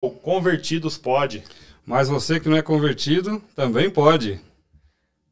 Convertidos 0.00 0.96
pode. 0.96 1.44
Mas 1.84 2.08
você 2.08 2.40
que 2.40 2.48
não 2.48 2.56
é 2.56 2.62
convertido 2.62 3.38
também 3.54 3.90
pode. 3.90 4.40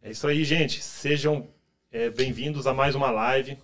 É 0.02 0.10
isso 0.10 0.26
aí, 0.26 0.44
gente. 0.44 0.82
Sejam 0.82 1.48
é, 1.90 2.10
bem-vindos 2.10 2.66
a 2.66 2.74
mais 2.74 2.94
uma 2.94 3.10
live. 3.10 3.56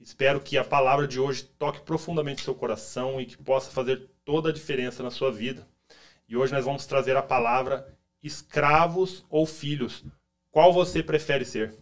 Espero 0.00 0.38
que 0.38 0.56
a 0.56 0.62
palavra 0.62 1.08
de 1.08 1.18
hoje 1.18 1.50
toque 1.58 1.80
profundamente 1.80 2.42
o 2.42 2.44
seu 2.44 2.54
coração 2.54 3.20
e 3.20 3.26
que 3.26 3.36
possa 3.36 3.72
fazer 3.72 4.08
toda 4.24 4.50
a 4.50 4.52
diferença 4.52 5.02
na 5.02 5.10
sua 5.10 5.32
vida. 5.32 5.66
E 6.28 6.36
hoje 6.36 6.52
nós 6.52 6.64
vamos 6.64 6.86
trazer 6.86 7.16
a 7.16 7.22
palavra 7.22 7.84
escravos 8.22 9.24
ou 9.28 9.46
filhos. 9.46 10.04
Qual 10.52 10.72
você 10.72 11.02
prefere 11.02 11.44
ser? 11.44 11.74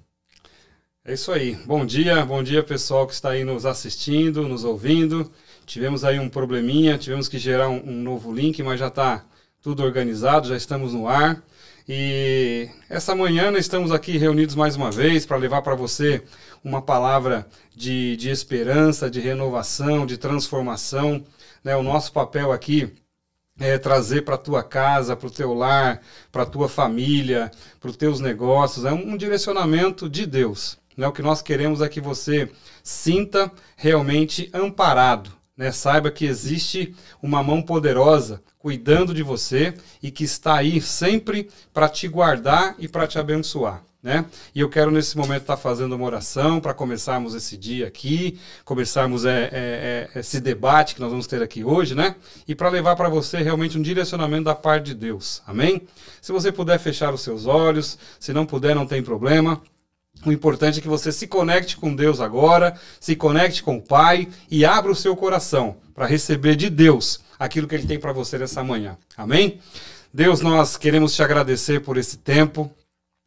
É 1.05 1.13
isso 1.13 1.31
aí. 1.31 1.55
Bom 1.67 1.85
dia, 1.85 2.25
bom 2.25 2.43
dia 2.43 2.63
pessoal 2.63 3.07
que 3.07 3.13
está 3.13 3.33
aí 3.33 3.45
nos 3.45 3.67
assistindo, 3.67 4.49
nos 4.49 4.65
ouvindo. 4.65 5.31
Tivemos 5.67 6.05
aí 6.05 6.19
um 6.19 6.29
probleminha, 6.29 6.99
tivemos 6.99 7.29
que 7.29 7.39
gerar 7.39 7.69
um, 7.69 7.83
um 7.89 8.03
novo 8.03 8.33
link, 8.33 8.63
mas 8.63 8.79
já 8.79 8.89
está 8.89 9.25
tudo 9.63 9.83
organizado, 9.83 10.49
já 10.49 10.57
estamos 10.57 10.93
no 10.93 11.09
ar. 11.09 11.43
E 11.89 12.69
essa 12.89 13.15
manhã 13.15 13.51
nós 13.51 13.61
estamos 13.61 13.91
aqui 13.93 14.17
reunidos 14.19 14.55
mais 14.55 14.77
uma 14.77 14.91
vez 14.91 15.25
para 15.25 15.37
levar 15.37 15.63
para 15.63 15.75
você 15.75 16.23
uma 16.63 16.83
palavra 16.83 17.47
de, 17.75 18.17
de 18.17 18.31
esperança, 18.31 19.11
de 19.11 19.21
renovação, 19.21 20.07
de 20.07 20.19
transformação. 20.19 21.25
Né? 21.63 21.75
O 21.77 21.83
nosso 21.83 22.13
papel 22.13 22.53
aqui 22.53 22.93
é 23.59 23.79
trazer 23.79 24.23
para 24.23 24.35
a 24.35 24.39
tua 24.39 24.63
casa, 24.63 25.17
para 25.17 25.29
o 25.29 25.31
teu 25.31 25.55
lar, 25.55 26.01
para 26.31 26.43
a 26.43 26.47
tua 26.47 26.69
família, 26.69 27.51
para 27.81 27.91
os 27.91 27.97
teus 27.97 28.21
negócios. 28.21 28.85
É 28.85 28.93
um, 28.93 29.13
um 29.13 29.17
direcionamento 29.17 30.09
de 30.09 30.27
Deus. 30.27 30.79
Né? 30.97 31.07
O 31.07 31.13
que 31.13 31.23
nós 31.23 31.41
queremos 31.41 31.81
é 31.81 31.89
que 31.89 32.01
você 32.01 32.51
sinta 32.83 33.51
realmente 33.77 34.51
amparado 34.53 35.44
né? 35.57 35.71
Saiba 35.71 36.11
que 36.11 36.27
existe 36.27 36.95
uma 37.23 37.43
mão 37.43 37.63
poderosa 37.63 38.43
cuidando 38.59 39.13
de 39.13 39.23
você 39.23 39.75
e 40.03 40.11
que 40.11 40.25
está 40.25 40.57
aí 40.57 40.81
sempre 40.81 41.49
para 41.73 41.89
te 41.89 42.09
guardar 42.09 42.75
e 42.79 42.89
para 42.89 43.07
te 43.07 43.19
abençoar. 43.19 43.83
Né? 44.03 44.23
E 44.55 44.61
eu 44.61 44.69
quero 44.69 44.91
nesse 44.91 45.17
momento 45.17 45.43
estar 45.43 45.57
tá 45.57 45.63
fazendo 45.63 45.97
uma 45.97 46.05
oração 46.05 46.61
para 46.61 46.75
começarmos 46.75 47.35
esse 47.35 47.57
dia 47.57 47.87
aqui, 47.87 48.39
começarmos 48.63 49.25
é, 49.25 49.49
é, 49.51 50.11
é, 50.15 50.21
esse 50.21 50.43
debate 50.43 50.95
que 50.95 51.01
nós 51.01 51.09
vamos 51.09 51.27
ter 51.27 51.43
aqui 51.43 51.65
hoje, 51.65 51.95
né? 51.95 52.15
E 52.47 52.55
para 52.55 52.69
levar 52.69 52.97
para 52.97 53.09
você 53.09 53.39
realmente 53.39 53.79
um 53.79 53.83
direcionamento 53.83 54.45
da 54.45 54.55
parte 54.55 54.89
de 54.89 54.95
Deus. 54.95 55.43
Amém? 55.47 55.81
Se 56.21 56.33
você 56.33 56.53
puder 56.53 56.79
fechar 56.79 57.15
os 57.15 57.23
seus 57.23 57.47
olhos, 57.47 57.99
se 58.21 58.31
não 58.35 58.45
puder, 58.45 58.75
não 58.75 58.87
tem 58.87 59.03
problema. 59.03 59.63
O 60.25 60.33
importante 60.33 60.79
é 60.79 60.83
que 60.83 60.89
você 60.89 61.13
se 61.13 61.27
conecte 61.27 61.77
com 61.77 61.95
Deus 61.95 62.21
agora, 62.21 62.75
se 62.99 63.15
conecte 63.15 63.63
com 63.63 63.77
o 63.77 63.83
Pai 63.83 64.29
e 64.51 64.65
abra 64.65 64.91
o 64.91 64.97
seu 64.97 65.15
coração 65.15 65.77
para 65.95 66.07
receber 66.07 66.57
de 66.57 66.71
Deus 66.71 67.21
aquilo 67.39 67.69
que 67.69 67.75
Ele 67.75 67.87
tem 67.87 67.99
para 67.99 68.13
você 68.13 68.39
nessa 68.39 68.65
manhã. 68.65 68.97
Amém? 69.17 69.61
Deus, 70.13 70.41
nós 70.41 70.77
queremos 70.77 71.15
te 71.15 71.23
agradecer 71.23 71.81
por 71.81 71.97
esse 71.97 72.19
tempo, 72.19 72.71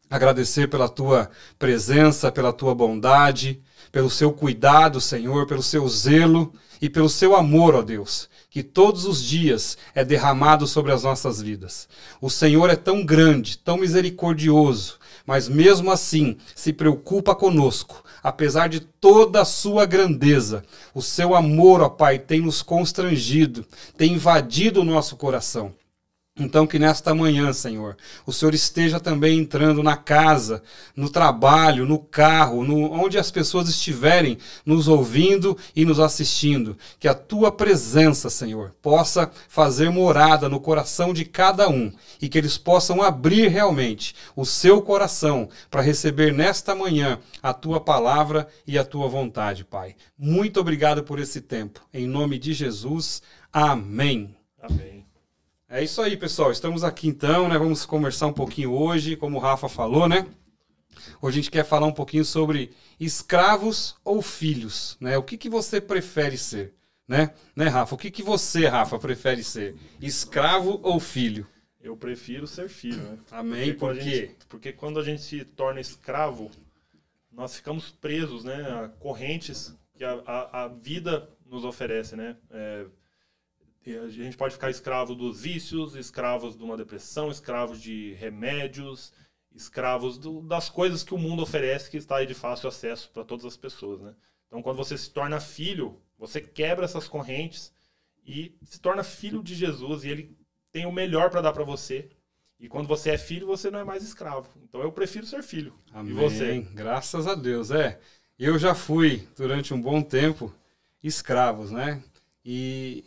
agradecer 0.10 0.70
pela 0.70 0.90
tua 0.90 1.30
presença, 1.60 2.32
pela 2.32 2.54
tua 2.54 2.74
bondade, 2.74 3.62
pelo 3.92 4.10
seu 4.10 4.32
cuidado, 4.32 5.00
Senhor, 5.00 5.46
pelo 5.46 5.62
seu 5.62 5.88
zelo 5.88 6.54
e 6.82 6.90
pelo 6.90 7.10
seu 7.10 7.36
amor, 7.36 7.76
ó 7.76 7.82
Deus, 7.82 8.30
que 8.50 8.64
todos 8.64 9.06
os 9.06 9.24
dias 9.24 9.78
é 9.94 10.04
derramado 10.04 10.66
sobre 10.66 10.92
as 10.92 11.04
nossas 11.04 11.42
vidas. 11.42 11.88
O 12.22 12.30
Senhor 12.30 12.70
é 12.70 12.76
tão 12.76 13.06
grande, 13.06 13.58
tão 13.58 13.78
misericordioso, 13.78 14.98
mas 15.28 15.50
mesmo 15.50 15.92
assim 15.92 16.38
se 16.56 16.72
preocupa 16.72 17.36
conosco, 17.36 18.02
apesar 18.24 18.70
de 18.70 18.80
toda 18.80 19.42
a 19.42 19.46
sua 19.46 19.86
grandeza. 19.86 20.64
O 20.96 21.02
seu 21.02 21.36
amor, 21.36 21.82
ó 21.82 21.90
Pai, 21.90 22.18
tem 22.18 22.40
nos 22.40 22.62
constrangido, 22.62 23.66
tem 23.98 24.14
invadido 24.14 24.82
o 24.82 24.86
nosso 24.86 25.18
coração. 25.18 25.74
Então, 26.40 26.68
que 26.68 26.78
nesta 26.78 27.16
manhã, 27.16 27.52
Senhor, 27.52 27.98
o 28.26 28.32
Senhor 28.32 28.54
esteja 28.54 29.00
também 29.00 29.40
entrando 29.40 29.82
na 29.82 29.98
casa, 29.98 30.62
no 30.96 31.10
trabalho, 31.10 31.86
no 31.86 31.98
carro, 31.98 32.64
no, 32.64 32.92
onde 32.92 33.18
as 33.18 33.32
pessoas 33.32 33.68
estiverem 33.68 34.38
nos 34.64 34.88
ouvindo 34.88 35.58
e 35.76 35.84
nos 35.84 36.00
assistindo. 36.00 36.78
Que 37.00 37.08
a 37.08 37.14
tua 37.16 37.52
presença, 37.52 38.30
Senhor, 38.30 38.76
possa 38.82 39.32
fazer 39.50 39.90
morada 39.90 40.48
no 40.48 40.60
coração 40.60 41.12
de 41.12 41.26
cada 41.26 41.68
um 41.70 41.92
e 42.22 42.30
que 42.30 42.38
eles 42.38 42.58
possam 42.58 43.02
abrir 43.02 43.48
realmente 43.48 44.14
o 44.36 44.46
seu 44.46 44.80
coração 44.82 45.50
para 45.72 45.82
receber 45.82 46.32
nesta 46.32 46.76
manhã 46.76 47.18
a 47.42 47.52
tua 47.52 47.80
palavra 47.80 48.48
e 48.68 48.78
a 48.78 48.86
tua 48.86 49.08
vontade, 49.08 49.66
Pai. 49.66 49.96
Muito 50.16 50.60
obrigado 50.60 51.04
por 51.04 51.20
esse 51.20 51.42
tempo. 51.42 51.82
Em 51.92 52.06
nome 52.06 52.38
de 52.38 52.54
Jesus. 52.54 53.24
Amém. 53.52 54.36
Amém. 54.62 54.97
É 55.70 55.84
isso 55.84 56.02
aí, 56.02 56.16
pessoal. 56.16 56.50
Estamos 56.50 56.82
aqui 56.82 57.10
então, 57.10 57.50
né? 57.50 57.58
Vamos 57.58 57.86
conversar 57.86 58.28
um 58.28 58.34
pouquinho 58.34 58.72
hoje, 58.72 59.18
como 59.18 59.36
o 59.36 59.40
Rafa 59.40 59.68
falou, 59.68 60.08
né? 60.08 60.26
Hoje 61.22 61.40
a 61.40 61.42
gente 61.42 61.52
quer 61.52 61.66
falar 61.66 61.88
um 61.88 61.94
pouquinho 61.94 62.24
sobre 62.24 62.72
escravos 62.98 63.98
ou 64.02 64.22
filhos, 64.22 64.96
né? 65.02 65.18
O 65.18 65.24
que, 65.24 65.36
que 65.36 65.50
você 65.50 65.82
prefere 65.82 66.38
ser, 66.38 66.74
né? 67.06 67.34
Né, 67.54 67.68
Rafa? 67.68 67.96
O 67.96 67.98
que, 67.98 68.10
que 68.10 68.24
você, 68.24 68.66
Rafa, 68.66 68.98
prefere 68.98 69.44
ser? 69.44 69.76
Escravo 70.02 70.80
ou 70.82 71.02
filho? 71.02 71.46
Eu 71.82 71.98
prefiro 71.98 72.48
ser 72.48 72.70
filho, 72.70 73.02
né? 73.02 73.18
Amém. 73.30 73.74
Porque 73.74 73.78
Por 73.78 73.96
quê? 73.98 74.28
Gente, 74.28 74.46
porque 74.48 74.72
quando 74.72 75.02
a 75.02 75.04
gente 75.04 75.22
se 75.22 75.44
torna 75.44 75.82
escravo, 75.82 76.50
nós 77.30 77.58
ficamos 77.58 77.92
presos, 77.92 78.46
né? 78.46 78.56
A 78.72 78.88
correntes 78.88 79.76
que 79.94 80.06
a, 80.06 80.14
a, 80.26 80.64
a 80.64 80.68
vida 80.70 81.30
nos 81.46 81.66
oferece, 81.66 82.16
né? 82.16 82.38
É, 82.52 82.86
a 83.96 84.10
gente 84.10 84.36
pode 84.36 84.54
ficar 84.54 84.70
escravo 84.70 85.16
dos 85.16 85.42
vícios, 85.42 85.96
escravos 85.96 86.58
de 86.58 86.64
uma 86.64 86.76
depressão, 86.76 87.32
escravos 87.32 87.82
de 87.82 88.14
remédios, 88.14 89.14
escravos 89.54 90.18
do, 90.18 90.42
das 90.42 90.70
coisas 90.70 91.04
que 91.04 91.14
o 91.14 91.18
mundo 91.18 91.42
oferece 91.42 91.90
que 91.90 91.98
está 91.98 92.18
aí 92.18 92.26
de 92.26 92.34
fácil 92.34 92.70
acesso 92.70 93.10
para 93.14 93.24
todas 93.24 93.46
as 93.46 93.58
pessoas, 93.58 94.02
né? 94.02 94.14
Então, 94.48 94.62
quando 94.62 94.78
você 94.78 94.98
se 94.98 95.10
torna 95.10 95.40
filho, 95.40 96.00
você 96.18 96.40
quebra 96.40 96.86
essas 96.86 97.08
correntes 97.08 97.74
e 98.26 98.56
se 98.64 98.80
torna 98.80 99.04
filho 99.04 99.44
de 99.44 99.56
Jesus 99.56 100.04
e 100.04 100.10
ele 100.10 100.38
tem 100.72 100.86
o 100.86 100.92
melhor 100.92 101.30
para 101.30 101.42
dar 101.42 101.54
para 101.54 101.64
você. 101.64 102.10
E 102.60 102.68
quando 102.68 102.88
você 102.88 103.12
é 103.12 103.18
filho, 103.18 103.46
você 103.46 103.70
não 103.70 103.80
é 103.80 103.84
mais 103.84 104.04
escravo. 104.04 104.50
Então, 104.64 104.82
eu 104.82 104.92
prefiro 104.92 105.26
ser 105.26 105.44
filho. 105.44 105.74
Amém. 105.94 106.12
E 106.12 106.16
você? 106.16 106.60
Graças 106.74 107.28
a 107.28 107.36
Deus. 107.36 107.72
É, 107.72 108.00
eu 108.40 108.58
já 108.58 108.74
fui 108.74 109.28
durante 109.36 109.74
um 109.74 109.82
bom 109.82 110.02
tempo 110.02 110.54
escravos, 111.04 111.72
né? 111.72 112.02
E, 112.50 113.04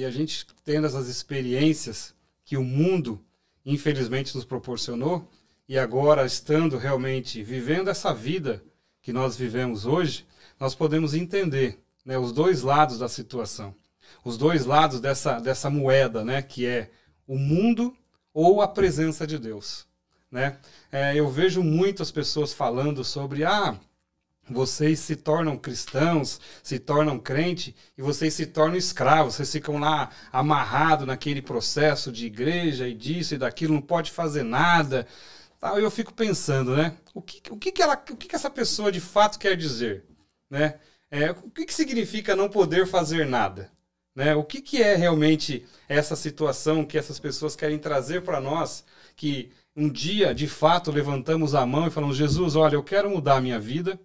e 0.00 0.04
a 0.04 0.10
gente 0.10 0.44
tendo 0.64 0.84
essas 0.84 1.06
experiências 1.06 2.12
que 2.44 2.56
o 2.56 2.64
mundo, 2.64 3.24
infelizmente, 3.64 4.34
nos 4.34 4.44
proporcionou, 4.44 5.30
e 5.68 5.78
agora 5.78 6.26
estando 6.26 6.76
realmente 6.76 7.40
vivendo 7.40 7.88
essa 7.88 8.12
vida 8.12 8.60
que 9.00 9.12
nós 9.12 9.36
vivemos 9.36 9.86
hoje, 9.86 10.26
nós 10.58 10.74
podemos 10.74 11.14
entender 11.14 11.78
né, 12.04 12.18
os 12.18 12.32
dois 12.32 12.62
lados 12.62 12.98
da 12.98 13.08
situação. 13.08 13.72
Os 14.24 14.36
dois 14.36 14.66
lados 14.66 15.00
dessa, 15.00 15.38
dessa 15.38 15.70
moeda, 15.70 16.24
né, 16.24 16.42
que 16.42 16.66
é 16.66 16.90
o 17.28 17.38
mundo 17.38 17.96
ou 18.34 18.60
a 18.60 18.66
presença 18.66 19.24
de 19.24 19.38
Deus. 19.38 19.86
Né? 20.28 20.58
É, 20.90 21.14
eu 21.14 21.30
vejo 21.30 21.62
muitas 21.62 22.10
pessoas 22.10 22.52
falando 22.52 23.04
sobre 23.04 23.44
ah, 23.44 23.78
vocês 24.50 24.98
se 24.98 25.14
tornam 25.14 25.56
cristãos, 25.56 26.40
se 26.62 26.78
tornam 26.78 27.18
crente 27.18 27.74
e 27.96 28.02
vocês 28.02 28.34
se 28.34 28.46
tornam 28.46 28.76
escravos. 28.76 29.36
Vocês 29.36 29.52
ficam 29.52 29.78
lá 29.78 30.10
amarrados 30.32 31.06
naquele 31.06 31.40
processo 31.40 32.10
de 32.10 32.26
igreja 32.26 32.88
e 32.88 32.94
disso 32.94 33.34
e 33.34 33.38
daquilo, 33.38 33.74
não 33.74 33.80
pode 33.80 34.10
fazer 34.10 34.42
nada. 34.42 35.06
Eu 35.76 35.90
fico 35.90 36.12
pensando, 36.12 36.76
né? 36.76 36.96
O 37.14 37.22
que, 37.22 37.42
o 37.50 37.56
que, 37.56 37.70
que, 37.70 37.82
ela, 37.82 37.94
o 37.94 38.16
que, 38.16 38.26
que 38.28 38.34
essa 38.34 38.50
pessoa 38.50 38.90
de 38.90 39.00
fato 39.00 39.38
quer 39.38 39.56
dizer? 39.56 40.04
Né? 40.48 40.80
É, 41.10 41.30
o 41.30 41.50
que, 41.50 41.66
que 41.66 41.74
significa 41.74 42.34
não 42.34 42.48
poder 42.48 42.86
fazer 42.86 43.26
nada? 43.26 43.70
Né? 44.14 44.34
O 44.34 44.42
que, 44.42 44.60
que 44.60 44.82
é 44.82 44.96
realmente 44.96 45.66
essa 45.88 46.16
situação 46.16 46.84
que 46.84 46.98
essas 46.98 47.20
pessoas 47.20 47.54
querem 47.54 47.78
trazer 47.78 48.22
para 48.22 48.40
nós? 48.40 48.84
Que 49.14 49.52
um 49.76 49.88
dia, 49.88 50.34
de 50.34 50.48
fato, 50.48 50.90
levantamos 50.90 51.54
a 51.54 51.64
mão 51.64 51.86
e 51.86 51.90
falamos: 51.90 52.16
Jesus, 52.16 52.56
olha, 52.56 52.74
eu 52.74 52.82
quero 52.82 53.10
mudar 53.10 53.36
a 53.36 53.40
minha 53.40 53.58
vida 53.58 54.00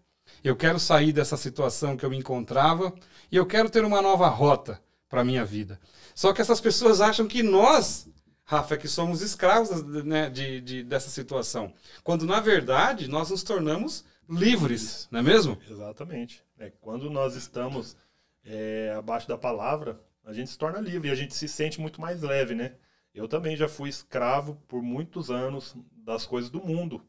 eu 0.47 0.56
quero 0.56 0.80
sair 0.80 1.12
dessa 1.12 1.38
situação 1.38 1.97
que 1.97 2.06
eu 2.06 2.09
me 2.09 2.18
encontrava 2.18 2.94
e 3.31 3.36
eu 3.36 3.45
quero 3.45 3.69
ter 3.69 3.83
uma 3.83 4.01
nova 4.01 4.27
rota 4.27 4.81
para 5.09 5.21
a 5.21 5.25
minha 5.25 5.44
vida. 5.44 5.80
Só 6.13 6.33
que 6.33 6.42
essas 6.42 6.62
pessoas 6.62 7.01
acham 7.01 7.27
que 7.27 7.42
nós, 7.42 8.07
Rafa, 8.44 8.75
é 8.75 8.77
que 8.77 8.88
somos 8.88 9.21
escravos 9.21 9.83
né, 10.03 10.30
de, 10.30 10.62
de, 10.62 10.83
dessa 10.83 11.09
situação. 11.09 11.74
Quando, 12.03 12.25
na 12.25 12.39
verdade, 12.39 13.07
nós 13.07 13.30
nos 13.30 13.44
tornamos 13.44 14.06
livres, 14.30 15.07
não 15.12 15.19
é 15.19 15.24
mesmo? 15.24 15.57
Exatamente. 15.69 16.44
É, 16.59 16.71
quando 16.81 17.09
nós 17.09 17.36
estamos 17.36 17.98
é, 18.44 18.94
abaixo 18.98 19.27
da 19.27 19.38
palavra, 19.38 20.00
a 20.24 20.33
gente 20.33 20.50
se 20.50 20.57
torna 20.57 20.80
livre 20.80 21.09
e 21.09 21.12
a 21.12 21.15
gente 21.15 21.33
se 21.33 21.48
sente 21.48 21.80
muito 21.81 22.00
mais 22.00 22.21
leve, 22.21 22.56
né? 22.56 22.74
Eu 23.13 23.27
também 23.27 23.56
já 23.56 23.68
fui 23.68 23.89
escravo 23.89 24.62
por 24.68 24.81
muitos 24.81 25.31
anos 25.31 25.75
das 25.91 26.25
coisas 26.25 26.50
do 26.50 26.62
mundo. 26.62 27.01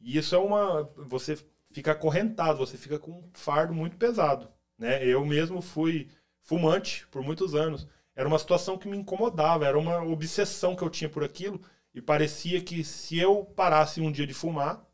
E 0.00 0.18
isso 0.18 0.34
é 0.34 0.38
uma. 0.38 0.88
Você 1.08 1.38
fica 1.74 1.90
acorrentado, 1.90 2.58
você 2.58 2.78
fica 2.78 2.98
com 2.98 3.10
um 3.10 3.30
fardo 3.34 3.74
muito 3.74 3.96
pesado. 3.96 4.48
Né? 4.78 5.04
Eu 5.04 5.26
mesmo 5.26 5.60
fui 5.60 6.08
fumante 6.40 7.06
por 7.08 7.22
muitos 7.22 7.54
anos. 7.54 7.86
era 8.14 8.28
uma 8.28 8.38
situação 8.38 8.78
que 8.78 8.88
me 8.88 8.96
incomodava, 8.96 9.66
era 9.66 9.76
uma 9.78 10.02
obsessão 10.04 10.76
que 10.76 10.82
eu 10.82 10.88
tinha 10.90 11.10
por 11.10 11.24
aquilo 11.24 11.60
e 11.92 12.00
parecia 12.00 12.60
que 12.60 12.84
se 12.84 13.18
eu 13.18 13.44
parasse 13.44 14.00
um 14.00 14.12
dia 14.12 14.26
de 14.26 14.32
fumar, 14.34 14.84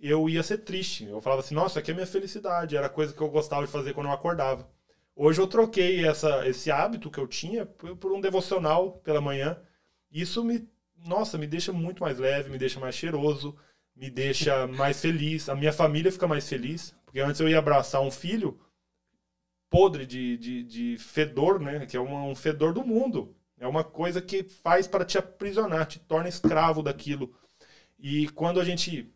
eu 0.00 0.28
ia 0.28 0.42
ser 0.42 0.58
triste. 0.58 1.04
Eu 1.04 1.20
falava 1.20 1.42
assim, 1.42 1.54
nossa, 1.54 1.78
aqui 1.78 1.92
é 1.92 1.94
minha 1.94 2.06
felicidade, 2.06 2.76
era 2.76 2.88
coisa 2.88 3.12
que 3.12 3.20
eu 3.20 3.30
gostava 3.30 3.64
de 3.64 3.72
fazer 3.72 3.94
quando 3.94 4.06
eu 4.06 4.12
acordava. 4.12 4.68
Hoje 5.14 5.40
eu 5.40 5.46
troquei 5.46 6.04
essa, 6.04 6.46
esse 6.46 6.70
hábito 6.70 7.10
que 7.10 7.18
eu 7.18 7.26
tinha 7.26 7.64
por, 7.64 8.12
um 8.12 8.20
devocional 8.20 8.92
pela 8.98 9.20
manhã. 9.20 9.58
Isso 10.10 10.44
me, 10.44 10.68
nossa, 11.06 11.38
me 11.38 11.46
deixa 11.46 11.72
muito 11.72 12.02
mais 12.02 12.18
leve, 12.18 12.50
me 12.50 12.58
deixa 12.58 12.80
mais 12.80 12.94
cheiroso, 12.96 13.56
me 13.96 14.10
deixa 14.10 14.66
mais 14.66 15.00
feliz. 15.00 15.48
A 15.48 15.54
minha 15.54 15.72
família 15.72 16.12
fica 16.12 16.28
mais 16.28 16.48
feliz, 16.48 16.94
porque 17.04 17.20
antes 17.20 17.40
eu 17.40 17.48
ia 17.48 17.58
abraçar 17.58 18.02
um 18.02 18.10
filho 18.10 18.60
podre 19.70 20.06
de, 20.06 20.36
de, 20.36 20.62
de 20.62 20.98
fedor, 20.98 21.58
né? 21.60 21.86
Que 21.86 21.96
é 21.96 22.00
um, 22.00 22.30
um 22.30 22.34
fedor 22.34 22.72
do 22.72 22.84
mundo. 22.84 23.34
É 23.58 23.66
uma 23.66 23.82
coisa 23.82 24.20
que 24.20 24.44
faz 24.44 24.86
para 24.86 25.04
te 25.04 25.18
aprisionar, 25.18 25.86
te 25.86 25.98
torna 25.98 26.28
escravo 26.28 26.82
daquilo. 26.82 27.34
E 27.98 28.28
quando 28.28 28.60
a 28.60 28.64
gente 28.64 29.12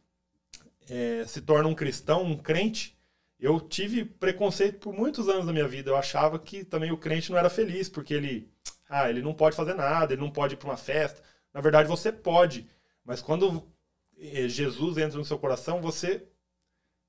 é, 0.89 1.25
se 1.27 1.43
torna 1.43 1.69
um 1.69 1.75
cristão, 1.75 2.25
um 2.25 2.37
crente, 2.37 2.99
eu 3.39 3.61
tive 3.61 4.05
preconceito 4.05 4.79
por 4.79 4.95
muitos 4.95 5.29
anos 5.29 5.47
da 5.47 5.53
minha 5.53 5.69
vida. 5.69 5.91
Eu 5.91 5.97
achava 5.97 6.39
que 6.39 6.65
também 6.65 6.91
o 6.91 6.97
crente 6.97 7.31
não 7.31 7.39
era 7.39 7.51
feliz, 7.51 7.89
porque 7.89 8.15
ele, 8.15 8.51
ah, 8.89 9.09
ele 9.09 9.23
não 9.23 9.35
pode 9.35 9.55
fazer 9.57 9.75
nada, 9.75 10.13
ele 10.15 10.23
não 10.23 10.31
pode 10.31 10.55
ir 10.55 10.57
para 10.57 10.71
uma 10.71 10.77
festa. 10.77 11.23
Na 11.53 11.61
verdade, 11.61 11.89
você 11.89 12.11
pode, 12.11 12.69
mas 13.05 13.21
quando 13.21 13.67
Jesus 14.49 14.99
entra 14.99 15.19
no 15.19 15.25
seu 15.25 15.39
coração, 15.39 15.81
você 15.81 16.23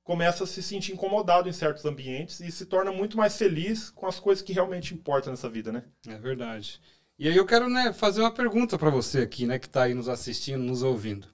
começa 0.04 0.44
a 0.44 0.48
se 0.48 0.64
sentir 0.64 0.94
incomodado 0.94 1.48
em 1.48 1.54
certos 1.54 1.86
ambientes 1.86 2.40
e 2.40 2.52
se 2.52 2.66
torna 2.66 2.92
muito 2.92 3.18
mais 3.18 3.38
feliz 3.38 3.90
com 3.90 4.08
as 4.08 4.20
coisas 4.20 4.44
que 4.44 4.54
realmente 4.54 4.94
importam 4.94 5.32
nessa 5.32 5.50
vida, 5.50 5.72
né? 5.72 5.84
É 6.08 6.18
verdade. 6.18 6.82
E 7.20 7.28
aí 7.28 7.38
eu 7.38 7.46
quero 7.46 7.70
né, 7.70 7.94
fazer 7.94 8.22
uma 8.22 8.32
pergunta 8.32 8.78
para 8.80 8.90
você 8.90 9.20
aqui, 9.20 9.46
né, 9.46 9.60
que 9.60 9.68
está 9.68 9.84
aí 9.84 9.94
nos 9.94 10.10
assistindo, 10.10 10.64
nos 10.64 10.82
ouvindo. 10.82 11.28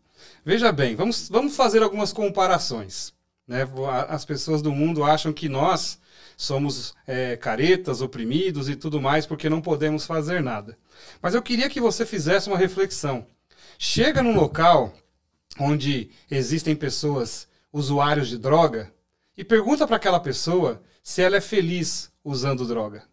Veja 0.44 0.72
bem, 0.72 0.96
vamos, 0.96 1.30
vamos 1.30 1.56
fazer 1.56 1.82
algumas 1.82 2.12
comparações. 2.12 3.14
Né? 3.48 3.66
As 4.10 4.26
pessoas 4.26 4.62
do 4.62 4.72
mundo 4.72 5.04
acham 5.04 5.32
que 5.32 5.48
nós 5.48 6.00
somos 6.36 6.94
é, 7.06 7.38
caretas, 7.38 8.02
oprimidos 8.02 8.68
e 8.68 8.76
tudo 8.76 9.02
mais 9.02 9.26
porque 9.26 9.50
não 9.50 9.62
podemos 9.62 10.06
fazer 10.06 10.42
nada. 10.44 10.78
Mas 11.22 11.34
eu 11.34 11.42
queria 11.42 11.70
que 11.70 11.80
você 11.80 12.06
fizesse 12.06 12.50
uma 12.50 12.58
reflexão. 12.58 13.26
Chega 13.80 14.22
num 14.22 14.36
local 14.36 14.94
onde 15.60 16.10
existem 16.30 16.76
pessoas 16.76 17.48
usuários 17.72 18.28
de 18.28 18.38
droga 18.38 18.94
e 19.36 19.44
pergunta 19.44 19.86
para 19.86 19.98
aquela 19.98 20.20
pessoa 20.20 20.82
se 21.04 21.22
ela 21.22 21.38
é 21.38 21.42
feliz 21.42 22.12
usando 22.24 22.66
droga. 22.66 23.04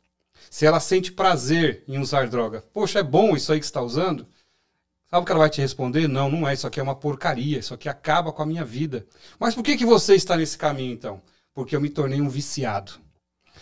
Se 0.51 0.67
ela 0.67 0.81
sente 0.81 1.13
prazer 1.13 1.85
em 1.87 1.99
usar 1.99 2.29
droga. 2.29 2.63
Poxa, 2.73 3.01
é 3.01 3.03
bom 3.03 3.37
isso 3.37 3.53
aí 3.53 3.59
que 3.59 3.65
está 3.65 3.83
usando? 3.83 4.27
Sabe 5.11 5.23
o 5.23 5.27
que 5.27 5.33
ela 5.33 5.41
vai 5.41 5.51
te 5.51 5.61
responder? 5.61 6.09
Não, 6.09 6.31
não 6.31 6.49
é. 6.49 6.55
Isso 6.55 6.67
aqui 6.67 6.81
é 6.81 6.83
uma 6.83 6.95
porcaria. 6.95 7.59
Isso 7.59 7.75
aqui 7.75 7.89
acaba 7.89 8.33
com 8.33 8.43
a 8.43 8.47
minha 8.47 8.65
vida. 8.65 9.07
Mas 9.39 9.55
por 9.55 9.63
que, 9.63 9.77
que 9.77 9.87
você 9.87 10.15
está 10.15 10.37
nesse 10.37 10.59
caminho 10.59 10.93
então? 10.93 11.23
Porque 11.55 11.77
eu 11.77 11.81
me 11.81 11.89
tornei 11.89 12.21
um 12.21 12.29
viciado. 12.29 12.93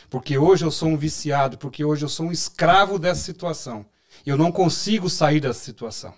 Porque 0.08 0.38
hoje 0.38 0.64
eu 0.64 0.70
sou 0.70 0.88
um 0.88 0.96
viciado. 0.96 1.58
Porque 1.58 1.84
hoje 1.84 2.04
eu 2.04 2.08
sou 2.08 2.26
um 2.26 2.32
escravo 2.32 2.98
dessa 2.98 3.20
situação. 3.20 3.84
Eu 4.24 4.38
não 4.38 4.52
consigo 4.52 5.10
sair 5.10 5.40
dessa 5.40 5.60
situação. 5.60 6.14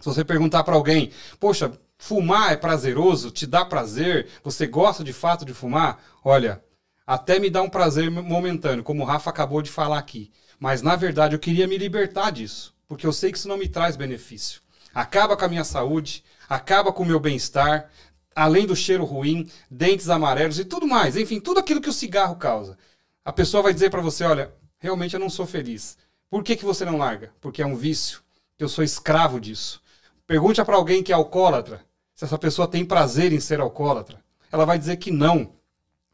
Se 0.00 0.06
você 0.06 0.24
perguntar 0.24 0.64
para 0.64 0.74
alguém, 0.74 1.10
poxa, 1.38 1.72
fumar 1.98 2.52
é 2.52 2.56
prazeroso? 2.56 3.30
Te 3.30 3.46
dá 3.46 3.64
prazer? 3.64 4.28
Você 4.42 4.66
gosta 4.66 5.02
de 5.02 5.12
fato 5.12 5.44
de 5.44 5.54
fumar? 5.54 6.02
Olha, 6.24 6.62
até 7.06 7.38
me 7.38 7.50
dá 7.50 7.62
um 7.62 7.70
prazer 7.70 8.10
momentâneo, 8.10 8.84
como 8.84 9.02
o 9.02 9.06
Rafa 9.06 9.30
acabou 9.30 9.62
de 9.62 9.70
falar 9.70 9.98
aqui. 9.98 10.32
Mas 10.58 10.82
na 10.82 10.96
verdade 10.96 11.34
eu 11.34 11.38
queria 11.38 11.66
me 11.66 11.76
libertar 11.76 12.30
disso 12.30 12.76
porque 12.88 13.06
eu 13.06 13.12
sei 13.12 13.32
que 13.32 13.38
isso 13.38 13.48
não 13.48 13.58
me 13.58 13.68
traz 13.68 13.96
benefício. 13.96 14.60
Acaba 14.94 15.36
com 15.36 15.44
a 15.44 15.48
minha 15.48 15.64
saúde, 15.64 16.24
acaba 16.48 16.92
com 16.92 17.02
o 17.02 17.06
meu 17.06 17.20
bem-estar, 17.20 17.90
além 18.34 18.66
do 18.66 18.76
cheiro 18.76 19.04
ruim, 19.04 19.50
dentes 19.70 20.08
amarelos 20.08 20.58
e 20.58 20.64
tudo 20.64 20.86
mais, 20.86 21.16
enfim, 21.16 21.40
tudo 21.40 21.60
aquilo 21.60 21.80
que 21.80 21.88
o 21.88 21.92
cigarro 21.92 22.36
causa. 22.36 22.78
A 23.24 23.32
pessoa 23.32 23.62
vai 23.62 23.74
dizer 23.74 23.90
para 23.90 24.00
você, 24.00 24.24
olha, 24.24 24.52
realmente 24.78 25.14
eu 25.14 25.20
não 25.20 25.28
sou 25.28 25.46
feliz. 25.46 25.98
Por 26.30 26.42
que, 26.42 26.56
que 26.56 26.64
você 26.64 26.84
não 26.84 26.96
larga? 26.96 27.32
Porque 27.40 27.62
é 27.62 27.66
um 27.66 27.76
vício, 27.76 28.22
eu 28.58 28.68
sou 28.68 28.84
escravo 28.84 29.40
disso. 29.40 29.82
Pergunte 30.26 30.62
para 30.64 30.76
alguém 30.76 31.02
que 31.02 31.12
é 31.12 31.14
alcoólatra, 31.14 31.84
se 32.16 32.24
essa 32.24 32.38
pessoa 32.38 32.66
tem 32.66 32.82
prazer 32.82 33.30
em 33.32 33.38
ser 33.38 33.60
alcoólatra. 33.60 34.18
Ela 34.50 34.64
vai 34.64 34.78
dizer 34.78 34.96
que 34.96 35.10
não. 35.10 35.50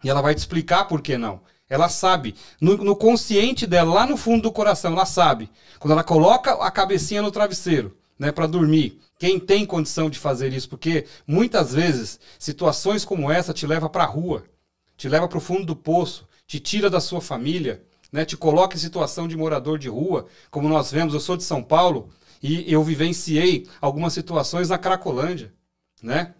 E 0.02 0.10
ela 0.10 0.20
vai 0.20 0.34
te 0.34 0.38
explicar 0.38 0.86
por 0.86 1.00
que 1.00 1.16
não. 1.16 1.40
Ela 1.68 1.88
sabe, 1.88 2.34
no, 2.60 2.76
no, 2.76 2.96
consciente 2.96 3.66
dela, 3.66 3.94
lá 3.94 4.06
no 4.06 4.16
fundo 4.16 4.42
do 4.42 4.52
coração, 4.52 4.92
ela 4.92 5.06
sabe. 5.06 5.48
Quando 5.78 5.92
ela 5.92 6.04
coloca 6.04 6.52
a 6.54 6.70
cabecinha 6.70 7.22
no 7.22 7.30
travesseiro, 7.30 7.96
né, 8.18 8.32
para 8.32 8.48
dormir, 8.48 9.00
quem 9.18 9.38
tem 9.38 9.64
condição 9.64 10.10
de 10.10 10.18
fazer 10.18 10.52
isso, 10.52 10.68
porque 10.68 11.06
muitas 11.26 11.72
vezes 11.72 12.18
situações 12.38 13.04
como 13.04 13.30
essa 13.30 13.54
te 13.54 13.66
leva 13.66 13.88
para 13.88 14.02
a 14.02 14.06
rua, 14.06 14.44
te 14.96 15.08
leva 15.08 15.28
para 15.28 15.38
o 15.38 15.40
fundo 15.40 15.64
do 15.64 15.76
poço, 15.76 16.28
te 16.46 16.58
tira 16.58 16.90
da 16.90 17.00
sua 17.00 17.20
família, 17.20 17.82
né, 18.10 18.24
te 18.24 18.36
coloca 18.36 18.76
em 18.76 18.80
situação 18.80 19.26
de 19.28 19.36
morador 19.36 19.78
de 19.78 19.88
rua, 19.88 20.26
como 20.50 20.68
nós 20.68 20.90
vemos. 20.90 21.14
Eu 21.14 21.20
sou 21.20 21.36
de 21.36 21.44
São 21.44 21.62
Paulo 21.62 22.10
e 22.42 22.70
eu 22.70 22.82
vivenciei 22.82 23.66
algumas 23.80 24.12
situações 24.12 24.68
na 24.68 24.76
Cracolândia, 24.76 25.54
né? 26.02 26.34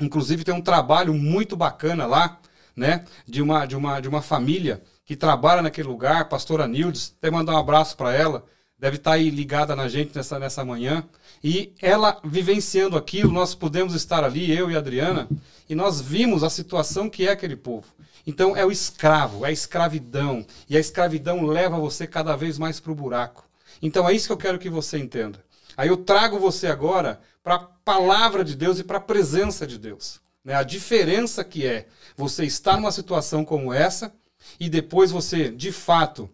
Inclusive 0.00 0.44
tem 0.44 0.54
um 0.54 0.60
trabalho 0.60 1.14
muito 1.14 1.56
bacana 1.56 2.06
lá 2.06 2.40
né, 2.76 3.04
de 3.26 3.40
uma, 3.40 3.66
de 3.66 3.76
uma, 3.76 4.00
de 4.00 4.08
uma 4.08 4.20
família 4.20 4.82
que 5.04 5.14
trabalha 5.14 5.62
naquele 5.62 5.88
lugar, 5.88 6.28
pastora 6.28 6.66
Nildes, 6.66 7.14
até 7.18 7.30
mandar 7.30 7.52
um 7.52 7.58
abraço 7.58 7.96
para 7.96 8.12
ela, 8.12 8.44
deve 8.78 8.96
estar 8.96 9.12
tá 9.12 9.16
aí 9.16 9.30
ligada 9.30 9.76
na 9.76 9.86
gente 9.86 10.16
nessa, 10.16 10.38
nessa 10.38 10.64
manhã. 10.64 11.04
E 11.42 11.72
ela 11.80 12.20
vivenciando 12.24 12.96
aquilo, 12.96 13.30
nós 13.30 13.54
pudemos 13.54 13.94
estar 13.94 14.24
ali, 14.24 14.50
eu 14.50 14.70
e 14.70 14.74
a 14.74 14.78
Adriana, 14.78 15.28
e 15.68 15.74
nós 15.74 16.00
vimos 16.00 16.42
a 16.42 16.50
situação 16.50 17.08
que 17.08 17.26
é 17.26 17.32
aquele 17.32 17.56
povo. 17.56 17.86
Então 18.26 18.56
é 18.56 18.64
o 18.64 18.72
escravo, 18.72 19.44
é 19.44 19.50
a 19.50 19.52
escravidão. 19.52 20.44
E 20.68 20.76
a 20.76 20.80
escravidão 20.80 21.44
leva 21.44 21.78
você 21.78 22.06
cada 22.06 22.34
vez 22.34 22.58
mais 22.58 22.80
para 22.80 22.90
o 22.92 22.94
buraco. 22.94 23.44
Então 23.82 24.08
é 24.08 24.14
isso 24.14 24.26
que 24.26 24.32
eu 24.32 24.38
quero 24.38 24.58
que 24.58 24.70
você 24.70 24.98
entenda. 24.98 25.38
Aí 25.76 25.88
eu 25.88 25.98
trago 25.98 26.38
você 26.38 26.66
agora 26.66 27.20
para 27.44 27.56
a 27.56 27.58
palavra 27.58 28.42
de 28.42 28.56
Deus 28.56 28.78
e 28.78 28.84
para 28.84 28.96
a 28.96 29.02
presença 29.02 29.66
de 29.66 29.78
Deus. 29.78 30.18
Né? 30.42 30.54
A 30.54 30.62
diferença 30.62 31.44
que 31.44 31.66
é 31.66 31.86
você 32.16 32.44
estar 32.44 32.76
numa 32.76 32.90
situação 32.90 33.44
como 33.44 33.72
essa 33.72 34.12
e 34.58 34.70
depois 34.70 35.10
você, 35.10 35.50
de 35.50 35.70
fato, 35.70 36.28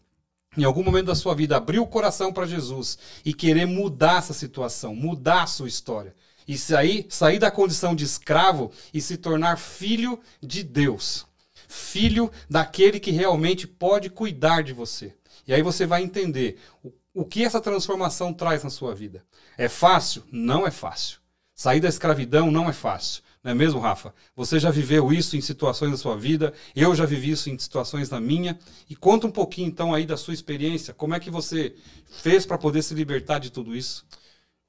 em 0.57 0.63
algum 0.63 0.85
momento 0.85 1.07
da 1.07 1.15
sua 1.17 1.35
vida, 1.35 1.57
abrir 1.57 1.81
o 1.81 1.87
coração 1.87 2.33
para 2.33 2.47
Jesus 2.47 2.97
e 3.25 3.35
querer 3.35 3.67
mudar 3.67 4.19
essa 4.19 4.33
situação, 4.33 4.95
mudar 4.95 5.43
a 5.43 5.49
sua 5.49 5.69
história. 5.69 6.15
E 6.47 6.57
sair, 6.57 7.07
sair 7.09 7.39
da 7.39 7.51
condição 7.51 7.95
de 7.95 8.05
escravo 8.05 8.73
e 8.95 9.01
se 9.01 9.17
tornar 9.17 9.59
filho 9.59 10.19
de 10.43 10.63
Deus. 10.63 11.27
Filho 11.69 12.31
daquele 12.49 12.99
que 12.99 13.11
realmente 13.11 13.67
pode 13.67 14.11
cuidar 14.11 14.63
de 14.63 14.73
você. 14.73 15.15
E 15.47 15.53
aí 15.53 15.63
você 15.63 15.87
vai 15.87 16.03
entender 16.03 16.59
o, 16.83 16.93
o 17.15 17.25
que 17.25 17.45
essa 17.45 17.61
transformação 17.61 18.33
traz 18.33 18.63
na 18.65 18.71
sua 18.71 18.95
vida. 18.95 19.25
É 19.59 19.69
fácil? 19.69 20.25
Não 20.31 20.67
é 20.67 20.71
fácil. 20.71 21.19
Sair 21.55 21.81
da 21.81 21.89
escravidão 21.89 22.51
não 22.51 22.69
é 22.69 22.73
fácil. 22.73 23.23
Não 23.43 23.53
é 23.53 23.55
mesmo, 23.55 23.81
Rafa? 23.81 24.15
Você 24.37 24.59
já 24.59 24.71
viveu 24.71 25.13
isso 25.13 25.37
em 25.37 25.41
situações 25.41 25.91
da 25.91 25.97
sua 25.97 26.17
vida, 26.17 26.53
eu 26.77 26.95
já 26.95 27.07
vivi 27.07 27.31
isso 27.31 27.49
em 27.49 27.59
situações 27.59 28.11
na 28.11 28.21
minha. 28.21 28.59
E 28.89 28.95
conta 28.95 29.27
um 29.27 29.31
pouquinho 29.31 29.69
então 29.69 29.95
aí 29.95 30.05
da 30.05 30.17
sua 30.17 30.35
experiência. 30.35 30.93
Como 30.93 31.15
é 31.15 31.21
que 31.21 31.31
você 31.31 31.75
fez 32.07 32.45
para 32.45 32.59
poder 32.59 32.83
se 32.83 32.95
libertar 32.95 33.39
de 33.39 33.51
tudo 33.51 33.75
isso? 33.75 34.07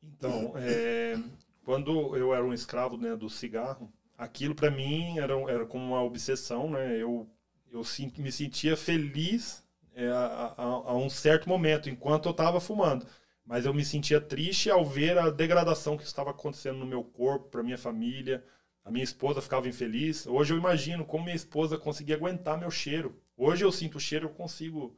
Então, 0.02 0.54
é, 0.56 1.18
quando 1.64 2.16
eu 2.16 2.34
era 2.34 2.44
um 2.44 2.54
escravo 2.54 2.98
né, 2.98 3.16
do 3.16 3.30
cigarro, 3.30 3.92
aquilo 4.18 4.56
para 4.56 4.72
mim 4.72 5.18
era, 5.18 5.34
era 5.50 5.66
como 5.66 5.86
uma 5.86 6.02
obsessão, 6.02 6.70
né? 6.70 6.98
Eu, 6.98 7.28
eu 7.72 7.84
me 8.18 8.32
sentia 8.32 8.78
feliz 8.78 9.61
é, 9.94 10.08
a, 10.08 10.56
a, 10.58 10.96
um 10.96 11.10
certo 11.10 11.48
momento, 11.48 11.90
enquanto 11.90 12.26
eu 12.26 12.32
estava 12.32 12.60
fumando 12.60 13.06
mas 13.46 13.66
eu 13.66 13.74
me 13.74 13.84
sentia 13.84 14.22
triste 14.22 14.70
ao 14.70 14.86
ver 14.86 15.18
a 15.18 15.30
degradação 15.30 15.98
que 15.98 16.04
estava 16.04 16.32
acontecendo 16.32 16.78
no 16.78 16.86
meu 16.86 17.04
corpo, 17.04 17.50
para 17.50 17.62
minha 17.62 17.78
família, 17.78 18.44
a 18.84 18.92
minha 18.92 19.04
esposa 19.04 19.42
ficava 19.42 19.68
infeliz. 19.68 20.26
Hoje 20.26 20.54
eu 20.54 20.58
imagino 20.58 21.06
como 21.06 21.26
minha 21.26 21.36
esposa 21.36 21.78
conseguia 21.78 22.16
aguentar 22.16 22.58
meu 22.58 22.72
cheiro. 22.72 23.22
Hoje 23.36 23.66
eu 23.66 23.72
sinto 23.72 23.96
o 23.96 24.00
cheiro, 24.00 24.28
eu 24.28 24.30
consigo 24.30 24.98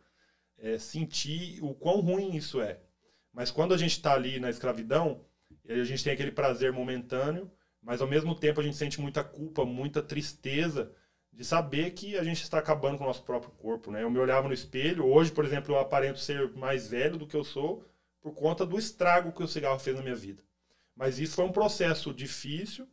é, 0.57 0.77
sentir 0.77 1.63
o 1.63 1.73
quão 1.73 1.99
ruim 1.99 2.35
isso 2.35 2.61
é. 2.61 2.79
Mas 3.33 3.49
quando 3.49 3.73
a 3.73 3.77
gente 3.77 3.93
está 3.93 4.13
ali 4.13 4.39
na 4.39 4.49
escravidão, 4.49 5.25
a 5.67 5.83
gente 5.83 6.03
tem 6.03 6.13
aquele 6.13 6.31
prazer 6.31 6.71
momentâneo, 6.71 7.49
mas 7.81 8.01
ao 8.01 8.07
mesmo 8.07 8.35
tempo 8.35 8.61
a 8.61 8.63
gente 8.63 8.77
sente 8.77 9.01
muita 9.01 9.23
culpa, 9.23 9.65
muita 9.65 10.01
tristeza 10.01 10.91
de 11.33 11.43
saber 11.43 11.91
que 11.91 12.17
a 12.17 12.23
gente 12.23 12.43
está 12.43 12.59
acabando 12.59 12.97
com 12.97 13.03
o 13.03 13.07
nosso 13.07 13.23
próprio 13.23 13.51
corpo. 13.51 13.91
Né? 13.91 14.03
Eu 14.03 14.09
me 14.09 14.19
olhava 14.19 14.47
no 14.47 14.53
espelho, 14.53 15.05
hoje, 15.05 15.31
por 15.31 15.43
exemplo, 15.43 15.73
eu 15.73 15.79
aparento 15.79 16.19
ser 16.19 16.51
mais 16.53 16.87
velho 16.87 17.17
do 17.17 17.27
que 17.27 17.35
eu 17.35 17.43
sou 17.43 17.83
por 18.21 18.33
conta 18.33 18.65
do 18.65 18.77
estrago 18.77 19.33
que 19.33 19.43
o 19.43 19.47
cigarro 19.47 19.79
fez 19.79 19.95
na 19.95 20.01
minha 20.01 20.15
vida. 20.15 20.41
Mas 20.95 21.19
isso 21.19 21.35
foi 21.35 21.45
um 21.45 21.51
processo 21.51 22.13
difícil, 22.13 22.87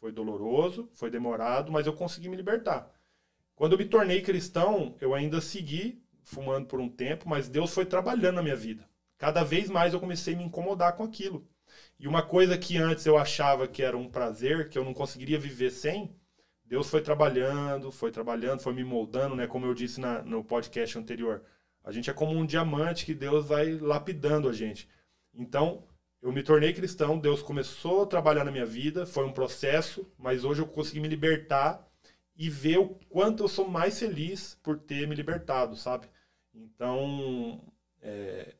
foi 0.00 0.10
doloroso, 0.10 0.88
foi 0.94 1.10
demorado, 1.10 1.70
mas 1.70 1.86
eu 1.86 1.92
consegui 1.92 2.28
me 2.28 2.36
libertar. 2.36 2.90
Quando 3.54 3.72
eu 3.72 3.78
me 3.78 3.84
tornei 3.84 4.22
cristão, 4.22 4.96
eu 5.00 5.14
ainda 5.14 5.40
segui 5.40 6.02
fumando 6.24 6.66
por 6.66 6.80
um 6.80 6.88
tempo, 6.88 7.28
mas 7.28 7.48
Deus 7.48 7.72
foi 7.72 7.84
trabalhando 7.84 8.36
na 8.36 8.42
minha 8.42 8.56
vida. 8.56 8.88
cada 9.18 9.44
vez 9.44 9.70
mais 9.70 9.94
eu 9.94 10.00
comecei 10.00 10.34
a 10.34 10.36
me 10.36 10.42
incomodar 10.42 10.96
com 10.96 11.04
aquilo. 11.04 11.46
E 11.96 12.08
uma 12.08 12.22
coisa 12.22 12.58
que 12.58 12.76
antes 12.76 13.06
eu 13.06 13.16
achava 13.16 13.68
que 13.68 13.80
era 13.82 13.96
um 13.96 14.08
prazer, 14.08 14.68
que 14.68 14.76
eu 14.76 14.84
não 14.84 14.92
conseguiria 14.92 15.38
viver 15.38 15.70
sem, 15.70 16.12
Deus 16.72 16.88
foi 16.88 17.02
trabalhando, 17.02 17.92
foi 17.92 18.10
trabalhando, 18.10 18.62
foi 18.62 18.72
me 18.72 18.82
moldando, 18.82 19.36
né? 19.36 19.46
Como 19.46 19.66
eu 19.66 19.74
disse 19.74 20.00
na, 20.00 20.22
no 20.22 20.42
podcast 20.42 20.96
anterior. 20.96 21.42
A 21.84 21.92
gente 21.92 22.08
é 22.08 22.14
como 22.14 22.32
um 22.32 22.46
diamante 22.46 23.04
que 23.04 23.12
Deus 23.12 23.44
vai 23.44 23.74
lapidando 23.74 24.48
a 24.48 24.54
gente. 24.54 24.88
Então, 25.34 25.84
eu 26.22 26.32
me 26.32 26.42
tornei 26.42 26.72
cristão, 26.72 27.18
Deus 27.18 27.42
começou 27.42 28.04
a 28.04 28.06
trabalhar 28.06 28.42
na 28.42 28.50
minha 28.50 28.64
vida, 28.64 29.04
foi 29.04 29.22
um 29.26 29.32
processo, 29.34 30.10
mas 30.16 30.44
hoje 30.44 30.62
eu 30.62 30.66
consegui 30.66 31.00
me 31.00 31.08
libertar 31.08 31.86
e 32.34 32.48
ver 32.48 32.78
o 32.78 32.88
quanto 33.10 33.42
eu 33.42 33.48
sou 33.48 33.68
mais 33.68 33.98
feliz 33.98 34.58
por 34.62 34.78
ter 34.78 35.06
me 35.06 35.14
libertado, 35.14 35.76
sabe? 35.76 36.08
Então, 36.54 37.62
é, 38.00 38.54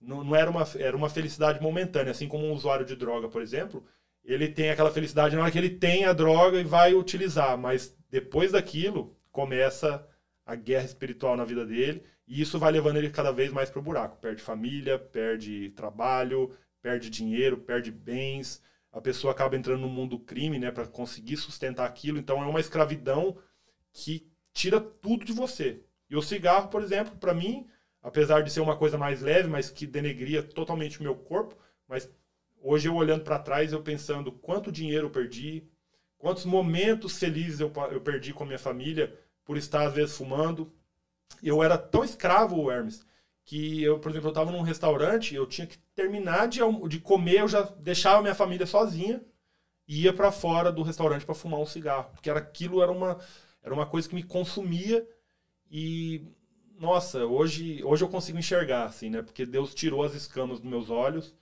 não, 0.00 0.22
não, 0.22 0.36
era, 0.36 0.48
uma, 0.48 0.62
era 0.78 0.96
uma 0.96 1.10
felicidade 1.10 1.60
momentânea, 1.60 2.12
assim 2.12 2.28
como 2.28 2.46
um 2.46 2.52
usuário 2.52 2.86
de 2.86 2.94
droga, 2.94 3.28
por 3.28 3.42
exemplo, 3.42 3.84
ele 4.26 4.48
tem 4.48 4.70
aquela 4.70 4.90
felicidade 4.90 5.36
na 5.36 5.42
hora 5.42 5.50
que 5.50 5.58
ele 5.58 5.70
tem 5.70 6.04
a 6.04 6.12
droga 6.12 6.58
e 6.58 6.64
vai 6.64 6.94
utilizar, 6.94 7.56
mas 7.56 7.96
depois 8.10 8.52
daquilo 8.52 9.16
começa 9.30 10.06
a 10.44 10.54
guerra 10.54 10.84
espiritual 10.84 11.36
na 11.36 11.44
vida 11.44 11.64
dele 11.64 12.02
e 12.26 12.40
isso 12.40 12.58
vai 12.58 12.72
levando 12.72 12.96
ele 12.96 13.10
cada 13.10 13.30
vez 13.30 13.52
mais 13.52 13.70
para 13.70 13.78
o 13.78 13.82
buraco. 13.82 14.18
Perde 14.18 14.42
família, 14.42 14.98
perde 14.98 15.70
trabalho, 15.70 16.52
perde 16.82 17.08
dinheiro, 17.08 17.58
perde 17.58 17.92
bens. 17.92 18.62
A 18.92 19.00
pessoa 19.00 19.32
acaba 19.32 19.56
entrando 19.56 19.82
no 19.82 19.88
mundo 19.88 20.16
do 20.16 20.24
crime, 20.24 20.58
né, 20.58 20.70
para 20.70 20.86
conseguir 20.86 21.36
sustentar 21.36 21.86
aquilo. 21.86 22.18
Então 22.18 22.42
é 22.42 22.46
uma 22.46 22.60
escravidão 22.60 23.36
que 23.92 24.28
tira 24.52 24.80
tudo 24.80 25.24
de 25.24 25.32
você. 25.32 25.82
E 26.10 26.16
o 26.16 26.22
cigarro, 26.22 26.68
por 26.68 26.82
exemplo, 26.82 27.16
para 27.16 27.34
mim, 27.34 27.66
apesar 28.02 28.40
de 28.42 28.50
ser 28.50 28.60
uma 28.60 28.76
coisa 28.76 28.98
mais 28.98 29.20
leve, 29.20 29.48
mas 29.48 29.70
que 29.70 29.86
denegria 29.86 30.42
totalmente 30.42 30.98
o 30.98 31.02
meu 31.02 31.14
corpo, 31.14 31.56
mas 31.86 32.10
hoje 32.66 32.88
eu 32.88 32.94
olhando 32.94 33.22
para 33.22 33.38
trás, 33.38 33.72
eu 33.72 33.80
pensando 33.80 34.32
quanto 34.32 34.72
dinheiro 34.72 35.06
eu 35.06 35.10
perdi, 35.10 35.64
quantos 36.18 36.44
momentos 36.44 37.16
felizes 37.16 37.60
eu, 37.60 37.72
eu 37.92 38.00
perdi 38.00 38.32
com 38.32 38.42
a 38.42 38.46
minha 38.46 38.58
família 38.58 39.16
por 39.44 39.56
estar 39.56 39.86
às 39.86 39.94
vezes 39.94 40.16
fumando. 40.16 40.72
Eu 41.42 41.62
era 41.62 41.78
tão 41.78 42.04
escravo, 42.04 42.70
Hermes, 42.70 43.06
que 43.44 43.82
eu, 43.82 44.00
por 44.00 44.10
exemplo, 44.10 44.28
eu 44.28 44.32
estava 44.32 44.50
num 44.50 44.62
restaurante, 44.62 45.34
eu 45.34 45.46
tinha 45.46 45.66
que 45.66 45.78
terminar 45.94 46.48
de, 46.48 46.60
de 46.88 46.98
comer, 46.98 47.40
eu 47.40 47.48
já 47.48 47.62
deixava 47.62 48.20
minha 48.20 48.34
família 48.34 48.66
sozinha 48.66 49.22
e 49.86 50.02
ia 50.02 50.12
para 50.12 50.32
fora 50.32 50.72
do 50.72 50.82
restaurante 50.82 51.24
para 51.24 51.34
fumar 51.34 51.60
um 51.60 51.66
cigarro, 51.66 52.10
porque 52.12 52.28
era 52.28 52.40
aquilo 52.40 52.82
era 52.82 52.90
uma 52.90 53.18
era 53.62 53.74
uma 53.74 53.86
coisa 53.86 54.08
que 54.08 54.14
me 54.14 54.22
consumia 54.22 55.06
e 55.70 56.24
nossa, 56.78 57.24
hoje, 57.24 57.82
hoje 57.84 58.04
eu 58.04 58.08
consigo 58.08 58.38
enxergar, 58.38 58.84
assim, 58.84 59.08
né? 59.10 59.22
Porque 59.22 59.46
Deus 59.46 59.74
tirou 59.74 60.04
as 60.04 60.14
escamas 60.14 60.60
dos 60.60 60.68
meus 60.68 60.90
olhos 60.90 61.34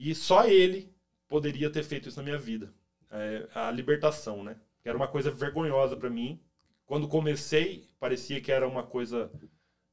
e 0.00 0.14
só 0.14 0.46
Ele 0.46 0.90
poderia 1.28 1.68
ter 1.68 1.82
feito 1.82 2.08
isso 2.08 2.16
na 2.16 2.24
minha 2.24 2.38
vida. 2.38 2.72
É, 3.10 3.46
a 3.54 3.70
libertação, 3.70 4.42
né? 4.42 4.56
Era 4.82 4.96
uma 4.96 5.06
coisa 5.06 5.30
vergonhosa 5.30 5.94
para 5.94 6.08
mim. 6.08 6.40
Quando 6.86 7.06
comecei, 7.06 7.86
parecia 8.00 8.40
que 8.40 8.50
era 8.50 8.66
uma 8.66 8.82
coisa. 8.82 9.30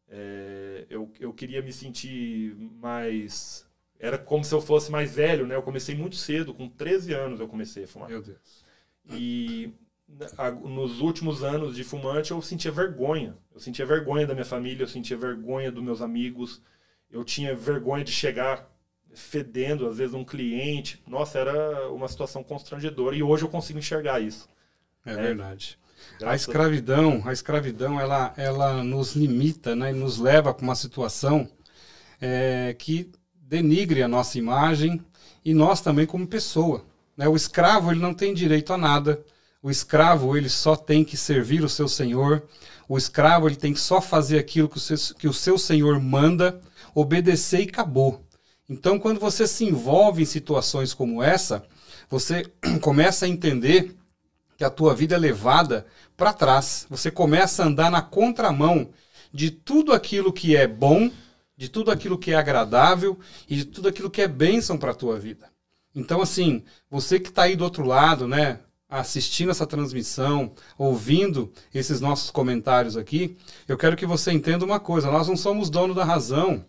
É, 0.08 0.86
eu, 0.90 1.12
eu 1.20 1.34
queria 1.34 1.62
me 1.62 1.74
sentir 1.74 2.56
mais. 2.56 3.68
Era 4.00 4.18
como 4.18 4.46
se 4.46 4.54
eu 4.54 4.62
fosse 4.62 4.90
mais 4.90 5.16
velho, 5.16 5.46
né? 5.46 5.56
Eu 5.56 5.62
comecei 5.62 5.94
muito 5.94 6.16
cedo, 6.16 6.54
com 6.54 6.70
13 6.70 7.14
anos 7.14 7.40
eu 7.42 7.48
comecei 7.48 7.84
a 7.84 7.88
fumar. 7.88 8.10
Meu 8.10 8.22
Deus. 8.22 8.66
E 9.10 9.74
nos 10.64 11.02
últimos 11.02 11.44
anos 11.44 11.76
de 11.76 11.84
fumante 11.84 12.32
eu 12.32 12.42
sentia 12.42 12.72
vergonha. 12.72 13.38
Eu 13.54 13.60
sentia 13.60 13.86
vergonha 13.86 14.26
da 14.26 14.34
minha 14.34 14.46
família, 14.46 14.84
eu 14.84 14.88
sentia 14.88 15.18
vergonha 15.18 15.70
dos 15.70 15.84
meus 15.84 16.02
amigos, 16.02 16.62
eu 17.12 17.26
tinha 17.26 17.54
vergonha 17.54 18.06
de 18.06 18.12
chegar 18.12 18.72
fedendo, 19.18 19.88
às 19.88 19.98
vezes, 19.98 20.14
um 20.14 20.24
cliente. 20.24 21.02
Nossa, 21.08 21.40
era 21.40 21.90
uma 21.92 22.08
situação 22.08 22.44
constrangedora 22.44 23.16
e 23.16 23.24
hoje 23.24 23.44
eu 23.44 23.50
consigo 23.50 23.80
enxergar 23.80 24.20
isso. 24.20 24.48
É, 25.06 25.14
é 25.14 25.16
verdade. 25.16 25.78
A 26.24 26.36
escravidão, 26.36 27.24
a 27.26 27.34
escravidão, 27.34 28.00
ela, 28.00 28.34
ela 28.38 28.84
nos 28.84 29.16
limita, 29.16 29.76
né, 29.76 29.92
e 29.92 29.94
nos 29.94 30.18
leva 30.20 30.54
para 30.54 30.64
uma 30.64 30.76
situação 30.76 31.50
é, 32.22 32.76
que 32.78 33.12
denigre 33.36 34.04
a 34.04 34.08
nossa 34.08 34.38
imagem 34.38 35.04
e 35.44 35.54
nós 35.54 35.82
também 35.82 36.06
como 36.06 36.28
pessoa. 36.28 36.86
Né? 37.16 37.28
O 37.28 37.36
escravo 37.36 37.92
ele 37.92 38.00
não 38.00 38.14
tem 38.14 38.34
direito 38.34 38.72
a 38.72 38.78
nada 38.78 39.24
o 39.62 39.72
escravo 39.72 40.38
ele 40.38 40.50
só 40.50 40.76
tem 40.76 41.04
que 41.04 41.18
servir 41.18 41.64
o 41.64 41.70
seu 41.70 41.88
senhor. 41.88 42.44
O 42.88 42.98
escravo 42.98 43.48
ele 43.48 43.56
tem 43.56 43.74
que 43.74 43.80
só 43.80 44.00
fazer 44.00 44.40
aquilo 44.40 44.70
que 44.70 44.78
o 44.78 44.80
seu, 44.80 45.16
que 45.16 45.28
o 45.28 45.34
seu 45.34 45.58
senhor 45.58 46.00
manda, 46.00 46.62
obedecer 46.94 47.62
e 47.62 47.70
acabou. 47.70 48.26
Então, 48.70 49.00
quando 49.00 49.20
você 49.20 49.48
se 49.48 49.64
envolve 49.64 50.24
em 50.24 50.26
situações 50.26 50.94
como 50.94 51.24
essa, 51.24 51.66
você 52.10 52.46
começa 52.82 53.26
a 53.26 53.30
entender 53.30 53.96
que 54.58 54.64
a 54.64 54.70
tua 54.70 54.94
vida 54.94 55.16
é 55.16 55.18
levada 55.18 55.86
para 56.18 56.34
trás. 56.34 56.86
Você 56.90 57.10
começa 57.10 57.64
a 57.64 57.68
andar 57.68 57.90
na 57.90 58.02
contramão 58.02 58.90
de 59.32 59.52
tudo 59.52 59.94
aquilo 59.94 60.34
que 60.34 60.56
é 60.56 60.68
bom, 60.68 61.10
de 61.56 61.70
tudo 61.70 61.92
aquilo 61.92 62.18
que 62.18 62.32
é 62.32 62.36
agradável 62.36 63.18
e 63.48 63.58
de 63.58 63.66
tudo 63.66 63.88
aquilo 63.88 64.10
que 64.10 64.22
é 64.22 64.28
bênção 64.28 64.78
para 64.78 64.92
a 64.92 64.96
tua 64.96 65.18
vida. 65.18 65.50
Então, 65.96 66.22
assim, 66.22 66.64
você 66.90 67.20
que 67.20 67.30
está 67.30 67.44
aí 67.44 67.56
do 67.56 67.64
outro 67.64 67.86
lado, 67.86 68.28
né? 68.28 68.60
assistindo 68.90 69.52
essa 69.52 69.68
transmissão, 69.68 70.54
ouvindo 70.78 71.52
esses 71.74 72.00
nossos 72.00 72.32
comentários 72.32 72.96
aqui, 72.96 73.38
eu 73.68 73.78
quero 73.78 73.98
que 73.98 74.06
você 74.06 74.32
entenda 74.32 74.64
uma 74.64 74.80
coisa: 74.80 75.12
nós 75.12 75.28
não 75.28 75.36
somos 75.36 75.70
dono 75.70 75.94
da 75.94 76.06
razão 76.06 76.66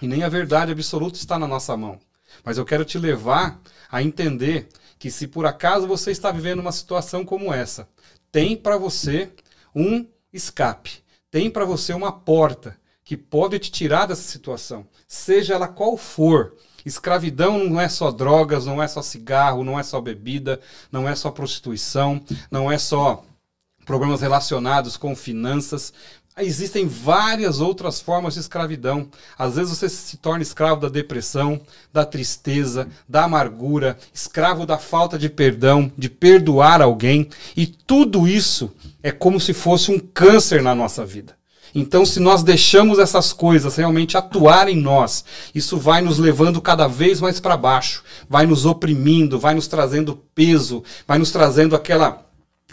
e 0.00 0.06
nem 0.06 0.22
a 0.22 0.28
verdade 0.28 0.72
absoluta 0.72 1.18
está 1.18 1.38
na 1.38 1.46
nossa 1.46 1.76
mão. 1.76 1.98
Mas 2.44 2.58
eu 2.58 2.64
quero 2.64 2.84
te 2.84 2.98
levar 2.98 3.60
a 3.90 4.02
entender 4.02 4.68
que 4.98 5.10
se 5.10 5.26
por 5.26 5.46
acaso 5.46 5.86
você 5.86 6.10
está 6.10 6.30
vivendo 6.30 6.60
uma 6.60 6.72
situação 6.72 7.24
como 7.24 7.52
essa, 7.52 7.88
tem 8.32 8.56
para 8.56 8.76
você 8.76 9.30
um 9.74 10.06
escape, 10.32 11.02
tem 11.30 11.50
para 11.50 11.64
você 11.64 11.92
uma 11.92 12.12
porta 12.12 12.76
que 13.04 13.16
pode 13.16 13.58
te 13.58 13.70
tirar 13.70 14.06
dessa 14.06 14.22
situação, 14.22 14.86
seja 15.06 15.54
ela 15.54 15.68
qual 15.68 15.96
for. 15.96 16.54
Escravidão 16.84 17.64
não 17.64 17.80
é 17.80 17.88
só 17.88 18.10
drogas, 18.10 18.66
não 18.66 18.82
é 18.82 18.88
só 18.88 19.00
cigarro, 19.00 19.64
não 19.64 19.78
é 19.78 19.82
só 19.82 20.00
bebida, 20.00 20.60
não 20.92 21.08
é 21.08 21.14
só 21.14 21.30
prostituição, 21.30 22.22
não 22.50 22.70
é 22.70 22.76
só 22.76 23.24
problemas 23.84 24.20
relacionados 24.20 24.96
com 24.96 25.14
finanças. 25.14 25.92
Existem 26.36 26.84
várias 26.88 27.60
outras 27.60 28.00
formas 28.00 28.34
de 28.34 28.40
escravidão. 28.40 29.08
Às 29.38 29.54
vezes 29.54 29.78
você 29.78 29.88
se 29.88 30.16
torna 30.16 30.42
escravo 30.42 30.80
da 30.80 30.88
depressão, 30.88 31.60
da 31.92 32.04
tristeza, 32.04 32.88
da 33.08 33.22
amargura, 33.22 33.96
escravo 34.12 34.66
da 34.66 34.76
falta 34.76 35.16
de 35.16 35.28
perdão, 35.28 35.92
de 35.96 36.10
perdoar 36.10 36.82
alguém. 36.82 37.28
E 37.56 37.68
tudo 37.68 38.26
isso 38.26 38.72
é 39.00 39.12
como 39.12 39.38
se 39.38 39.54
fosse 39.54 39.92
um 39.92 39.98
câncer 40.00 40.60
na 40.60 40.74
nossa 40.74 41.06
vida. 41.06 41.36
Então, 41.72 42.04
se 42.04 42.18
nós 42.18 42.42
deixamos 42.42 42.98
essas 42.98 43.32
coisas 43.32 43.76
realmente 43.76 44.16
atuar 44.16 44.68
em 44.68 44.76
nós, 44.76 45.24
isso 45.54 45.76
vai 45.76 46.02
nos 46.02 46.18
levando 46.18 46.60
cada 46.60 46.88
vez 46.88 47.20
mais 47.20 47.38
para 47.38 47.56
baixo, 47.56 48.02
vai 48.28 48.44
nos 48.44 48.66
oprimindo, 48.66 49.38
vai 49.38 49.54
nos 49.54 49.68
trazendo 49.68 50.20
peso, 50.34 50.82
vai 51.06 51.18
nos 51.18 51.30
trazendo 51.30 51.76
aquela 51.76 52.24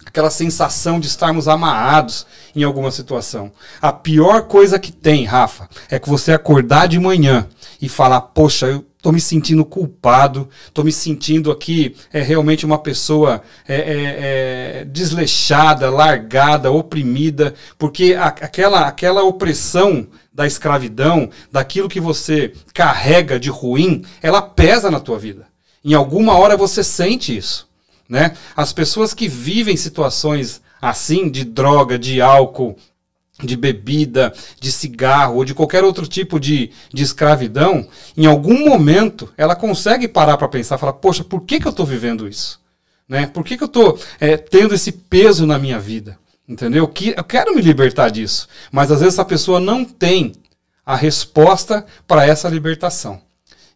aquela 0.05 0.29
sensação 0.29 0.99
de 0.99 1.07
estarmos 1.07 1.47
amarrados 1.47 2.25
em 2.55 2.63
alguma 2.63 2.91
situação. 2.91 3.51
A 3.81 3.91
pior 3.93 4.43
coisa 4.43 4.79
que 4.79 4.91
tem, 4.91 5.25
Rafa, 5.25 5.69
é 5.89 5.99
que 5.99 6.09
você 6.09 6.33
acordar 6.33 6.87
de 6.87 6.99
manhã 6.99 7.47
e 7.81 7.87
falar: 7.87 8.21
"Poxa, 8.21 8.67
eu 8.67 8.85
Estou 9.01 9.11
me 9.11 9.19
sentindo 9.19 9.65
culpado, 9.65 10.47
estou 10.67 10.85
me 10.85 10.91
sentindo 10.91 11.49
aqui 11.49 11.95
é, 12.13 12.21
realmente 12.21 12.67
uma 12.67 12.77
pessoa 12.77 13.41
é, 13.67 13.75
é, 13.75 13.81
é, 14.81 14.85
desleixada, 14.85 15.89
largada, 15.89 16.69
oprimida, 16.69 17.55
porque 17.79 18.13
a, 18.13 18.27
aquela, 18.27 18.81
aquela 18.87 19.23
opressão 19.23 20.05
da 20.31 20.45
escravidão, 20.45 21.31
daquilo 21.51 21.89
que 21.89 21.99
você 21.99 22.53
carrega 22.75 23.39
de 23.39 23.49
ruim, 23.49 24.05
ela 24.21 24.39
pesa 24.39 24.91
na 24.91 24.99
tua 24.99 25.17
vida. 25.17 25.47
Em 25.83 25.95
alguma 25.95 26.37
hora 26.37 26.55
você 26.55 26.83
sente 26.83 27.35
isso. 27.35 27.70
Né? 28.11 28.33
As 28.57 28.73
pessoas 28.73 29.13
que 29.13 29.29
vivem 29.29 29.77
situações 29.77 30.61
assim, 30.81 31.29
de 31.29 31.45
droga, 31.45 31.97
de 31.97 32.21
álcool, 32.21 32.75
de 33.41 33.55
bebida, 33.55 34.33
de 34.59 34.69
cigarro 34.69 35.37
ou 35.37 35.45
de 35.45 35.53
qualquer 35.53 35.85
outro 35.85 36.05
tipo 36.05 36.37
de, 36.37 36.71
de 36.93 37.03
escravidão, 37.03 37.87
em 38.17 38.25
algum 38.25 38.65
momento 38.67 39.31
ela 39.37 39.55
consegue 39.55 40.09
parar 40.09 40.35
para 40.35 40.49
pensar, 40.49 40.77
falar, 40.77 40.91
poxa, 40.93 41.23
por 41.23 41.43
que, 41.43 41.57
que 41.57 41.65
eu 41.65 41.71
estou 41.71 41.85
vivendo 41.85 42.27
isso? 42.27 42.59
Né? 43.07 43.27
Por 43.27 43.45
que, 43.45 43.55
que 43.55 43.63
eu 43.63 43.67
estou 43.67 43.97
é, 44.19 44.35
tendo 44.35 44.75
esse 44.75 44.91
peso 44.91 45.45
na 45.45 45.57
minha 45.57 45.79
vida? 45.79 46.19
Entendeu? 46.45 46.85
Que, 46.89 47.13
eu 47.15 47.23
quero 47.23 47.55
me 47.55 47.61
libertar 47.61 48.11
disso, 48.11 48.45
mas 48.73 48.91
às 48.91 48.99
vezes 48.99 49.13
essa 49.13 49.23
pessoa 49.23 49.57
não 49.57 49.85
tem 49.85 50.33
a 50.85 50.97
resposta 50.97 51.85
para 52.05 52.27
essa 52.27 52.49
libertação. 52.49 53.21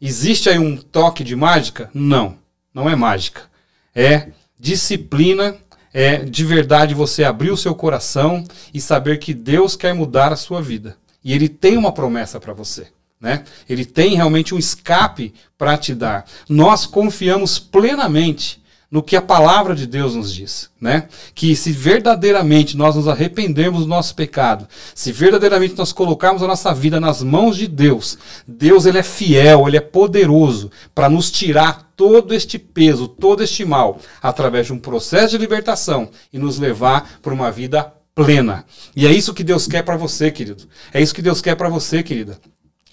Existe 0.01 0.49
aí 0.49 0.59
um 0.59 0.75
toque 0.75 1.23
de 1.23 1.37
mágica? 1.37 1.89
Não, 1.93 2.37
não 2.73 2.89
é 2.89 2.97
mágica. 2.97 3.54
É 3.95 4.27
disciplina 4.59 5.55
é 5.97 6.17
de 6.17 6.43
verdade 6.43 6.93
você 6.93 7.23
abrir 7.23 7.51
o 7.51 7.57
seu 7.57 7.73
coração 7.73 8.43
e 8.73 8.81
saber 8.81 9.17
que 9.17 9.33
Deus 9.33 9.77
quer 9.77 9.95
mudar 9.95 10.33
a 10.33 10.35
sua 10.35 10.61
vida. 10.61 10.97
E 11.23 11.31
Ele 11.31 11.47
tem 11.47 11.77
uma 11.77 11.93
promessa 11.93 12.37
para 12.37 12.51
você. 12.51 12.87
Né? 13.17 13.45
Ele 13.69 13.85
tem 13.85 14.13
realmente 14.13 14.53
um 14.53 14.59
escape 14.59 15.33
para 15.57 15.77
te 15.77 15.95
dar. 15.95 16.25
Nós 16.49 16.85
confiamos 16.85 17.57
plenamente 17.57 18.61
no 18.95 19.03
que 19.03 19.17
a 19.17 19.21
palavra 19.21 19.75
de 19.75 19.85
Deus 19.85 20.15
nos 20.15 20.33
diz, 20.33 20.69
né? 20.79 21.09
Que 21.33 21.53
se 21.53 21.73
verdadeiramente 21.73 22.77
nós 22.77 22.95
nos 22.95 23.09
arrependermos 23.09 23.81
do 23.81 23.87
nosso 23.87 24.15
pecado, 24.15 24.69
se 24.93 25.11
verdadeiramente 25.11 25.77
nós 25.77 25.91
colocarmos 25.91 26.41
a 26.41 26.47
nossa 26.47 26.73
vida 26.73 26.97
nas 26.97 27.21
mãos 27.21 27.57
de 27.57 27.67
Deus, 27.67 28.17
Deus 28.47 28.85
ele 28.85 28.97
é 28.97 29.03
fiel, 29.03 29.67
ele 29.67 29.75
é 29.75 29.81
poderoso 29.81 30.71
para 30.93 31.09
nos 31.09 31.29
tirar 31.29 31.91
todo 31.97 32.33
este 32.33 32.57
peso, 32.57 33.09
todo 33.09 33.43
este 33.43 33.65
mal, 33.65 33.99
através 34.23 34.67
de 34.67 34.71
um 34.71 34.79
processo 34.79 35.31
de 35.31 35.39
libertação 35.39 36.09
e 36.31 36.39
nos 36.39 36.57
levar 36.57 37.19
para 37.21 37.33
uma 37.33 37.51
vida 37.51 37.91
plena. 38.15 38.63
E 38.95 39.05
é 39.05 39.11
isso 39.11 39.33
que 39.33 39.43
Deus 39.43 39.67
quer 39.67 39.83
para 39.83 39.97
você, 39.97 40.31
querido. 40.31 40.69
É 40.93 41.01
isso 41.01 41.13
que 41.13 41.21
Deus 41.21 41.41
quer 41.41 41.55
para 41.55 41.67
você, 41.67 42.01
querida. 42.01 42.39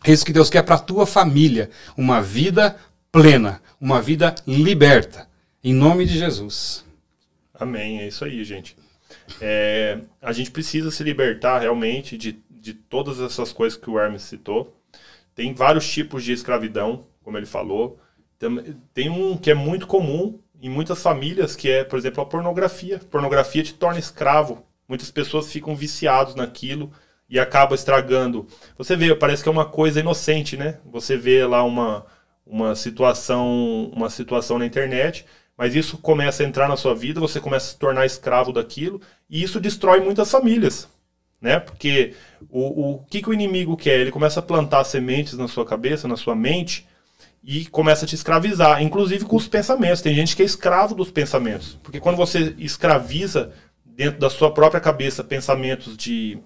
É 0.02 0.11
isso 0.11 0.26
que 0.26 0.32
Deus 0.32 0.50
quer 0.50 0.62
para 0.62 0.75
a 0.75 0.80
tua 0.80 1.06
família, 1.06 1.71
uma 1.97 2.21
vida 2.21 2.75
plena, 3.12 3.62
uma 3.80 4.02
vida 4.02 4.35
liberta. 4.44 5.30
Em 5.64 5.73
nome 5.73 6.04
de 6.04 6.19
Jesus. 6.19 6.85
Amém. 7.54 8.00
É 8.00 8.09
isso 8.09 8.25
aí, 8.25 8.42
gente. 8.42 8.76
É, 9.40 10.00
a 10.21 10.33
gente 10.33 10.50
precisa 10.50 10.90
se 10.90 11.04
libertar 11.04 11.61
realmente 11.61 12.19
de, 12.19 12.42
de 12.50 12.75
todas 12.75 13.21
essas 13.21 13.52
coisas 13.52 13.78
que 13.78 13.88
o 13.88 13.97
Hermes 13.97 14.23
citou. 14.23 14.76
Tem 15.37 15.54
vários 15.54 15.88
tipos 15.88 16.25
de 16.25 16.33
escravidão, 16.33 17.07
como 17.23 17.37
ele 17.37 17.47
falou. 17.47 18.00
Tem 18.92 19.09
um 19.09 19.37
que 19.37 19.52
é 19.52 19.54
muito 19.54 19.87
comum 19.87 20.40
em 20.61 20.69
muitas 20.69 21.00
famílias, 21.00 21.54
que 21.54 21.71
é, 21.71 21.85
por 21.85 21.97
exemplo, 21.97 22.25
a 22.25 22.26
pornografia. 22.26 22.99
Pornografia 23.11 23.62
te 23.62 23.75
torna 23.75 24.00
escravo. 24.00 24.66
Muitas 24.88 25.12
pessoas 25.12 25.50
ficam 25.52 25.76
viciados 25.76 26.35
naquilo 26.35 26.90
e 27.31 27.38
acaba 27.38 27.76
estragando. 27.76 28.49
Você 28.76 28.97
vê, 28.97 29.14
parece 29.14 29.45
que 29.45 29.49
é 29.49 29.52
uma 29.52 29.64
coisa 29.64 30.00
inocente, 30.00 30.57
né? 30.57 30.81
Você 30.87 31.16
vê 31.16 31.47
lá 31.47 31.62
uma, 31.62 32.04
uma 32.45 32.75
situação, 32.75 33.92
uma 33.95 34.11
situação 34.11 34.59
na 34.59 34.66
internet, 34.66 35.25
mas 35.56 35.75
isso 35.75 35.99
começa 35.99 36.42
a 36.42 36.47
entrar 36.47 36.68
na 36.68 36.76
sua 36.76 36.94
vida, 36.94 37.21
você 37.21 37.40
começa 37.40 37.66
a 37.66 37.71
se 37.71 37.78
tornar 37.78 38.06
escravo 38.06 38.52
daquilo, 38.52 39.00
e 39.28 39.42
isso 39.42 39.61
destrói 39.61 40.00
muitas 40.00 40.30
famílias, 40.30 40.88
né? 41.40 41.61
Porque 41.61 42.14
o, 42.50 42.92
o 42.92 42.99
que, 43.04 43.23
que 43.23 43.30
o 43.30 43.35
inimigo 43.35 43.76
quer? 43.76 44.00
Ele 44.00 44.11
começa 44.11 44.40
a 44.40 44.42
plantar 44.42 44.85
sementes 44.85 45.35
na 45.35 45.49
sua 45.49 45.64
cabeça, 45.64 46.09
na 46.09 46.16
sua 46.16 46.35
mente, 46.35 46.87
e 47.44 47.66
começa 47.66 48.04
a 48.04 48.09
te 48.09 48.14
escravizar, 48.14 48.82
inclusive 48.82 49.25
com 49.25 49.37
os 49.37 49.49
pensamentos. 49.49 50.00
Tem 50.00 50.14
gente 50.14 50.37
que 50.37 50.42
é 50.42 50.44
escravo 50.44 50.94
dos 50.94 51.11
pensamentos, 51.11 51.78
porque 51.82 52.00
quando 52.00 52.16
você 52.16 52.54
escraviza 52.59 53.52
dentro 53.85 54.18
da 54.18 54.30
sua 54.30 54.52
própria 54.52 54.80
cabeça 54.80 55.23
pensamentos 55.23 55.97
de 55.97 56.38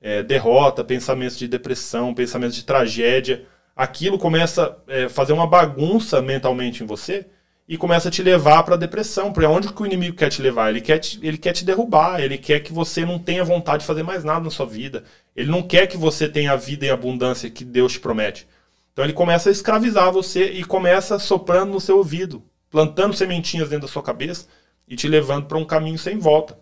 é, 0.00 0.22
derrota, 0.22 0.84
pensamentos 0.84 1.36
de 1.36 1.48
depressão, 1.48 2.14
pensamentos 2.14 2.56
de 2.56 2.64
tragédia, 2.64 3.44
aquilo 3.74 4.18
começa 4.18 4.78
a 4.88 4.92
é, 4.92 5.08
fazer 5.08 5.32
uma 5.32 5.46
bagunça 5.46 6.22
mentalmente 6.22 6.82
em 6.82 6.86
você 6.86 7.26
e 7.68 7.76
começa 7.76 8.08
a 8.08 8.10
te 8.10 8.22
levar 8.22 8.62
para 8.62 8.74
a 8.74 8.78
depressão. 8.78 9.32
Para 9.32 9.48
onde 9.48 9.72
que 9.72 9.82
o 9.82 9.86
inimigo 9.86 10.16
quer 10.16 10.30
te 10.30 10.40
levar? 10.40 10.70
Ele 10.70 10.80
quer 10.80 10.98
te, 10.98 11.18
ele 11.22 11.36
quer 11.36 11.52
te 11.52 11.64
derrubar, 11.64 12.20
ele 12.20 12.38
quer 12.38 12.60
que 12.60 12.72
você 12.72 13.04
não 13.04 13.18
tenha 13.18 13.44
vontade 13.44 13.80
de 13.80 13.86
fazer 13.86 14.02
mais 14.02 14.22
nada 14.22 14.44
na 14.44 14.50
sua 14.50 14.66
vida. 14.66 15.04
Ele 15.34 15.50
não 15.50 15.62
quer 15.62 15.86
que 15.86 15.96
você 15.96 16.28
tenha 16.28 16.52
a 16.52 16.56
vida 16.56 16.86
em 16.86 16.90
abundância 16.90 17.50
que 17.50 17.64
Deus 17.64 17.92
te 17.92 18.00
promete. 18.00 18.46
Então 18.92 19.04
ele 19.04 19.12
começa 19.12 19.48
a 19.48 19.52
escravizar 19.52 20.12
você 20.12 20.50
e 20.52 20.64
começa 20.64 21.18
soprando 21.18 21.72
no 21.72 21.80
seu 21.80 21.98
ouvido, 21.98 22.42
plantando 22.70 23.14
sementinhas 23.14 23.68
dentro 23.68 23.86
da 23.86 23.92
sua 23.92 24.02
cabeça 24.02 24.46
e 24.88 24.94
te 24.96 25.08
levando 25.08 25.46
para 25.46 25.58
um 25.58 25.64
caminho 25.64 25.98
sem 25.98 26.18
volta. 26.18 26.58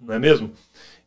Não 0.00 0.14
é 0.14 0.18
mesmo? 0.18 0.52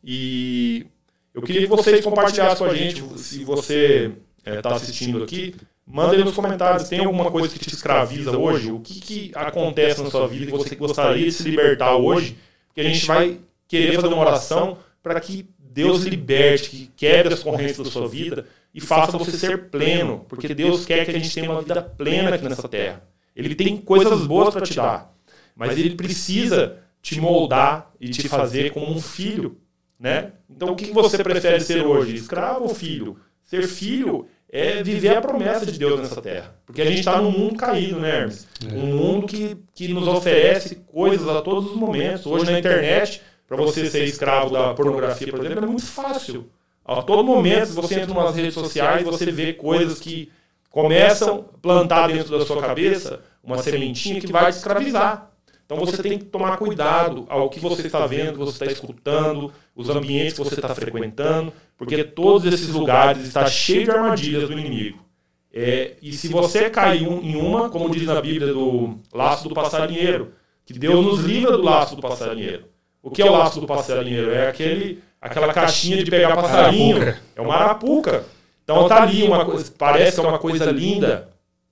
E 0.02 0.86
eu 1.34 1.42
queria 1.42 1.62
que 1.62 1.66
vocês 1.66 2.02
compartilhassem 2.02 2.66
com 2.66 2.72
a 2.72 2.74
gente, 2.74 3.02
se 3.18 3.44
você 3.44 4.12
está 4.38 4.50
é, 4.50 4.62
tá 4.62 4.74
assistindo 4.74 5.22
aqui, 5.22 5.54
Manda 5.86 6.16
aí 6.16 6.24
nos 6.24 6.34
comentários, 6.34 6.88
tem 6.88 7.04
alguma 7.04 7.30
coisa 7.30 7.48
que 7.48 7.60
te 7.60 7.68
escraviza 7.68 8.36
hoje? 8.36 8.72
O 8.72 8.80
que, 8.80 9.00
que 9.00 9.32
acontece 9.36 10.02
na 10.02 10.10
sua 10.10 10.26
vida 10.26 10.46
que 10.46 10.52
você 10.52 10.74
gostaria 10.74 11.24
de 11.24 11.30
se 11.30 11.48
libertar 11.48 11.94
hoje? 11.94 12.36
Porque 12.66 12.80
a 12.80 12.84
gente 12.84 13.06
vai 13.06 13.38
querer 13.68 13.94
fazer 13.94 14.08
uma 14.08 14.18
oração 14.18 14.78
para 15.00 15.20
que 15.20 15.48
Deus 15.58 16.02
liberte, 16.02 16.70
que 16.70 16.90
quebre 16.96 17.34
as 17.34 17.42
correntes 17.42 17.78
da 17.78 17.84
sua 17.84 18.08
vida 18.08 18.46
e 18.74 18.80
faça 18.80 19.16
você 19.16 19.32
ser 19.32 19.68
pleno, 19.68 20.24
porque 20.28 20.52
Deus 20.54 20.84
quer 20.84 21.04
que 21.04 21.10
a 21.12 21.14
gente 21.14 21.32
tenha 21.32 21.50
uma 21.50 21.62
vida 21.62 21.80
plena 21.80 22.34
aqui 22.34 22.48
nessa 22.48 22.68
terra. 22.68 23.02
Ele 23.34 23.54
tem 23.54 23.76
coisas 23.76 24.26
boas 24.26 24.52
para 24.52 24.66
te 24.66 24.74
dar, 24.74 25.14
mas 25.54 25.78
ele 25.78 25.94
precisa 25.94 26.78
te 27.00 27.20
moldar 27.20 27.92
e 28.00 28.08
te 28.08 28.28
fazer 28.28 28.72
como 28.72 28.90
um 28.90 29.00
filho, 29.00 29.56
né? 30.00 30.32
Então 30.50 30.72
o 30.72 30.76
que 30.76 30.90
você 30.90 31.22
prefere 31.22 31.60
ser 31.60 31.86
hoje, 31.86 32.16
escravo 32.16 32.64
ou 32.64 32.74
filho? 32.74 33.20
Ser 33.44 33.68
filho 33.68 34.26
é 34.56 34.82
viver 34.82 35.14
a 35.14 35.20
promessa 35.20 35.66
de 35.66 35.78
Deus 35.78 36.00
nessa 36.00 36.22
terra. 36.22 36.54
Porque 36.64 36.80
a 36.80 36.84
gente 36.86 37.00
está 37.00 37.20
num 37.20 37.30
mundo 37.30 37.56
caído, 37.56 38.00
né, 38.00 38.20
Hermes? 38.20 38.48
É. 38.66 38.74
Um 38.74 38.86
mundo 38.86 39.26
que, 39.26 39.54
que 39.74 39.88
nos 39.88 40.08
oferece 40.08 40.76
coisas 40.86 41.28
a 41.28 41.42
todos 41.42 41.70
os 41.70 41.76
momentos. 41.76 42.24
Hoje 42.24 42.50
na 42.50 42.58
internet, 42.58 43.20
para 43.46 43.56
você 43.58 43.90
ser 43.90 44.04
escravo 44.04 44.50
da 44.50 44.72
pornografia, 44.72 45.30
por 45.30 45.44
exemplo, 45.44 45.64
é 45.64 45.68
muito 45.68 45.86
fácil. 45.86 46.48
A 46.82 47.02
todo 47.02 47.22
momento, 47.22 47.74
você 47.74 48.00
entra 48.00 48.14
nas 48.14 48.34
redes 48.34 48.54
sociais, 48.54 49.04
você 49.04 49.30
vê 49.30 49.52
coisas 49.52 50.00
que 50.00 50.32
começam 50.70 51.44
a 51.54 51.58
plantar 51.58 52.06
dentro 52.06 52.38
da 52.38 52.46
sua 52.46 52.60
cabeça 52.62 53.20
uma 53.44 53.58
sementinha 53.58 54.20
que 54.20 54.32
vai 54.32 54.50
te 54.50 54.56
escravizar. 54.56 55.30
Então 55.66 55.76
você 55.76 56.00
tem 56.00 56.18
que 56.18 56.24
tomar 56.24 56.56
cuidado 56.56 57.26
ao 57.28 57.50
que 57.50 57.60
você 57.60 57.86
está 57.86 58.06
vendo, 58.06 58.38
você 58.38 58.52
está 58.52 58.66
escutando, 58.66 59.52
os 59.76 59.90
ambientes 59.90 60.32
que 60.32 60.42
você 60.42 60.54
está 60.54 60.74
frequentando, 60.74 61.52
porque 61.76 62.02
todos 62.02 62.50
esses 62.50 62.70
lugares 62.70 63.26
estão 63.26 63.46
cheios 63.46 63.84
de 63.84 63.90
armadilhas 63.90 64.48
do 64.48 64.58
inimigo. 64.58 65.04
É, 65.52 65.96
e 66.02 66.12
se 66.12 66.28
você 66.28 66.70
cair 66.70 67.02
em 67.02 67.36
uma, 67.36 67.68
como 67.68 67.90
diz 67.90 68.04
na 68.04 68.20
Bíblia 68.20 68.52
do 68.52 68.98
laço 69.12 69.48
do 69.48 69.54
passarinheiro, 69.54 70.32
que 70.64 70.72
Deus 70.72 71.04
nos 71.04 71.24
livra 71.24 71.52
do 71.52 71.62
laço 71.62 71.94
do 71.94 72.02
passarinheiro. 72.02 72.64
O 73.02 73.10
que 73.10 73.22
é 73.22 73.24
o 73.24 73.32
laço 73.32 73.60
do 73.60 73.66
passarinheiro? 73.66 74.32
É 74.32 74.48
aquele, 74.48 75.02
aquela 75.20 75.52
caixinha 75.52 76.02
de 76.02 76.10
pegar 76.10 76.34
passarinho. 76.34 77.14
É 77.36 77.40
uma 77.40 77.54
arapuca. 77.54 78.24
Então 78.64 78.88
tá 78.88 79.02
ali 79.02 79.22
uma 79.22 79.44
coisa, 79.44 79.72
parece 79.78 80.20
uma 80.20 80.38
coisa 80.38 80.70
linda, 80.72 81.28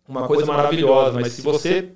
uma 0.06 0.26
coisa 0.28 0.46
maravilhosa, 0.46 1.18
mas 1.18 1.32
se 1.32 1.42
você 1.42 1.88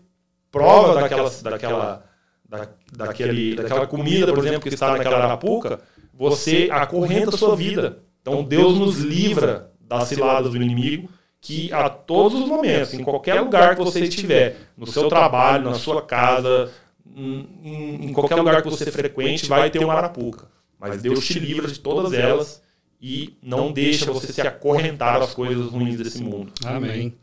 prova 0.50 1.00
daquela, 1.00 1.30
daquela, 1.42 2.04
da, 2.48 2.68
daquele, 2.92 3.54
daquela 3.54 3.86
comida, 3.86 4.32
por 4.32 4.44
exemplo, 4.44 4.62
que 4.62 4.68
está 4.70 4.96
naquela 4.96 5.18
arapuca, 5.24 5.80
você 6.14 6.68
acorrenta 6.72 7.34
a 7.34 7.38
sua 7.38 7.54
vida. 7.54 7.98
Então 8.22 8.42
Deus 8.42 8.78
nos 8.78 8.98
livra 8.98 9.70
das 9.80 10.08
ciladas 10.08 10.50
do 10.52 10.56
inimigo, 10.56 11.08
que 11.40 11.72
a 11.72 11.88
todos 11.88 12.40
os 12.40 12.48
momentos, 12.48 12.94
em 12.94 13.04
qualquer 13.04 13.40
lugar 13.40 13.76
que 13.76 13.82
você 13.82 14.00
estiver, 14.00 14.56
no 14.76 14.86
seu 14.86 15.08
trabalho, 15.08 15.64
na 15.64 15.74
sua 15.74 16.02
casa, 16.02 16.70
em, 17.14 18.06
em 18.06 18.12
qualquer 18.12 18.36
lugar 18.36 18.62
que 18.62 18.68
você 18.68 18.90
frequente, 18.90 19.46
vai 19.46 19.70
ter 19.70 19.78
uma 19.78 19.94
arapuca. 19.94 20.46
Mas 20.78 21.02
Deus 21.02 21.24
te 21.26 21.38
livra 21.38 21.68
de 21.68 21.78
todas 21.78 22.12
elas 22.12 22.62
e 23.00 23.36
não 23.42 23.72
deixa 23.72 24.10
você 24.12 24.32
se 24.32 24.40
acorrentar 24.40 25.22
às 25.22 25.34
coisas 25.34 25.66
ruins 25.66 25.96
desse 25.96 26.22
mundo. 26.22 26.52
Amém. 26.64 27.14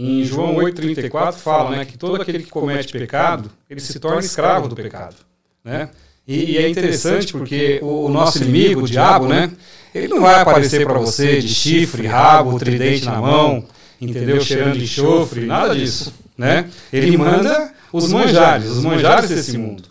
Em 0.00 0.22
João 0.22 0.54
8,34 0.54 1.32
fala 1.32 1.70
né, 1.70 1.84
que 1.84 1.98
todo 1.98 2.22
aquele 2.22 2.44
que 2.44 2.50
comete 2.50 2.92
pecado, 2.92 3.50
ele 3.68 3.80
se 3.80 3.98
torna 3.98 4.20
escravo 4.20 4.68
do 4.68 4.76
pecado. 4.76 5.16
Né? 5.64 5.88
E, 6.24 6.52
e 6.52 6.56
é 6.56 6.68
interessante 6.68 7.32
porque 7.32 7.80
o 7.82 8.08
nosso 8.08 8.40
inimigo, 8.44 8.82
o 8.82 8.86
diabo, 8.86 9.26
né, 9.26 9.50
ele 9.92 10.06
não 10.06 10.20
vai 10.20 10.40
aparecer 10.40 10.86
para 10.86 11.00
você 11.00 11.40
de 11.40 11.48
chifre, 11.48 12.06
rabo, 12.06 12.60
tridente 12.60 13.06
na 13.06 13.20
mão, 13.20 13.64
entendeu? 14.00 14.40
Cheirando 14.40 14.78
de 14.78 14.84
enxofre, 14.84 15.46
nada 15.46 15.74
disso. 15.74 16.14
Né? 16.36 16.70
Ele 16.92 17.16
manda 17.16 17.72
os 17.92 18.12
manjares, 18.12 18.70
os 18.70 18.84
manjares 18.84 19.28
desse 19.28 19.58
mundo. 19.58 19.82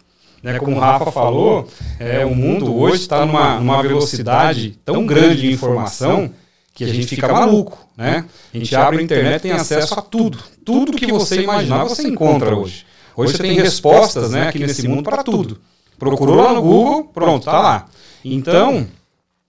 Né? 0.41 0.57
Como 0.57 0.77
o 0.77 0.79
Rafa 0.79 1.11
falou, 1.11 1.67
é, 1.99 2.25
o 2.25 2.33
mundo 2.33 2.73
hoje 2.73 3.01
está 3.01 3.25
numa, 3.25 3.59
numa 3.59 3.81
velocidade 3.81 4.79
tão 4.85 5.05
grande 5.05 5.41
de 5.41 5.51
informação 5.51 6.31
que 6.77 6.83
a 6.83 6.87
gente 6.87 7.07
fica 7.07 7.27
maluco, 7.27 7.75
né? 7.97 8.23
A 8.53 8.57
gente 8.57 8.75
abre 8.75 8.99
a 8.99 9.01
internet 9.01 9.39
e 9.39 9.41
tem 9.41 9.51
acesso 9.51 9.95
a 9.95 10.01
tudo. 10.01 10.37
Tudo 10.63 10.95
que 10.95 11.07
você 11.07 11.41
imaginar 11.41 11.83
você 11.85 12.07
encontra 12.07 12.55
hoje. 12.55 12.85
Hoje 13.15 13.31
você 13.31 13.41
tem 13.41 13.53
respostas 13.53 14.29
né, 14.29 14.49
aqui 14.49 14.59
nesse 14.59 14.87
mundo 14.87 15.01
para 15.01 15.23
tudo. 15.23 15.59
Procurou 15.97 16.35
lá 16.35 16.53
no 16.53 16.61
Google, 16.61 17.05
pronto, 17.05 17.45
tá 17.45 17.59
lá. 17.59 17.89
Então, 18.23 18.87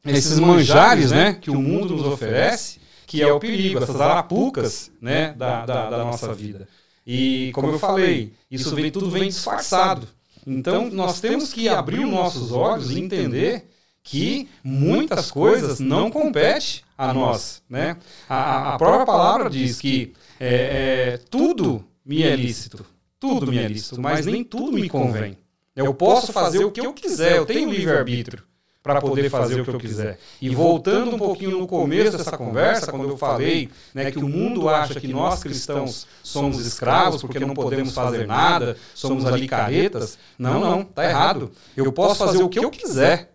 esses 0.06 0.38
manjares 0.38 1.10
né, 1.10 1.36
que 1.38 1.50
o 1.50 1.60
mundo 1.60 1.96
nos 1.96 2.06
oferece, 2.06 2.78
que 3.06 3.20
é 3.20 3.30
o 3.30 3.38
perigo, 3.38 3.82
essas 3.82 4.00
arapucas 4.00 4.90
né, 4.98 5.34
da, 5.36 5.66
da, 5.66 5.90
da 5.90 5.98
nossa 5.98 6.32
vida. 6.32 6.66
E, 7.06 7.50
como 7.52 7.68
eu 7.68 7.78
falei, 7.78 8.32
isso 8.50 8.74
vem, 8.74 8.90
tudo 8.90 9.10
vem 9.10 9.28
disfarçado. 9.28 10.08
Então, 10.46 10.88
nós 10.88 11.20
temos 11.20 11.52
que 11.52 11.68
abrir 11.68 12.02
os 12.02 12.10
nossos 12.10 12.52
olhos 12.52 12.90
e 12.90 12.98
entender 12.98 13.68
que 14.02 14.48
muitas 14.64 15.30
coisas 15.30 15.78
não 15.78 16.10
competem 16.10 16.87
a 16.98 17.14
nós. 17.14 17.62
Né? 17.70 17.96
A, 18.28 18.74
a 18.74 18.78
própria 18.78 19.06
palavra 19.06 19.48
diz 19.48 19.78
que 19.78 20.12
é, 20.40 21.14
é, 21.14 21.16
tudo 21.30 21.84
me 22.04 22.24
é 22.24 22.34
lícito, 22.34 22.84
tudo 23.20 23.52
me 23.52 23.58
é 23.58 23.68
lícito, 23.68 24.00
mas 24.00 24.26
nem 24.26 24.42
tudo 24.42 24.72
me 24.72 24.88
convém. 24.88 25.38
Eu 25.76 25.94
posso 25.94 26.32
fazer 26.32 26.64
o 26.64 26.72
que 26.72 26.80
eu 26.80 26.92
quiser, 26.92 27.36
eu 27.36 27.46
tenho 27.46 27.70
livre-arbítrio. 27.70 28.42
para 28.82 29.00
poder 29.00 29.28
fazer 29.28 29.60
o 29.60 29.64
que 29.64 29.70
eu 29.70 29.78
quiser. 29.78 30.18
E 30.40 30.48
voltando 30.48 31.14
um 31.14 31.18
pouquinho 31.18 31.58
no 31.58 31.66
começo 31.68 32.16
dessa 32.16 32.36
conversa, 32.36 32.90
quando 32.90 33.08
eu 33.08 33.16
falei 33.16 33.68
né, 33.94 34.10
que 34.10 34.18
o 34.18 34.28
mundo 34.28 34.68
acha 34.68 34.98
que 34.98 35.06
nós 35.08 35.40
cristãos 35.40 36.06
somos 36.22 36.66
escravos 36.66 37.20
porque 37.20 37.38
não 37.38 37.54
podemos 37.54 37.94
fazer 37.94 38.26
nada, 38.26 38.76
somos 38.94 39.24
ali 39.24 39.46
caretas. 39.46 40.18
Não, 40.38 40.58
não, 40.58 40.84
tá 40.84 41.04
errado. 41.04 41.52
Eu 41.76 41.92
posso 41.92 42.16
fazer 42.16 42.42
o 42.42 42.48
que 42.48 42.58
eu 42.58 42.70
quiser. 42.70 43.34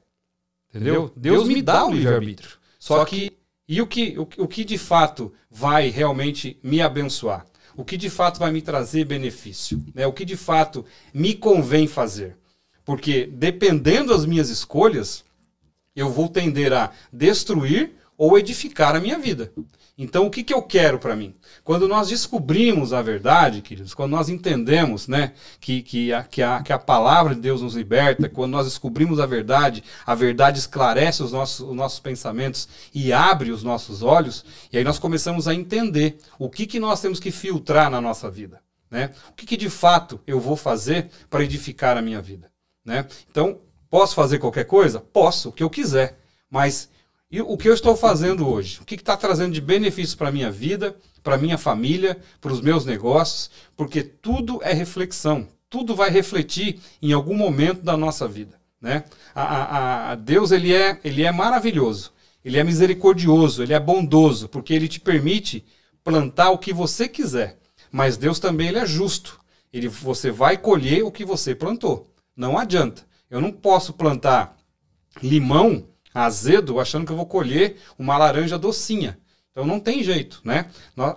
Entendeu? 0.69 1.13
Deus 1.15 1.47
me 1.47 1.61
dá 1.61 1.85
o 1.85 1.93
livre-arbítrio. 1.93 2.57
Só 2.79 3.05
que, 3.05 3.31
e 3.67 3.81
o 3.81 3.87
que, 3.87 4.17
o, 4.17 4.27
o 4.43 4.47
que 4.47 4.63
de 4.63 4.77
fato 4.77 5.33
vai 5.49 5.89
realmente 5.89 6.57
me 6.61 6.81
abençoar? 6.81 7.45
O 7.75 7.83
que 7.83 7.97
de 7.97 8.09
fato 8.09 8.39
vai 8.39 8.51
me 8.51 8.61
trazer 8.61 9.05
benefício? 9.05 9.83
Né? 9.95 10.05
O 10.05 10.13
que 10.13 10.25
de 10.25 10.37
fato 10.37 10.85
me 11.13 11.33
convém 11.33 11.87
fazer? 11.87 12.37
Porque 12.85 13.25
dependendo 13.25 14.09
das 14.09 14.25
minhas 14.25 14.49
escolhas, 14.49 15.23
eu 15.95 16.11
vou 16.11 16.27
tender 16.27 16.73
a 16.73 16.91
destruir 17.11 17.95
ou 18.17 18.37
edificar 18.37 18.95
a 18.95 18.99
minha 18.99 19.17
vida. 19.17 19.51
Então, 19.97 20.25
o 20.25 20.29
que, 20.29 20.43
que 20.43 20.53
eu 20.53 20.61
quero 20.61 20.97
para 20.97 21.15
mim? 21.15 21.35
Quando 21.63 21.87
nós 21.87 22.09
descobrimos 22.09 22.93
a 22.93 23.01
verdade, 23.01 23.61
queridos, 23.61 23.93
quando 23.93 24.11
nós 24.11 24.27
entendemos 24.27 25.07
né, 25.07 25.33
que, 25.59 25.83
que, 25.83 26.11
a, 26.11 26.23
que, 26.23 26.41
a, 26.41 26.63
que 26.63 26.73
a 26.73 26.79
palavra 26.79 27.35
de 27.35 27.41
Deus 27.41 27.61
nos 27.61 27.75
liberta, 27.75 28.27
quando 28.27 28.51
nós 28.51 28.65
descobrimos 28.65 29.19
a 29.19 29.25
verdade, 29.25 29.83
a 30.05 30.15
verdade 30.15 30.57
esclarece 30.57 31.21
os 31.21 31.31
nossos, 31.31 31.59
os 31.59 31.75
nossos 31.75 31.99
pensamentos 31.99 32.67
e 32.93 33.13
abre 33.13 33.51
os 33.51 33.61
nossos 33.61 34.01
olhos, 34.01 34.43
e 34.71 34.77
aí 34.77 34.83
nós 34.83 34.97
começamos 34.97 35.47
a 35.47 35.53
entender 35.53 36.17
o 36.39 36.49
que, 36.49 36.65
que 36.65 36.79
nós 36.79 36.99
temos 36.99 37.19
que 37.19 37.29
filtrar 37.29 37.91
na 37.91 38.01
nossa 38.01 38.31
vida. 38.31 38.61
Né? 38.89 39.11
O 39.29 39.33
que, 39.33 39.45
que 39.45 39.57
de 39.57 39.69
fato 39.69 40.19
eu 40.25 40.39
vou 40.39 40.55
fazer 40.55 41.09
para 41.29 41.43
edificar 41.43 41.97
a 41.97 42.01
minha 42.01 42.21
vida. 42.21 42.51
Né? 42.83 43.05
Então, 43.29 43.59
Posso 43.93 44.15
fazer 44.15 44.39
qualquer 44.39 44.63
coisa? 44.63 44.99
Posso, 44.99 45.49
o 45.49 45.51
que 45.51 45.61
eu 45.61 45.69
quiser. 45.69 46.17
Mas 46.49 46.89
e 47.33 47.41
o 47.41 47.57
que 47.57 47.67
eu 47.67 47.73
estou 47.73 47.95
fazendo 47.95 48.47
hoje? 48.47 48.79
O 48.79 48.85
que 48.85 48.93
está 48.93 49.17
trazendo 49.17 49.53
de 49.53 49.59
benefício 49.59 50.15
para 50.15 50.29
a 50.29 50.31
minha 50.31 50.51
vida, 50.51 50.95
para 51.23 51.33
a 51.33 51.37
minha 51.39 51.57
família, 51.57 52.19
para 52.39 52.53
os 52.53 52.61
meus 52.61 52.85
negócios? 52.85 53.49
Porque 53.75 54.03
tudo 54.03 54.59
é 54.61 54.71
reflexão. 54.71 55.47
Tudo 55.67 55.95
vai 55.95 56.11
refletir 56.11 56.79
em 57.01 57.11
algum 57.11 57.35
momento 57.35 57.81
da 57.81 57.97
nossa 57.97 58.27
vida. 58.27 58.61
Né? 58.79 59.03
A, 59.33 59.41
a, 59.41 60.11
a 60.11 60.15
Deus 60.15 60.51
ele 60.51 60.75
é, 60.75 60.99
ele 61.03 61.23
é 61.23 61.31
maravilhoso. 61.31 62.13
Ele 62.45 62.59
é 62.59 62.63
misericordioso, 62.63 63.63
ele 63.63 63.73
é 63.73 63.79
bondoso, 63.79 64.47
porque 64.47 64.71
ele 64.71 64.87
te 64.87 64.99
permite 64.99 65.65
plantar 66.03 66.51
o 66.51 66.59
que 66.59 66.71
você 66.71 67.07
quiser. 67.07 67.57
Mas 67.91 68.15
Deus 68.15 68.37
também 68.37 68.67
ele 68.67 68.77
é 68.77 68.85
justo. 68.85 69.39
Ele, 69.73 69.87
você 69.87 70.29
vai 70.29 70.55
colher 70.55 71.03
o 71.03 71.11
que 71.11 71.25
você 71.25 71.55
plantou. 71.55 72.05
Não 72.37 72.59
adianta. 72.59 73.03
Eu 73.27 73.41
não 73.41 73.51
posso 73.51 73.91
plantar 73.91 74.55
limão 75.19 75.91
azedo 76.13 76.79
achando 76.79 77.05
que 77.05 77.11
eu 77.11 77.17
vou 77.17 77.25
colher 77.25 77.77
uma 77.97 78.17
laranja 78.17 78.57
docinha. 78.57 79.17
Então 79.51 79.65
não 79.65 79.79
tem 79.79 80.03
jeito, 80.03 80.41
né? 80.43 80.67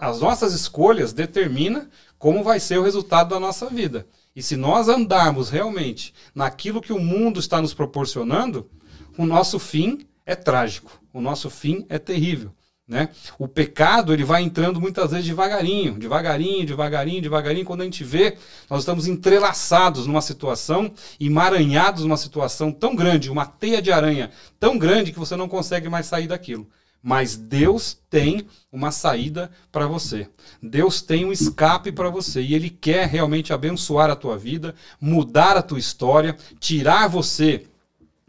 As 0.01 0.21
nossas 0.21 0.53
escolhas 0.53 1.13
determinam 1.13 1.89
como 2.19 2.45
vai 2.45 2.61
ser 2.61 2.79
o 2.79 2.83
resultado 2.83 3.31
da 3.31 3.41
nossa 3.41 3.69
vida. 3.69 4.07
E 4.35 4.43
se 4.43 4.57
nós 4.57 4.89
andarmos 4.89 5.49
realmente 5.49 6.13
naquilo 6.35 6.83
que 6.83 6.93
o 6.93 7.01
mundo 7.01 7.41
está 7.41 7.61
nos 7.61 7.73
proporcionando, 7.73 8.71
o 9.17 9.25
nosso 9.25 9.59
fim 9.59 10.07
é 10.27 10.35
trágico, 10.35 11.01
o 11.13 11.21
nosso 11.21 11.49
fim 11.49 11.87
é 11.89 11.99
terrível. 11.99 12.53
Né? 12.89 13.09
O 13.37 13.49
pecado 13.49 14.13
ele 14.13 14.23
vai 14.23 14.43
entrando 14.43 14.81
muitas 14.81 15.11
vezes 15.11 15.27
devagarinho, 15.27 15.99
devagarinho, 15.99 16.65
devagarinho, 16.65 17.21
devagarinho. 17.21 17.65
Quando 17.65 17.81
a 17.81 17.85
gente 17.85 18.05
vê, 18.05 18.37
nós 18.71 18.81
estamos 18.81 19.09
entrelaçados 19.09 20.07
numa 20.07 20.23
situação, 20.23 20.93
emaranhados 21.19 22.05
numa 22.05 22.17
situação 22.17 22.71
tão 22.71 22.95
grande, 22.95 23.29
uma 23.29 23.45
teia 23.45 23.83
de 23.83 23.91
aranha 23.91 24.31
tão 24.61 24.79
grande 24.79 25.11
que 25.11 25.19
você 25.19 25.35
não 25.35 25.49
consegue 25.49 25.89
mais 25.89 26.07
sair 26.07 26.29
daquilo. 26.29 26.69
Mas 27.03 27.37
Deus 27.37 27.97
tem 28.09 28.47
uma 28.71 28.91
saída 28.91 29.51
para 29.71 29.87
você. 29.87 30.29
Deus 30.63 31.03
tem 31.03 31.25
um 31.25 31.33
escape 31.33 31.91
para 31.91 32.09
você 32.09 32.41
e 32.41 32.55
Ele 32.55 32.71
quer 32.71 33.07
realmente 33.09 33.53
abençoar 33.53 34.11
a 34.11 34.17
tua 34.17 34.39
vida, 34.39 34.75
mudar 35.01 35.57
a 35.57 35.63
tua 35.63 35.79
história, 35.79 36.37
tirar 36.59 37.09
você 37.09 37.67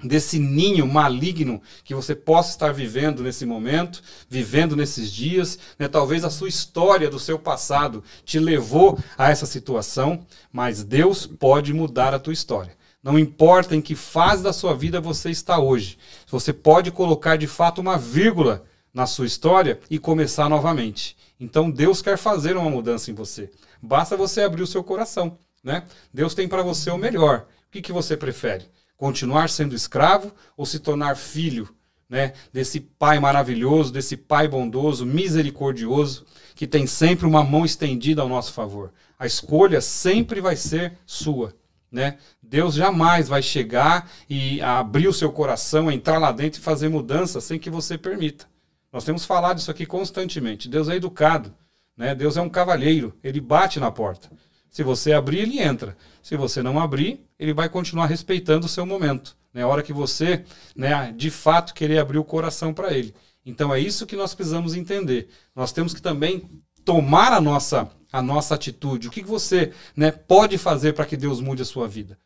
desse 0.03 0.37
ninho 0.37 0.85
maligno 0.85 1.61
que 1.83 1.95
você 1.95 2.13
possa 2.13 2.51
estar 2.51 2.71
vivendo 2.71 3.23
nesse 3.23 3.45
momento, 3.45 4.01
vivendo 4.29 4.75
nesses 4.75 5.11
dias. 5.11 5.57
Né? 5.79 5.87
Talvez 5.87 6.23
a 6.23 6.29
sua 6.29 6.47
história 6.47 7.09
do 7.09 7.19
seu 7.19 7.39
passado 7.39 8.03
te 8.23 8.37
levou 8.39 8.97
a 9.17 9.29
essa 9.29 9.45
situação, 9.45 10.25
mas 10.51 10.83
Deus 10.83 11.25
pode 11.25 11.73
mudar 11.73 12.13
a 12.13 12.19
tua 12.19 12.33
história. 12.33 12.77
Não 13.01 13.17
importa 13.17 13.75
em 13.75 13.81
que 13.81 13.95
fase 13.95 14.43
da 14.43 14.51
sua 14.51 14.75
vida 14.75 14.99
você 14.99 15.29
está 15.29 15.59
hoje, 15.59 15.97
você 16.29 16.51
pode 16.51 16.91
colocar 16.91 17.37
de 17.37 17.47
fato 17.47 17.79
uma 17.79 17.97
vírgula 17.97 18.65
na 18.93 19.05
sua 19.05 19.25
história 19.25 19.79
e 19.89 19.97
começar 19.97 20.49
novamente. 20.49 21.15
Então 21.39 21.71
Deus 21.71 22.01
quer 22.01 22.17
fazer 22.17 22.57
uma 22.57 22.69
mudança 22.69 23.09
em 23.09 23.13
você. 23.13 23.49
Basta 23.81 24.17
você 24.17 24.41
abrir 24.41 24.63
o 24.63 24.67
seu 24.67 24.83
coração. 24.83 25.39
Né? 25.63 25.83
Deus 26.13 26.33
tem 26.33 26.47
para 26.47 26.63
você 26.63 26.89
o 26.89 26.97
melhor. 26.97 27.47
O 27.67 27.71
que, 27.71 27.81
que 27.81 27.91
você 27.91 28.15
prefere? 28.15 28.65
Continuar 28.97 29.49
sendo 29.49 29.75
escravo 29.75 30.33
ou 30.57 30.65
se 30.65 30.79
tornar 30.79 31.15
filho 31.15 31.69
né, 32.09 32.33
desse 32.51 32.79
Pai 32.79 33.19
maravilhoso, 33.19 33.93
desse 33.93 34.17
Pai 34.17 34.47
bondoso, 34.47 35.05
misericordioso, 35.05 36.25
que 36.55 36.65
tem 36.65 36.87
sempre 36.87 37.25
uma 37.25 37.43
mão 37.43 37.63
estendida 37.63 38.21
ao 38.21 38.29
nosso 38.29 38.51
favor. 38.53 38.91
A 39.19 39.25
escolha 39.25 39.79
sempre 39.79 40.41
vai 40.41 40.55
ser 40.55 40.97
sua. 41.05 41.53
Né? 41.91 42.17
Deus 42.41 42.73
jamais 42.73 43.29
vai 43.29 43.41
chegar 43.41 44.09
e 44.29 44.61
abrir 44.61 45.07
o 45.07 45.13
seu 45.13 45.31
coração, 45.31 45.91
entrar 45.91 46.17
lá 46.17 46.31
dentro 46.31 46.59
e 46.59 46.63
fazer 46.63 46.89
mudança 46.89 47.39
sem 47.39 47.57
que 47.57 47.69
você 47.69 47.97
permita. 47.97 48.45
Nós 48.91 49.03
temos 49.03 49.25
falado 49.25 49.59
isso 49.59 49.71
aqui 49.71 49.85
constantemente. 49.85 50.67
Deus 50.67 50.89
é 50.89 50.95
educado, 50.95 51.53
né? 51.95 52.15
Deus 52.15 52.37
é 52.37 52.41
um 52.41 52.49
cavalheiro, 52.49 53.13
ele 53.23 53.39
bate 53.39 53.79
na 53.79 53.91
porta. 53.91 54.29
Se 54.69 54.83
você 54.83 55.13
abrir, 55.13 55.39
ele 55.39 55.59
entra. 55.59 55.97
Se 56.21 56.35
você 56.35 56.61
não 56.61 56.79
abrir, 56.79 57.25
ele 57.39 57.53
vai 57.53 57.69
continuar 57.69 58.07
respeitando 58.07 58.65
o 58.65 58.69
seu 58.69 58.85
momento. 58.85 59.35
Né? 59.53 59.63
A 59.63 59.67
hora 59.67 59.83
que 59.83 59.93
você, 59.93 60.43
né, 60.75 61.13
de 61.15 61.29
fato, 61.29 61.73
querer 61.73 61.99
abrir 61.99 62.17
o 62.17 62.23
coração 62.23 62.73
para 62.73 62.93
ele. 62.93 63.13
Então 63.45 63.73
é 63.73 63.79
isso 63.79 64.05
que 64.05 64.15
nós 64.15 64.35
precisamos 64.35 64.75
entender. 64.75 65.29
Nós 65.55 65.71
temos 65.71 65.93
que 65.93 66.01
também 66.01 66.49
tomar 66.83 67.33
a 67.33 67.41
nossa, 67.41 67.89
a 68.11 68.21
nossa 68.21 68.55
atitude. 68.55 69.07
O 69.07 69.11
que, 69.11 69.23
que 69.23 69.29
você 69.29 69.71
né, 69.95 70.11
pode 70.11 70.57
fazer 70.57 70.93
para 70.93 71.05
que 71.05 71.17
Deus 71.17 71.39
mude 71.39 71.61
a 71.61 71.65
sua 71.65 71.87
vida? 71.87 72.17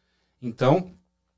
Então, 0.42 0.92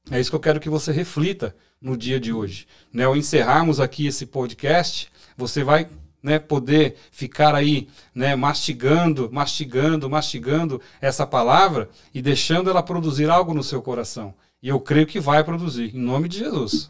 é 0.10 0.20
isso 0.20 0.30
que 0.30 0.36
eu 0.36 0.39
quero 0.39 0.60
que 0.60 0.70
você 0.70 0.92
reflita 0.92 1.56
no 1.82 1.98
dia 1.98 2.20
de 2.20 2.34
hoje. 2.34 2.66
Né? 2.92 3.04
Ao 3.04 3.16
encerrarmos 3.16 3.80
aqui 3.80 4.08
esse 4.08 4.26
podcast, 4.26 5.12
você 5.38 5.63
vai 5.63 5.88
né, 6.24 6.40
poder 6.40 6.96
ficar 7.12 7.54
aí 7.54 7.90
né, 8.16 8.36
mastigando, 8.36 9.30
mastigando, 9.32 10.10
mastigando 10.10 10.82
essa 11.02 11.28
palavra 11.28 11.90
e 12.14 12.22
deixando 12.22 12.70
ela 12.70 12.82
produzir 12.82 13.30
algo 13.30 13.54
no 13.54 13.62
seu 13.62 13.82
coração. 13.82 14.34
E 14.62 14.70
eu 14.70 14.80
creio 14.80 15.06
que 15.06 15.20
vai 15.20 15.44
produzir, 15.44 15.94
em 15.94 16.00
nome 16.00 16.30
de 16.30 16.40
Jesus. 16.40 16.90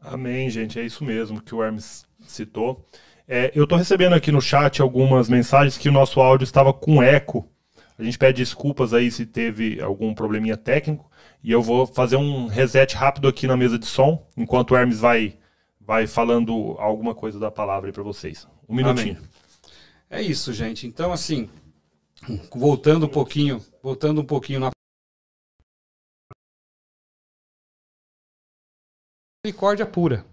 Amém, 0.00 0.50
gente. 0.50 0.78
É 0.78 0.84
isso 0.84 1.04
mesmo 1.04 1.40
que 1.40 1.54
o 1.54 1.62
Hermes 1.62 2.04
citou. 2.26 2.84
É, 3.28 3.52
eu 3.54 3.64
estou 3.64 3.78
recebendo 3.78 4.14
aqui 4.14 4.32
no 4.32 4.40
chat 4.40 4.82
algumas 4.82 5.28
mensagens 5.28 5.78
que 5.78 5.88
o 5.88 5.92
nosso 5.92 6.20
áudio 6.20 6.44
estava 6.44 6.72
com 6.72 7.02
eco. 7.02 7.48
A 7.98 8.02
gente 8.02 8.18
pede 8.18 8.42
desculpas 8.42 8.92
aí 8.92 9.10
se 9.10 9.24
teve 9.24 9.80
algum 9.80 10.12
probleminha 10.12 10.56
técnico. 10.56 11.10
E 11.42 11.50
eu 11.50 11.62
vou 11.62 11.86
fazer 11.86 12.16
um 12.16 12.46
reset 12.46 12.94
rápido 12.96 13.28
aqui 13.28 13.46
na 13.46 13.56
mesa 13.56 13.78
de 13.78 13.86
som, 13.86 14.26
enquanto 14.36 14.72
o 14.72 14.76
Hermes 14.76 15.00
vai 15.00 15.34
vai 15.86 16.06
falando 16.06 16.74
alguma 16.78 17.14
coisa 17.14 17.38
da 17.38 17.50
palavra 17.50 17.88
aí 17.88 17.92
para 17.92 18.02
vocês. 18.02 18.46
Um 18.68 18.74
minutinho. 18.74 19.18
Amém. 19.18 19.28
É 20.10 20.20
isso, 20.20 20.52
gente. 20.52 20.86
Então, 20.86 21.12
assim, 21.12 21.48
voltando 22.52 23.06
um 23.06 23.08
pouquinho, 23.08 23.64
voltando 23.82 24.20
um 24.20 24.24
pouquinho 24.24 24.60
na 24.60 24.70
misericórdia 29.44 29.86
pura. 29.86 30.26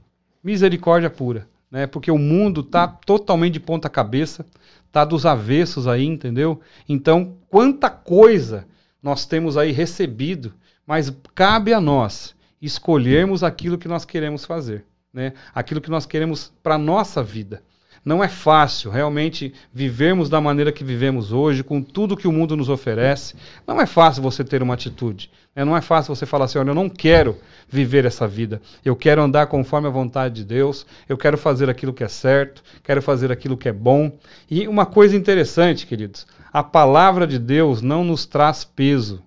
Misericórdia 0.43 1.09
pura, 1.09 1.47
né? 1.69 1.85
Porque 1.85 2.09
o 2.09 2.17
mundo 2.17 2.63
tá 2.63 2.87
totalmente 2.87 3.53
de 3.53 3.59
ponta 3.59 3.89
cabeça, 3.89 4.45
tá 4.91 5.05
dos 5.05 5.25
avessos 5.25 5.87
aí, 5.87 6.03
entendeu? 6.03 6.59
Então, 6.89 7.37
quanta 7.47 7.91
coisa 7.91 8.67
nós 9.01 9.25
temos 9.25 9.55
aí 9.55 9.71
recebido, 9.71 10.53
mas 10.85 11.11
cabe 11.35 11.73
a 11.73 11.79
nós 11.79 12.35
escolhermos 12.59 13.43
aquilo 13.43 13.77
que 13.77 13.87
nós 13.87 14.03
queremos 14.03 14.45
fazer 14.45 14.85
né, 15.13 15.33
aquilo 15.53 15.79
que 15.79 15.89
nós 15.89 16.05
queremos 16.05 16.51
para 16.63 16.75
a 16.75 16.79
nossa 16.79 17.21
vida. 17.21 17.61
Não 18.05 18.21
é 18.21 18.27
fácil 18.27 18.91
realmente 18.91 19.53
vivermos 19.73 20.27
da 20.27 20.41
maneira 20.41 20.73
que 20.73 20.83
vivemos 20.83 21.31
hoje, 21.31 21.63
com 21.63 21.81
tudo 21.81 22.17
que 22.17 22.27
o 22.27 22.33
mundo 22.33 22.57
nos 22.57 22.67
oferece. 22.67 23.33
Não 23.65 23.79
é 23.79 23.85
fácil 23.85 24.21
você 24.21 24.43
ter 24.43 24.61
uma 24.61 24.73
atitude. 24.73 25.31
Né? 25.55 25.63
Não 25.63 25.77
é 25.77 25.79
fácil 25.79 26.13
você 26.13 26.25
falar 26.25 26.45
assim: 26.45 26.59
olha, 26.59 26.71
eu 26.71 26.75
não 26.75 26.89
quero 26.89 27.37
viver 27.69 28.03
essa 28.03 28.27
vida. 28.27 28.61
Eu 28.83 28.93
quero 28.93 29.21
andar 29.21 29.47
conforme 29.47 29.87
a 29.87 29.91
vontade 29.91 30.35
de 30.35 30.43
Deus. 30.43 30.85
Eu 31.07 31.17
quero 31.17 31.37
fazer 31.37 31.69
aquilo 31.69 31.93
que 31.93 32.03
é 32.03 32.09
certo. 32.09 32.61
Quero 32.83 33.01
fazer 33.01 33.31
aquilo 33.31 33.55
que 33.55 33.69
é 33.69 33.73
bom. 33.73 34.11
E 34.51 34.67
uma 34.67 34.85
coisa 34.85 35.15
interessante, 35.15 35.87
queridos: 35.87 36.27
a 36.51 36.61
palavra 36.61 37.25
de 37.25 37.39
Deus 37.39 37.81
não 37.81 38.03
nos 38.03 38.25
traz 38.25 38.65
peso. 38.65 39.23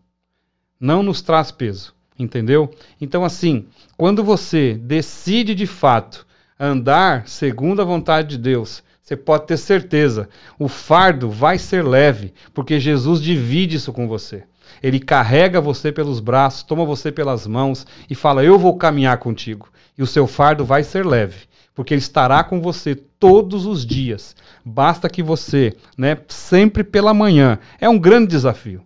Não 0.79 1.03
nos 1.03 1.23
traz 1.23 1.51
peso. 1.51 1.96
Entendeu? 2.19 2.71
Então, 3.01 3.25
assim, 3.25 3.67
quando 3.97 4.25
você 4.25 4.75
decide 4.75 5.55
de 5.55 5.67
fato 5.67 6.27
andar 6.59 7.29
segundo 7.29 7.83
a 7.83 7.85
vontade 7.85 8.29
de 8.29 8.39
Deus, 8.39 8.83
você 9.03 9.17
pode 9.17 9.47
ter 9.47 9.57
certeza, 9.57 10.29
o 10.59 10.67
fardo 10.67 11.31
vai 11.31 11.59
ser 11.59 11.85
leve, 11.85 12.35
porque 12.53 12.81
Jesus 12.81 13.21
divide 13.21 13.77
isso 13.77 13.93
com 13.93 14.09
você. 14.09 14.43
Ele 14.83 14.99
carrega 14.99 15.61
você 15.61 15.93
pelos 15.93 16.19
braços, 16.19 16.63
toma 16.63 16.85
você 16.85 17.13
pelas 17.13 17.47
mãos 17.47 17.87
e 18.11 18.15
fala: 18.15 18.45
Eu 18.45 18.59
vou 18.59 18.77
caminhar 18.77 19.19
contigo. 19.19 19.69
E 19.97 20.03
o 20.03 20.07
seu 20.07 20.27
fardo 20.27 20.65
vai 20.65 20.83
ser 20.83 21.07
leve, 21.07 21.47
porque 21.75 21.95
ele 21.95 22.01
estará 22.01 22.43
com 22.43 22.61
você 22.61 22.95
todos 22.95 23.65
os 23.65 23.87
dias. 23.87 24.35
Basta 24.65 25.09
que 25.09 25.23
você, 25.23 25.73
né, 25.97 26.19
sempre 26.29 26.83
pela 26.83 27.15
manhã, 27.15 27.59
é 27.81 27.89
um 27.89 27.99
grande 27.99 28.27
desafio. 28.27 28.83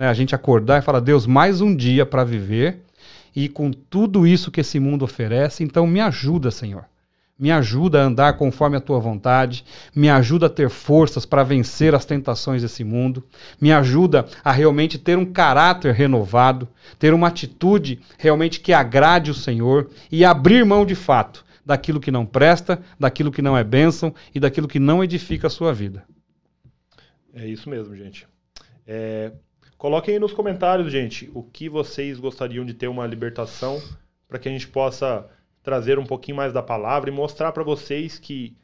Né, 0.00 0.08
a 0.08 0.14
gente 0.14 0.34
acordar 0.34 0.78
e 0.78 0.82
falar: 0.82 1.00
Deus, 1.00 1.26
mais 1.26 1.60
um 1.60 1.76
dia 1.76 2.06
para 2.06 2.24
viver 2.24 2.80
e 3.36 3.50
com 3.50 3.70
tudo 3.70 4.26
isso 4.26 4.50
que 4.50 4.62
esse 4.62 4.80
mundo 4.80 5.04
oferece, 5.04 5.62
então 5.62 5.86
me 5.86 6.00
ajuda, 6.00 6.50
Senhor 6.50 6.86
me 7.38 7.50
ajuda 7.50 8.02
a 8.02 8.04
andar 8.04 8.34
conforme 8.34 8.76
a 8.76 8.80
tua 8.82 9.00
vontade, 9.00 9.64
me 9.96 10.10
ajuda 10.10 10.44
a 10.44 10.50
ter 10.50 10.68
forças 10.68 11.24
para 11.24 11.42
vencer 11.42 11.94
as 11.94 12.04
tentações 12.04 12.60
desse 12.60 12.84
mundo, 12.84 13.24
me 13.58 13.72
ajuda 13.72 14.26
a 14.44 14.52
realmente 14.52 14.98
ter 14.98 15.16
um 15.16 15.24
caráter 15.24 15.94
renovado, 15.94 16.68
ter 16.98 17.14
uma 17.14 17.28
atitude 17.28 17.98
realmente 18.18 18.60
que 18.60 18.74
agrade 18.74 19.30
o 19.30 19.34
Senhor 19.34 19.88
e 20.12 20.22
abrir 20.22 20.66
mão 20.66 20.84
de 20.84 20.94
fato 20.94 21.42
daquilo 21.64 21.98
que 21.98 22.10
não 22.10 22.26
presta, 22.26 22.82
daquilo 22.98 23.32
que 23.32 23.40
não 23.40 23.56
é 23.56 23.64
bênção 23.64 24.14
e 24.34 24.38
daquilo 24.38 24.68
que 24.68 24.78
não 24.78 25.02
edifica 25.02 25.46
a 25.46 25.50
sua 25.50 25.72
vida. 25.72 26.04
É 27.32 27.46
isso 27.46 27.70
mesmo, 27.70 27.96
gente. 27.96 28.28
É... 28.86 29.32
Coloquem 29.80 30.12
aí 30.12 30.20
nos 30.20 30.34
comentários, 30.34 30.92
gente, 30.92 31.30
o 31.32 31.42
que 31.42 31.66
vocês 31.66 32.20
gostariam 32.20 32.66
de 32.66 32.74
ter 32.74 32.86
uma 32.86 33.06
libertação 33.06 33.80
para 34.28 34.38
que 34.38 34.46
a 34.46 34.52
gente 34.52 34.68
possa 34.68 35.26
trazer 35.62 35.98
um 35.98 36.04
pouquinho 36.04 36.36
mais 36.36 36.52
da 36.52 36.62
palavra 36.62 37.08
e 37.08 37.12
mostrar 37.14 37.50
para 37.50 37.62
vocês 37.62 38.18
que 38.18 38.54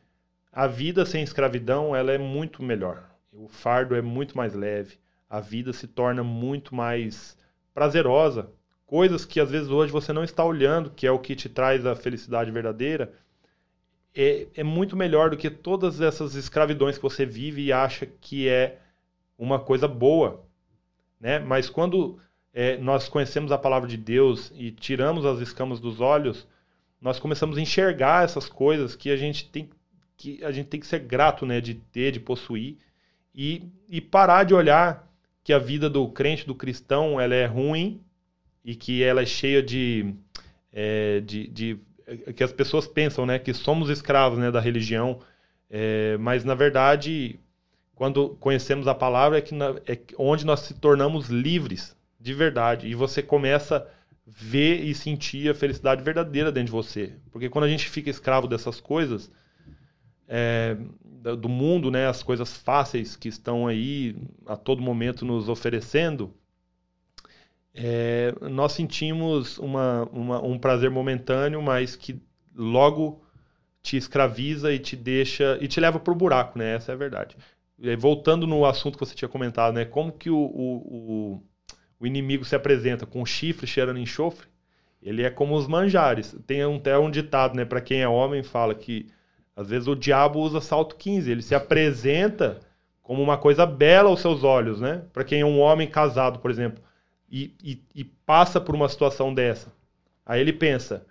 a 0.53 0.67
vida 0.67 1.07
sem 1.07 1.23
escravidão 1.23 1.97
ela 1.97 2.13
é 2.13 2.19
muito 2.19 2.63
melhor. 2.63 3.09
O 3.33 3.49
fardo 3.49 3.95
é 3.95 4.03
muito 4.03 4.37
mais 4.37 4.53
leve, 4.53 4.99
a 5.27 5.41
vida 5.41 5.73
se 5.73 5.87
torna 5.87 6.23
muito 6.23 6.75
mais 6.75 7.35
prazerosa. 7.73 8.51
Coisas 8.85 9.25
que 9.25 9.41
às 9.41 9.51
vezes 9.51 9.71
hoje 9.71 9.91
você 9.91 10.13
não 10.13 10.23
está 10.23 10.45
olhando, 10.45 10.91
que 10.91 11.07
é 11.07 11.11
o 11.11 11.19
que 11.19 11.35
te 11.35 11.49
traz 11.49 11.87
a 11.87 11.97
felicidade 11.97 12.51
verdadeira, 12.51 13.11
é, 14.15 14.49
é 14.55 14.63
muito 14.63 14.95
melhor 14.95 15.31
do 15.31 15.39
que 15.39 15.49
todas 15.49 15.99
essas 15.99 16.35
escravidões 16.35 16.99
que 16.99 17.03
você 17.03 17.25
vive 17.25 17.63
e 17.63 17.73
acha 17.73 18.05
que 18.05 18.47
é 18.51 18.81
uma 19.39 19.59
coisa 19.59 19.89
boa. 19.89 20.45
Né? 21.21 21.39
Mas 21.39 21.69
quando 21.69 22.19
é, 22.53 22.77
nós 22.79 23.09
conhecemos 23.09 23.53
a 23.53 23.59
palavra 23.59 23.89
de 23.89 23.97
Deus 23.97 24.53
e 24.55 24.71
tiramos 24.71 25.25
as 25.25 25.41
escamas 25.41 25.81
dos 25.81 26.01
olhos, 26.01 26.47
nós 27.01 27.19
começamos 27.19 27.59
a 27.59 27.61
enxergar 27.61 28.25
essas 28.25 28.49
coisas 28.49 28.97
que 28.97 29.11
a 29.11 29.17
gente 29.17 29.49
tem 29.49 29.69
que 30.17 30.43
a 30.43 30.51
gente 30.51 30.69
tem 30.69 30.81
que 30.81 30.87
ser 30.87 31.01
grato, 31.01 31.45
né, 31.45 31.61
de 31.61 31.75
ter, 31.75 32.11
de 32.11 32.19
possuir 32.19 32.79
e, 33.35 33.63
e 33.87 34.01
parar 34.01 34.45
de 34.45 34.55
olhar 34.55 35.07
que 35.45 35.53
a 35.53 35.59
vida 35.59 35.91
do 35.91 36.09
crente, 36.09 36.47
do 36.47 36.55
cristão, 36.55 37.21
ela 37.21 37.35
é 37.35 37.45
ruim 37.45 38.01
e 38.65 38.75
que 38.75 39.03
ela 39.05 39.21
é 39.21 39.27
cheia 39.27 39.63
de, 39.63 40.15
é, 40.73 41.21
de, 41.21 41.47
de, 41.49 41.79
que 42.35 42.43
as 42.43 42.53
pessoas 42.53 42.87
pensam, 42.87 43.27
né, 43.27 43.39
que 43.39 43.53
somos 43.53 43.91
escravos, 43.91 44.39
né, 44.39 44.51
da 44.51 44.59
religião, 44.59 45.21
é, 45.69 46.17
mas 46.17 46.45
na 46.45 46.55
verdade 46.55 47.39
quando 47.97 48.37
conhecemos 48.39 48.87
a 48.87 48.95
palavra 48.95 49.39
é 49.39 49.41
que 49.41 49.55
na, 49.55 49.71
é 49.87 49.99
onde 50.19 50.45
nós 50.45 50.61
se 50.61 50.75
tornamos 50.75 51.29
livres 51.29 51.97
de 52.21 52.35
verdade 52.35 52.87
e 52.87 52.95
você 52.95 53.23
começa 53.23 53.89
ver 54.27 54.85
e 54.85 54.95
sentir 54.95 55.49
a 55.51 55.55
felicidade 55.55 56.03
verdadeira 56.03 56.53
dentro 56.53 56.67
de 56.67 56.73
você. 56.73 57.15
Porque 57.33 57.49
quando 57.49 57.65
a 57.65 57.69
gente 57.69 57.89
fica 57.89 58.11
escravo 58.11 58.47
dessas 58.47 58.81
coisas, 58.81 59.31
é, 60.29 60.77
do 61.41 61.49
mundo, 61.49 61.91
né, 61.91 62.07
as 62.07 62.23
coisas 62.23 62.55
fáceis 62.55 63.17
que 63.17 63.29
estão 63.29 63.67
aí 63.67 64.15
a 64.45 64.57
todo 64.57 64.83
momento 64.83 65.25
nos 65.25 65.49
oferecendo, 65.49 66.35
é, 67.73 68.35
nós 68.43 68.73
sentimos 68.73 69.57
uma, 69.57 70.05
uma, 70.13 70.45
um 70.45 70.59
prazer 70.59 70.91
momentâneo, 70.91 71.63
mas 71.63 71.97
que 71.97 72.21
logo 72.55 73.23
te 73.83 73.97
escraviza 73.97 74.71
e 74.71 74.79
te 74.79 74.97
deixa 74.97 75.57
e 75.63 75.69
te 75.69 75.81
leva 75.81 75.99
para 75.99 76.13
o 76.13 76.17
buraco, 76.17 76.59
né? 76.59 76.75
Essa 76.75 76.93
é 76.93 76.95
a 76.95 76.99
verdade. 76.99 77.37
Voltando 77.99 78.47
no 78.47 78.65
assunto 78.65 78.99
que 78.99 79.05
você 79.05 79.15
tinha 79.15 79.29
comentado, 79.29 79.75
né? 79.75 79.85
Como 79.85 80.13
que 80.13 80.31
o, 80.31 80.37
o, 80.37 81.43
o 82.01 82.07
inimigo 82.07 82.45
se 82.45 82.55
apresenta 82.55 83.05
com 83.07 83.25
chifre 83.25 83.67
cheirando 83.67 83.99
enxofre, 83.99 84.49
ele 85.03 85.23
é 85.23 85.31
como 85.31 85.55
os 85.55 85.67
manjares. 85.69 86.35
Tem 86.47 86.65
um, 86.67 86.77
até 86.77 86.99
um 86.99 87.11
ditado, 87.11 87.55
né? 87.55 87.65
Para 87.65 87.81
quem 87.81 88.01
é 88.01 88.09
homem, 88.09 88.43
fala 88.43 88.75
que 88.75 89.07
às 89.55 89.69
vezes 89.71 89.89
o 89.89 89.95
diabo 89.95 90.41
usa 90.41 90.61
salto 90.61 90.97
15. 90.97 91.31
Ele 91.31 91.43
se 91.43 91.55
apresenta 91.55 92.61
como 93.03 93.23
uma 93.23 93.39
coisa 93.39 93.65
bela 93.65 94.11
aos 94.11 94.21
seus 94.21 94.43
olhos, 94.43 94.81
né? 94.81 95.03
Para 95.13 95.25
quem 95.25 95.41
é 95.41 95.47
um 95.47 95.61
homem 95.61 95.89
casado, 95.89 96.41
por 96.41 96.51
exemplo, 96.51 96.83
e, 97.31 97.55
e, 97.63 97.83
e 97.95 98.05
passa 98.05 98.61
por 98.61 98.75
uma 98.75 98.89
situação 98.89 99.33
dessa. 99.33 99.73
Aí 100.25 100.41
ele 100.41 100.53
pensa: 100.53 101.07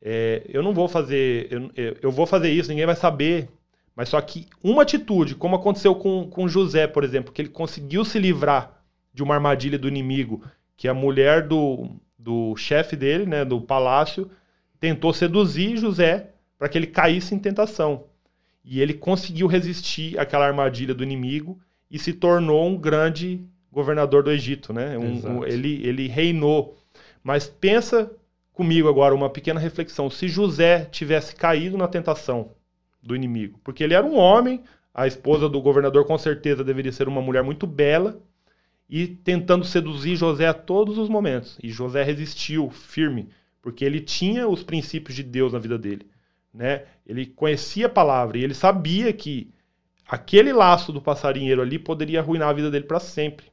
é, 0.00 0.42
eu 0.48 0.62
não 0.62 0.74
vou 0.74 0.88
fazer, 0.88 1.48
eu, 1.76 1.96
eu 2.02 2.10
vou 2.10 2.26
fazer 2.26 2.50
isso, 2.50 2.70
ninguém 2.70 2.86
vai 2.86 2.96
saber. 2.96 3.48
Mas 3.94 4.08
só 4.08 4.20
que 4.20 4.46
uma 4.62 4.82
atitude, 4.82 5.34
como 5.34 5.56
aconteceu 5.56 5.94
com, 5.94 6.26
com 6.26 6.48
José, 6.48 6.86
por 6.86 7.04
exemplo, 7.04 7.32
que 7.32 7.42
ele 7.42 7.48
conseguiu 7.48 8.04
se 8.04 8.18
livrar 8.18 8.82
de 9.12 9.22
uma 9.22 9.34
armadilha 9.34 9.78
do 9.78 9.88
inimigo, 9.88 10.42
que 10.76 10.88
a 10.88 10.94
mulher 10.94 11.46
do, 11.46 11.90
do 12.18 12.56
chefe 12.56 12.96
dele, 12.96 13.26
né, 13.26 13.44
do 13.44 13.60
palácio, 13.60 14.30
tentou 14.80 15.12
seduzir 15.12 15.76
José 15.76 16.30
para 16.58 16.68
que 16.68 16.78
ele 16.78 16.86
caísse 16.86 17.34
em 17.34 17.38
tentação. 17.38 18.04
E 18.64 18.80
ele 18.80 18.94
conseguiu 18.94 19.46
resistir 19.46 20.18
àquela 20.18 20.46
armadilha 20.46 20.94
do 20.94 21.02
inimigo 21.02 21.60
e 21.90 21.98
se 21.98 22.12
tornou 22.12 22.66
um 22.66 22.76
grande 22.76 23.44
governador 23.70 24.22
do 24.22 24.30
Egito, 24.30 24.72
né? 24.72 24.96
Um, 24.96 25.38
um, 25.38 25.44
ele, 25.44 25.84
ele 25.84 26.06
reinou. 26.06 26.78
Mas 27.22 27.46
pensa 27.46 28.10
comigo 28.52 28.88
agora 28.88 29.14
uma 29.14 29.28
pequena 29.28 29.58
reflexão. 29.58 30.08
Se 30.08 30.28
José 30.28 30.84
tivesse 30.84 31.34
caído 31.34 31.76
na 31.76 31.88
tentação 31.88 32.50
do 33.02 33.16
inimigo, 33.16 33.58
porque 33.64 33.82
ele 33.82 33.94
era 33.94 34.06
um 34.06 34.16
homem, 34.16 34.62
a 34.94 35.06
esposa 35.06 35.48
do 35.48 35.60
governador 35.60 36.06
com 36.06 36.16
certeza 36.16 36.62
deveria 36.62 36.92
ser 36.92 37.08
uma 37.08 37.20
mulher 37.20 37.42
muito 37.42 37.66
bela, 37.66 38.20
e 38.88 39.06
tentando 39.06 39.64
seduzir 39.64 40.16
José 40.16 40.46
a 40.46 40.52
todos 40.52 40.98
os 40.98 41.08
momentos. 41.08 41.58
E 41.62 41.70
José 41.70 42.02
resistiu 42.02 42.68
firme, 42.70 43.30
porque 43.62 43.86
ele 43.86 44.00
tinha 44.00 44.46
os 44.46 44.62
princípios 44.62 45.16
de 45.16 45.22
Deus 45.22 45.54
na 45.54 45.58
vida 45.58 45.78
dele. 45.78 46.06
Né? 46.52 46.84
Ele 47.06 47.24
conhecia 47.24 47.86
a 47.86 47.88
palavra 47.88 48.36
e 48.36 48.44
ele 48.44 48.52
sabia 48.52 49.10
que 49.10 49.50
aquele 50.06 50.52
laço 50.52 50.92
do 50.92 51.00
passarinheiro 51.00 51.62
ali 51.62 51.78
poderia 51.78 52.20
arruinar 52.20 52.50
a 52.50 52.52
vida 52.52 52.70
dele 52.70 52.84
para 52.84 53.00
sempre. 53.00 53.46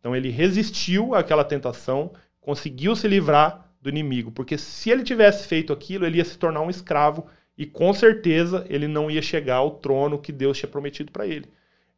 Então 0.00 0.16
ele 0.16 0.30
resistiu 0.30 1.14
àquela 1.14 1.44
tentação, 1.44 2.12
conseguiu 2.40 2.96
se 2.96 3.06
livrar 3.06 3.70
do 3.82 3.90
inimigo, 3.90 4.32
porque 4.32 4.56
se 4.56 4.88
ele 4.88 5.02
tivesse 5.02 5.46
feito 5.46 5.70
aquilo, 5.70 6.06
ele 6.06 6.16
ia 6.16 6.24
se 6.24 6.38
tornar 6.38 6.62
um 6.62 6.70
escravo 6.70 7.26
e 7.58 7.66
com 7.66 7.92
certeza 7.92 8.64
ele 8.70 8.86
não 8.86 9.10
ia 9.10 9.20
chegar 9.20 9.56
ao 9.56 9.72
trono 9.72 10.20
que 10.20 10.30
Deus 10.30 10.56
tinha 10.56 10.70
prometido 10.70 11.10
para 11.10 11.26
ele. 11.26 11.46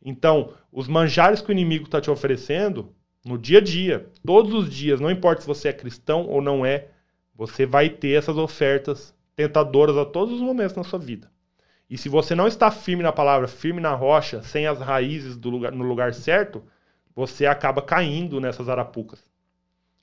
Então, 0.02 0.54
os 0.72 0.88
manjares 0.88 1.42
que 1.42 1.50
o 1.50 1.52
inimigo 1.52 1.84
está 1.84 2.00
te 2.00 2.10
oferecendo, 2.10 2.94
no 3.22 3.36
dia 3.36 3.58
a 3.58 3.60
dia, 3.60 4.08
todos 4.24 4.54
os 4.54 4.72
dias, 4.72 4.98
não 4.98 5.10
importa 5.10 5.42
se 5.42 5.46
você 5.46 5.68
é 5.68 5.72
cristão 5.74 6.26
ou 6.26 6.40
não 6.40 6.64
é, 6.64 6.88
você 7.34 7.66
vai 7.66 7.90
ter 7.90 8.12
essas 8.12 8.38
ofertas 8.38 9.14
tentadoras 9.36 9.98
a 9.98 10.06
todos 10.06 10.36
os 10.36 10.40
momentos 10.40 10.74
na 10.74 10.82
sua 10.82 10.98
vida. 10.98 11.30
E 11.90 11.98
se 11.98 12.08
você 12.08 12.34
não 12.34 12.46
está 12.46 12.70
firme 12.70 13.02
na 13.02 13.12
palavra, 13.12 13.46
firme 13.46 13.80
na 13.80 13.94
rocha, 13.94 14.42
sem 14.42 14.66
as 14.66 14.78
raízes 14.78 15.36
lugar, 15.36 15.72
no 15.72 15.84
lugar 15.84 16.14
certo, 16.14 16.62
você 17.14 17.44
acaba 17.44 17.82
caindo 17.82 18.40
nessas 18.40 18.68
arapucas. 18.68 19.22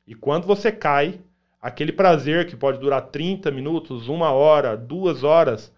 E 0.05 0.13
quando 0.13 0.45
você 0.45 0.71
cai, 0.71 1.19
aquele 1.61 1.91
prazer 1.91 2.47
que 2.47 2.55
pode 2.55 2.79
durar 2.79 3.01
30 3.01 3.51
minutos, 3.51 4.07
uma 4.07 4.31
hora, 4.31 4.77
duas 4.77 5.23
horas, 5.23 5.73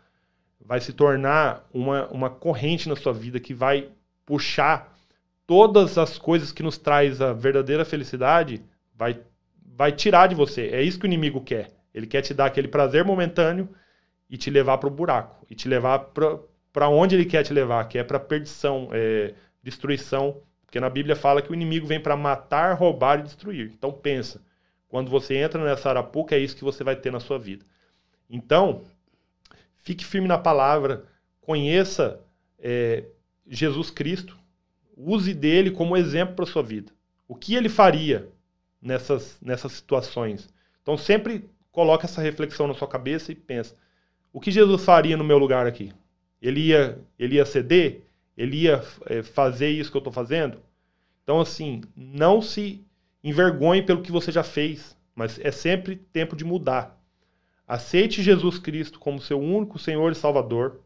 vai 0.59 0.79
se 0.79 0.93
tornar 0.93 1.67
uma, 1.73 2.07
uma 2.07 2.29
corrente 2.29 2.87
na 2.87 2.95
sua 2.95 3.13
vida 3.13 3.39
que 3.39 3.53
vai 3.53 3.89
puxar 4.25 4.95
todas 5.47 5.97
as 5.97 6.19
coisas 6.19 6.51
que 6.51 6.61
nos 6.61 6.77
traz 6.77 7.19
a 7.21 7.33
verdadeira 7.33 7.83
felicidade, 7.83 8.63
vai, 8.95 9.19
vai 9.65 9.91
tirar 9.91 10.27
de 10.27 10.35
você. 10.35 10.67
É 10.67 10.83
isso 10.83 10.99
que 10.99 11.05
o 11.05 11.07
inimigo 11.07 11.41
quer. 11.41 11.71
Ele 11.91 12.05
quer 12.05 12.21
te 12.21 12.35
dar 12.35 12.45
aquele 12.45 12.67
prazer 12.67 13.03
momentâneo 13.03 13.67
e 14.29 14.37
te 14.37 14.51
levar 14.51 14.77
para 14.77 14.87
o 14.87 14.91
buraco. 14.91 15.43
E 15.49 15.55
te 15.55 15.67
levar 15.67 16.11
para 16.71 16.87
onde 16.87 17.15
ele 17.15 17.25
quer 17.25 17.41
te 17.41 17.51
levar, 17.51 17.87
que 17.87 17.97
é 17.97 18.03
para 18.03 18.19
perdição, 18.19 18.89
é, 18.91 19.33
destruição. 19.63 20.39
Porque 20.67 20.79
na 20.79 20.87
Bíblia 20.87 21.15
fala 21.15 21.41
que 21.41 21.49
o 21.49 21.55
inimigo 21.55 21.87
vem 21.87 21.99
para 21.99 22.15
matar, 22.15 22.77
roubar 22.77 23.19
e 23.19 23.23
destruir. 23.23 23.71
Então 23.75 23.91
pensa, 23.91 24.39
quando 24.89 25.09
você 25.09 25.37
entra 25.37 25.63
nessa 25.63 25.89
arapuca, 25.89 26.35
é 26.35 26.39
isso 26.39 26.55
que 26.55 26.63
você 26.63 26.83
vai 26.83 26.95
ter 26.95 27.11
na 27.11 27.21
sua 27.21 27.39
vida. 27.39 27.63
Então, 28.29 28.83
fique 29.77 30.03
firme 30.03 30.27
na 30.27 30.37
palavra, 30.37 31.05
conheça 31.39 32.19
é, 32.57 33.05
Jesus 33.47 33.89
Cristo, 33.89 34.37
use 34.97 35.33
dele 35.33 35.71
como 35.71 35.95
exemplo 35.95 36.35
para 36.35 36.45
sua 36.45 36.61
vida. 36.61 36.91
O 37.27 37.35
que 37.35 37.55
ele 37.55 37.69
faria 37.69 38.29
nessas, 38.81 39.37
nessas 39.41 39.73
situações. 39.73 40.49
Então 40.81 40.97
sempre 40.97 41.49
coloque 41.71 42.05
essa 42.05 42.21
reflexão 42.21 42.67
na 42.67 42.73
sua 42.73 42.87
cabeça 42.87 43.31
e 43.31 43.35
pensa: 43.35 43.75
o 44.33 44.39
que 44.39 44.51
Jesus 44.51 44.83
faria 44.83 45.17
no 45.17 45.23
meu 45.23 45.37
lugar 45.37 45.67
aqui? 45.67 45.93
Ele 46.41 46.67
ia, 46.67 46.99
ele 47.17 47.35
ia 47.35 47.45
ceder? 47.45 48.03
Ele 48.37 48.63
ia 48.63 48.83
é, 49.05 49.21
fazer 49.21 49.69
isso 49.69 49.91
que 49.91 49.97
eu 49.97 49.99
estou 49.99 50.13
fazendo? 50.13 50.59
Então, 51.23 51.41
assim, 51.41 51.81
não 51.95 52.41
se 52.41 52.83
envergonhe 53.23 53.81
pelo 53.81 54.01
que 54.01 54.11
você 54.11 54.31
já 54.31 54.43
fez, 54.43 54.97
mas 55.15 55.39
é 55.39 55.51
sempre 55.51 55.95
tempo 55.95 56.35
de 56.35 56.45
mudar. 56.45 56.97
Aceite 57.67 58.23
Jesus 58.23 58.57
Cristo 58.57 58.99
como 58.99 59.21
seu 59.21 59.39
único 59.39 59.77
Senhor 59.77 60.11
e 60.11 60.15
Salvador 60.15 60.79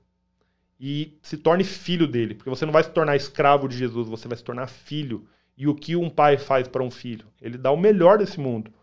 e 0.80 1.18
se 1.22 1.38
torne 1.38 1.64
filho 1.64 2.08
dele, 2.08 2.36
porque 2.36 2.50
você 2.50 2.66
não 2.66 2.74
vai 2.74 2.84
se 2.84 2.90
tornar 2.90 3.16
escravo 3.16 3.68
de 3.68 3.78
Jesus, 3.78 4.10
você 4.10 4.28
vai 4.28 4.38
se 4.38 4.44
tornar 4.44 4.68
filho. 4.68 5.26
E 5.56 5.68
o 5.68 5.76
que 5.76 5.96
um 5.96 6.10
pai 6.10 6.38
faz 6.38 6.68
para 6.68 6.84
um 6.84 6.90
filho? 6.90 7.26
Ele 7.42 7.58
dá 7.58 7.72
o 7.72 7.78
melhor 7.78 8.18
desse 8.18 8.40
mundo. 8.40 8.74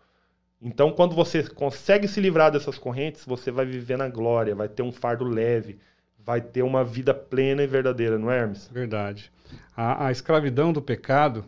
Então, 0.61 0.91
quando 0.91 1.13
você 1.13 1.43
consegue 1.43 2.07
se 2.07 2.21
livrar 2.21 2.51
dessas 2.51 2.77
correntes, 2.77 3.25
você 3.25 3.51
vai 3.51 3.65
viver 3.65 3.97
na 3.97 4.07
glória, 4.07 4.55
vai 4.55 4.69
ter 4.69 4.83
um 4.83 4.91
fardo 4.91 5.25
leve, 5.25 5.79
vai 6.17 6.39
ter 6.39 6.61
uma 6.61 6.83
vida 6.83 7.13
plena 7.13 7.61
e 7.63 7.67
verdadeira, 7.67 8.17
não 8.17 8.31
é, 8.31 8.39
Hermes? 8.39 8.69
Verdade. 8.71 9.31
A, 9.75 10.07
a 10.07 10.11
escravidão 10.11 10.71
do 10.71 10.81
pecado, 10.81 11.43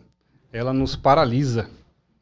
ela 0.52 0.72
nos 0.72 0.94
paralisa, 0.94 1.70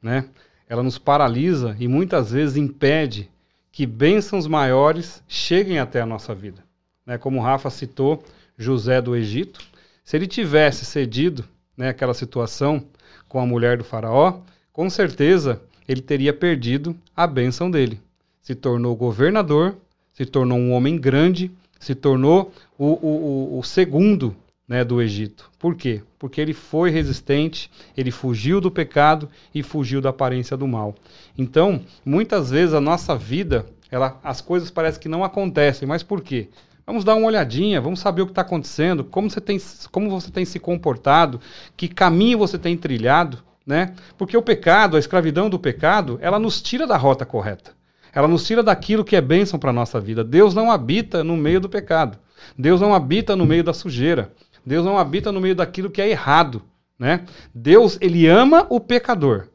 né? 0.03 0.25
Ela 0.69 0.83
nos 0.83 0.99
paralisa 0.99 1.77
e 1.79 1.87
muitas 1.87 2.33
vezes 2.33 2.57
impede 2.57 3.31
que 3.71 3.87
bênçãos 3.87 4.47
maiores 4.47 5.23
cheguem 5.29 5.79
até 5.79 6.01
a 6.01 6.07
nossa 6.07 6.35
vida 6.35 6.63
né, 7.07 7.19
como 7.19 7.39
o 7.39 7.43
Rafa 7.43 7.71
citou, 7.71 8.23
José 8.57 9.01
do 9.01 9.17
Egito, 9.17 9.61
se 10.05 10.17
ele 10.17 10.27
tivesse 10.27 10.85
cedido 10.85 11.45
né, 11.77 11.89
aquela 11.89 12.15
situação 12.15 12.85
com 13.29 13.41
a 13.41 13.47
mulher 13.47 13.79
do 13.79 13.85
faraó, 13.85 14.41
com 14.73 14.89
certeza 14.89 15.61
ele 15.89 16.01
teria 16.01 16.33
perdido 16.33 16.97
a 17.17 17.27
bênção 17.27 17.71
dele. 17.71 18.01
Se 18.41 18.55
tornou 18.55 18.95
governador, 18.97 19.77
se 20.13 20.25
tornou 20.27 20.59
um 20.59 20.73
homem 20.73 20.99
grande, 20.99 21.51
se 21.79 21.95
tornou 21.95 22.53
o, 22.79 22.87
o, 22.87 23.59
o 23.59 23.63
segundo 23.63 24.37
né, 24.73 24.83
do 24.83 25.03
Egito. 25.03 25.51
Por 25.59 25.75
quê? 25.75 26.01
Porque 26.19 26.41
ele 26.41 26.55
foi 26.55 26.89
resistente, 26.89 27.71
ele 27.95 28.11
fugiu 28.11 28.59
do 28.59 28.71
pecado 28.71 29.29
e 29.55 29.63
fugiu 29.63 30.01
da 30.01 30.09
aparência 30.09 30.57
do 30.57 30.67
mal. 30.67 30.95
Então, 31.37 31.83
muitas 32.03 32.49
vezes 32.49 32.75
a 32.75 32.81
nossa 32.81 33.15
vida, 33.15 33.67
ela, 33.91 34.19
as 34.25 34.41
coisas 34.41 34.71
parecem 34.71 34.99
que 34.99 35.11
não 35.11 35.23
acontecem, 35.23 35.87
mas 35.87 36.03
por 36.03 36.23
quê? 36.23 36.49
Vamos 36.87 37.05
dar 37.05 37.17
uma 37.17 37.27
olhadinha, 37.27 37.83
vamos 37.83 38.01
saber 38.01 38.23
o 38.23 38.25
que 38.25 38.33
está 38.33 38.41
acontecendo, 38.41 39.05
como 39.05 39.29
você, 39.29 39.43
tem, 39.43 39.61
como 39.91 40.09
você 40.09 40.31
tem 40.31 40.47
se 40.47 40.59
comportado, 40.59 41.39
que 41.77 41.87
caminho 41.87 42.39
você 42.39 42.59
tem 42.59 42.75
trilhado, 42.75 43.45
né? 43.67 43.95
Porque 44.17 44.39
o 44.39 44.43
pecado, 44.43 44.97
a 44.97 44.99
escravidão 44.99 45.51
do 45.51 45.59
pecado, 45.59 46.19
ela 46.23 46.39
nos 46.39 46.63
tira 46.63 46.87
da 46.87 46.97
rota 46.97 47.27
correta. 47.27 47.73
Ela 48.11 48.27
nos 48.27 48.47
tira 48.47 48.63
daquilo 48.63 49.05
que 49.05 49.17
é 49.17 49.21
bênção 49.21 49.59
para 49.59 49.69
a 49.69 49.75
nossa 49.75 50.01
vida. 50.01 50.25
Deus 50.25 50.55
não 50.55 50.71
habita 50.71 51.23
no 51.23 51.37
meio 51.37 51.61
do 51.61 51.69
pecado. 51.69 52.19
Deus 52.57 52.81
não 52.81 52.95
habita 52.95 53.37
no 53.37 53.45
meio 53.45 53.63
da 53.63 53.75
sujeira. 53.75 54.33
Deus 54.65 54.85
não 54.85 54.99
habita 54.99 55.33
no 55.33 55.41
meio 55.41 55.55
daquilo 55.55 55.91
que 55.91 56.01
é 56.01 56.09
errado, 56.09 56.63
né? 56.99 57.25
Deus, 57.55 57.99
ele 58.01 58.27
ama 58.27 58.67
o 58.71 58.79
pecador, 58.79 59.49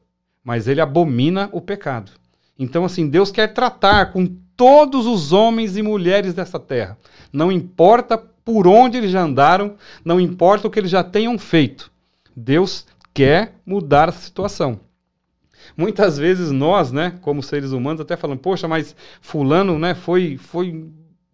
mas 0.43 0.67
ele 0.67 0.81
abomina 0.81 1.49
o 1.51 1.61
pecado. 1.61 2.11
Então, 2.59 2.83
assim, 2.83 3.07
Deus 3.07 3.31
quer 3.31 3.53
tratar 3.53 4.11
com 4.11 4.25
todos 4.55 5.05
os 5.05 5.31
homens 5.31 5.77
e 5.77 5.81
mulheres 5.81 6.33
dessa 6.33 6.59
terra. 6.59 6.97
Não 7.31 7.51
importa 7.51 8.17
por 8.17 8.67
onde 8.67 8.97
eles 8.97 9.11
já 9.11 9.21
andaram, 9.21 9.75
não 10.03 10.19
importa 10.19 10.67
o 10.67 10.71
que 10.71 10.79
eles 10.79 10.89
já 10.89 11.03
tenham 11.03 11.37
feito. 11.37 11.91
Deus 12.35 12.85
quer 13.13 13.55
mudar 13.65 14.09
a 14.09 14.13
situação. 14.13 14.79
Muitas 15.75 16.17
vezes 16.17 16.51
nós, 16.51 16.91
né, 16.91 17.17
como 17.21 17.43
seres 17.43 17.71
humanos, 17.71 18.01
até 18.01 18.15
falamos, 18.15 18.41
poxa, 18.41 18.67
mas 18.67 18.95
fulano, 19.21 19.77
né, 19.77 19.93
foi, 19.93 20.37
foi 20.37 20.89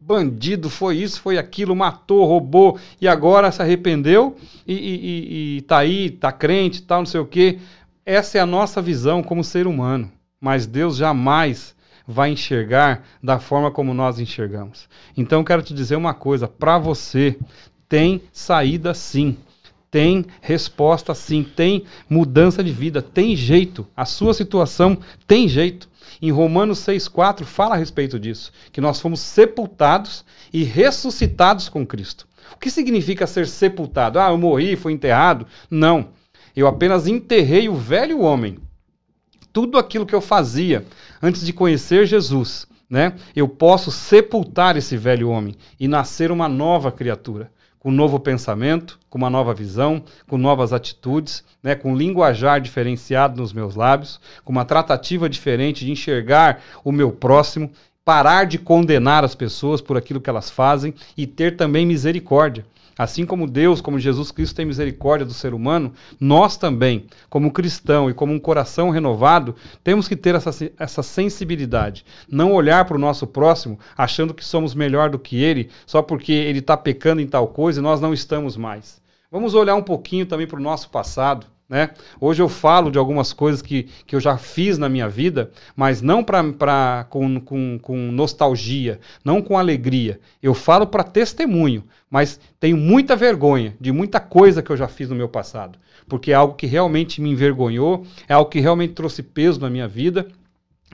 bandido, 0.05 0.69
foi 0.69 0.97
isso, 0.97 1.21
foi 1.21 1.37
aquilo, 1.37 1.75
matou, 1.75 2.25
roubou 2.25 2.77
e 2.99 3.07
agora 3.07 3.51
se 3.51 3.61
arrependeu 3.61 4.35
e, 4.67 4.73
e, 4.73 4.77
e, 4.77 5.57
e 5.57 5.61
tá 5.61 5.77
aí, 5.77 6.09
tá 6.09 6.31
crente, 6.31 6.81
tal, 6.81 6.99
não 6.99 7.05
sei 7.05 7.21
o 7.21 7.25
quê. 7.25 7.59
Essa 8.05 8.37
é 8.37 8.41
a 8.41 8.45
nossa 8.45 8.81
visão 8.81 9.23
como 9.23 9.43
ser 9.43 9.65
humano. 9.65 10.11
Mas 10.41 10.67
Deus 10.67 10.97
jamais 10.97 11.73
vai 12.05 12.31
enxergar 12.31 13.05
da 13.23 13.39
forma 13.39 13.71
como 13.71 13.93
nós 13.93 14.19
enxergamos. 14.19 14.89
Então 15.15 15.43
quero 15.43 15.61
te 15.61 15.73
dizer 15.73 15.95
uma 15.95 16.13
coisa, 16.13 16.49
para 16.49 16.77
você 16.77 17.37
tem 17.87 18.21
saída 18.31 18.93
sim. 18.93 19.37
Tem 19.93 20.25
resposta 20.41 21.13
sim, 21.13 21.43
tem 21.43 21.83
mudança 22.09 22.63
de 22.63 22.71
vida, 22.71 22.99
tem 22.99 23.35
jeito. 23.35 23.85
A 23.95 24.05
sua 24.05 24.33
situação 24.33 24.97
tem 25.27 25.47
jeito. 25.47 25.87
Em 26.19 26.31
Romanos 26.31 26.79
6,4 26.79 27.43
fala 27.43 27.75
a 27.75 27.77
respeito 27.77 28.19
disso, 28.19 28.51
que 28.71 28.81
nós 28.81 28.99
fomos 28.99 29.19
sepultados 29.19 30.25
e 30.51 30.63
ressuscitados 30.63 31.69
com 31.69 31.85
Cristo. 31.85 32.27
O 32.55 32.57
que 32.57 32.71
significa 32.71 33.27
ser 33.27 33.45
sepultado? 33.45 34.19
Ah, 34.19 34.31
eu 34.31 34.37
morri, 34.39 34.75
fui 34.75 34.93
enterrado? 34.93 35.45
Não. 35.69 36.07
Eu 36.55 36.65
apenas 36.65 37.05
enterrei 37.05 37.69
o 37.69 37.75
velho 37.75 38.21
homem 38.21 38.57
tudo 39.51 39.77
aquilo 39.77 40.07
que 40.07 40.15
eu 40.15 40.21
fazia 40.21 40.83
antes 41.21 41.45
de 41.45 41.53
conhecer 41.53 42.07
Jesus, 42.07 42.65
né? 42.89 43.13
Eu 43.35 43.47
posso 43.47 43.91
sepultar 43.91 44.75
esse 44.75 44.97
velho 44.97 45.29
homem 45.29 45.55
e 45.79 45.87
nascer 45.87 46.31
uma 46.31 46.49
nova 46.49 46.91
criatura, 46.91 47.51
com 47.83 47.89
um 47.89 47.93
novo 47.93 48.17
pensamento, 48.17 48.97
com 49.09 49.17
uma 49.17 49.29
nova 49.29 49.53
visão, 49.53 50.01
com 50.25 50.37
novas 50.37 50.71
atitudes, 50.71 51.43
né? 51.61 51.75
Com 51.75 51.91
um 51.91 51.95
linguajar 51.95 52.61
diferenciado 52.61 53.41
nos 53.41 53.51
meus 53.51 53.75
lábios, 53.75 54.21
com 54.45 54.53
uma 54.53 54.63
tratativa 54.63 55.27
diferente 55.27 55.85
de 55.85 55.91
enxergar 55.91 56.61
o 56.81 56.93
meu 56.93 57.11
próximo, 57.11 57.69
parar 58.05 58.45
de 58.45 58.57
condenar 58.57 59.25
as 59.25 59.35
pessoas 59.35 59.81
por 59.81 59.97
aquilo 59.97 60.21
que 60.21 60.29
elas 60.29 60.49
fazem 60.49 60.93
e 61.17 61.27
ter 61.27 61.57
também 61.57 61.85
misericórdia. 61.85 62.65
Assim 62.97 63.25
como 63.25 63.47
Deus, 63.47 63.81
como 63.81 63.99
Jesus 63.99 64.31
Cristo 64.31 64.55
tem 64.55 64.65
misericórdia 64.65 65.25
do 65.25 65.33
ser 65.33 65.53
humano, 65.53 65.93
nós 66.19 66.57
também, 66.57 67.07
como 67.29 67.51
cristão 67.51 68.09
e 68.09 68.13
como 68.13 68.33
um 68.33 68.39
coração 68.39 68.89
renovado, 68.89 69.55
temos 69.83 70.07
que 70.07 70.15
ter 70.15 70.35
essa, 70.35 70.71
essa 70.77 71.03
sensibilidade. 71.03 72.05
Não 72.29 72.53
olhar 72.53 72.85
para 72.85 72.95
o 72.95 72.99
nosso 72.99 73.25
próximo 73.25 73.79
achando 73.97 74.33
que 74.33 74.45
somos 74.45 74.75
melhor 74.75 75.09
do 75.09 75.19
que 75.19 75.41
ele, 75.41 75.69
só 75.85 76.01
porque 76.01 76.31
ele 76.31 76.59
está 76.59 76.77
pecando 76.77 77.21
em 77.21 77.27
tal 77.27 77.47
coisa 77.47 77.79
e 77.79 77.83
nós 77.83 77.99
não 77.99 78.13
estamos 78.13 78.55
mais. 78.55 79.01
Vamos 79.31 79.55
olhar 79.55 79.73
um 79.75 79.81
pouquinho 79.81 80.27
também 80.27 80.45
para 80.45 80.59
o 80.59 80.63
nosso 80.63 80.89
passado. 80.89 81.47
Né? 81.73 81.89
Hoje 82.21 82.39
eu 82.39 82.47
falo 82.47 82.91
de 82.91 82.99
algumas 82.99 83.33
coisas 83.33 83.59
que, 83.59 83.87
que 84.05 84.15
eu 84.15 84.19
já 84.19 84.37
fiz 84.37 84.77
na 84.77 84.87
minha 84.87 85.09
vida, 85.09 85.49
mas 85.75 86.03
não 86.03 86.23
pra, 86.23 86.43
pra, 86.53 87.07
com, 87.09 87.41
com, 87.41 87.79
com 87.79 88.11
nostalgia, 88.11 88.99
não 89.25 89.41
com 89.41 89.57
alegria. 89.57 90.19
Eu 90.39 90.53
falo 90.53 90.85
para 90.85 91.03
testemunho, 91.03 91.83
mas 92.11 92.39
tenho 92.59 92.77
muita 92.77 93.15
vergonha 93.15 93.75
de 93.81 93.91
muita 93.91 94.19
coisa 94.19 94.61
que 94.61 94.69
eu 94.69 94.77
já 94.77 94.87
fiz 94.87 95.09
no 95.09 95.15
meu 95.15 95.27
passado, 95.27 95.79
porque 96.07 96.31
é 96.31 96.35
algo 96.35 96.53
que 96.53 96.67
realmente 96.67 97.19
me 97.19 97.31
envergonhou, 97.31 98.05
é 98.29 98.35
algo 98.35 98.51
que 98.51 98.59
realmente 98.59 98.93
trouxe 98.93 99.23
peso 99.23 99.59
na 99.59 99.67
minha 99.67 99.87
vida 99.87 100.27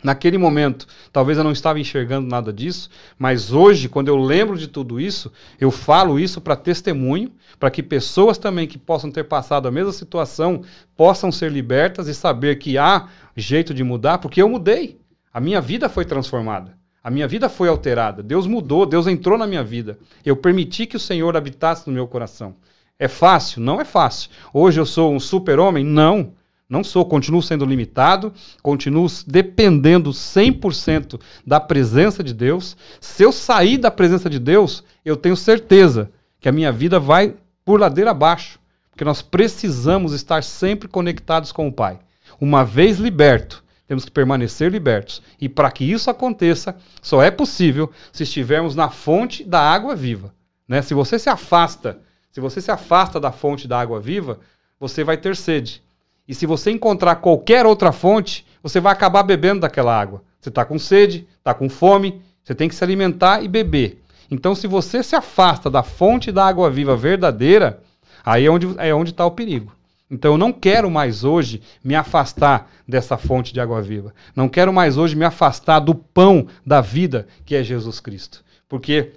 Naquele 0.03 0.37
momento, 0.37 0.87
talvez 1.11 1.37
eu 1.37 1.43
não 1.43 1.51
estava 1.51 1.79
enxergando 1.79 2.27
nada 2.27 2.53
disso, 2.53 2.89
mas 3.17 3.51
hoje, 3.51 3.89
quando 3.89 4.07
eu 4.07 4.17
lembro 4.17 4.57
de 4.57 4.67
tudo 4.67 4.99
isso, 4.99 5.31
eu 5.59 5.71
falo 5.71 6.19
isso 6.19 6.39
para 6.39 6.55
testemunho, 6.55 7.31
para 7.59 7.69
que 7.69 7.83
pessoas 7.83 8.37
também 8.37 8.67
que 8.67 8.77
possam 8.77 9.11
ter 9.11 9.25
passado 9.25 9.67
a 9.67 9.71
mesma 9.71 9.91
situação 9.91 10.63
possam 10.95 11.31
ser 11.31 11.51
libertas 11.51 12.07
e 12.07 12.15
saber 12.15 12.55
que 12.57 12.77
há 12.77 13.07
jeito 13.35 13.73
de 13.73 13.83
mudar, 13.83 14.19
porque 14.19 14.41
eu 14.41 14.47
mudei. 14.47 14.99
A 15.33 15.39
minha 15.39 15.59
vida 15.59 15.89
foi 15.89 16.05
transformada. 16.05 16.77
A 17.03 17.09
minha 17.09 17.27
vida 17.27 17.47
foi 17.47 17.67
alterada. 17.69 18.21
Deus 18.21 18.45
mudou, 18.47 18.85
Deus 18.85 19.07
entrou 19.07 19.37
na 19.37 19.47
minha 19.47 19.63
vida. 19.63 19.97
Eu 20.25 20.35
permiti 20.35 20.85
que 20.85 20.97
o 20.97 20.99
Senhor 20.99 21.35
habitasse 21.35 21.87
no 21.87 21.93
meu 21.93 22.07
coração. 22.07 22.55
É 22.97 23.07
fácil? 23.07 23.61
Não 23.61 23.79
é 23.79 23.85
fácil. 23.85 24.29
Hoje 24.53 24.79
eu 24.79 24.85
sou 24.85 25.13
um 25.13 25.19
super-homem? 25.19 25.83
Não. 25.83 26.33
Não 26.69 26.83
sou, 26.83 27.03
continuo 27.03 27.41
sendo 27.41 27.65
limitado, 27.65 28.31
continuo 28.61 29.07
dependendo 29.25 30.11
100% 30.11 31.19
da 31.45 31.59
presença 31.59 32.23
de 32.23 32.31
Deus. 32.31 32.77
Se 33.01 33.23
eu 33.23 33.31
sair 33.31 33.79
da 33.79 33.89
presença 33.89 34.29
de 34.29 34.37
Deus, 34.37 34.83
eu 35.03 35.17
tenho 35.17 35.35
certeza 35.35 36.11
que 36.39 36.47
a 36.47 36.51
minha 36.51 36.71
vida 36.71 36.99
vai 36.99 37.35
por 37.65 37.79
ladeira 37.79 38.11
abaixo, 38.11 38.59
porque 38.91 39.03
nós 39.03 39.21
precisamos 39.21 40.13
estar 40.13 40.43
sempre 40.43 40.87
conectados 40.87 41.51
com 41.51 41.67
o 41.67 41.73
Pai. 41.73 41.99
Uma 42.39 42.63
vez 42.63 42.99
liberto, 42.99 43.63
temos 43.87 44.05
que 44.05 44.11
permanecer 44.11 44.71
libertos. 44.71 45.23
E 45.41 45.49
para 45.49 45.71
que 45.71 45.83
isso 45.83 46.11
aconteça, 46.11 46.77
só 47.01 47.23
é 47.23 47.31
possível 47.31 47.91
se 48.13 48.21
estivermos 48.21 48.75
na 48.75 48.91
fonte 48.91 49.43
da 49.43 49.59
água 49.59 49.95
viva. 49.95 50.31
Né? 50.67 50.83
Se 50.83 50.93
você 50.93 51.17
se 51.17 51.29
afasta, 51.29 51.99
se 52.31 52.39
você 52.39 52.61
se 52.61 52.69
afasta 52.69 53.19
da 53.19 53.31
fonte 53.31 53.67
da 53.67 53.81
água 53.81 53.99
viva, 53.99 54.39
você 54.79 55.03
vai 55.03 55.17
ter 55.17 55.35
sede. 55.35 55.81
E 56.29 56.35
se 56.35 56.45
você 56.45 56.69
encontrar 56.69 57.15
qualquer 57.15 57.65
outra 57.65 57.91
fonte, 57.91 58.45
você 58.61 58.79
vai 58.79 58.93
acabar 58.93 59.23
bebendo 59.23 59.61
daquela 59.61 59.99
água. 59.99 60.23
Você 60.39 60.49
está 60.49 60.63
com 60.63 60.77
sede, 60.77 61.27
está 61.39 61.55
com 61.55 61.67
fome, 61.67 62.21
você 62.43 62.53
tem 62.53 62.69
que 62.69 62.75
se 62.75 62.83
alimentar 62.83 63.43
e 63.43 63.47
beber. 63.47 64.03
Então, 64.29 64.53
se 64.53 64.67
você 64.67 65.01
se 65.01 65.15
afasta 65.15 65.71
da 65.71 65.81
fonte 65.81 66.31
da 66.31 66.45
água 66.45 66.69
viva 66.69 66.95
verdadeira, 66.95 67.81
aí 68.23 68.45
é 68.45 68.51
onde 68.51 68.67
é 68.77 68.93
onde 68.93 69.09
está 69.09 69.25
o 69.25 69.31
perigo. 69.31 69.73
Então 70.11 70.33
eu 70.33 70.37
não 70.37 70.51
quero 70.51 70.89
mais 70.89 71.23
hoje 71.23 71.61
me 71.83 71.95
afastar 71.95 72.69
dessa 72.87 73.17
fonte 73.17 73.51
de 73.53 73.59
água 73.59 73.81
viva. 73.81 74.13
Não 74.35 74.49
quero 74.49 74.73
mais 74.73 74.97
hoje 74.97 75.15
me 75.15 75.25
afastar 75.25 75.79
do 75.79 75.93
pão 75.93 76.47
da 76.65 76.81
vida 76.81 77.27
que 77.45 77.55
é 77.55 77.63
Jesus 77.63 77.99
Cristo. 77.99 78.43
Porque 78.67 79.13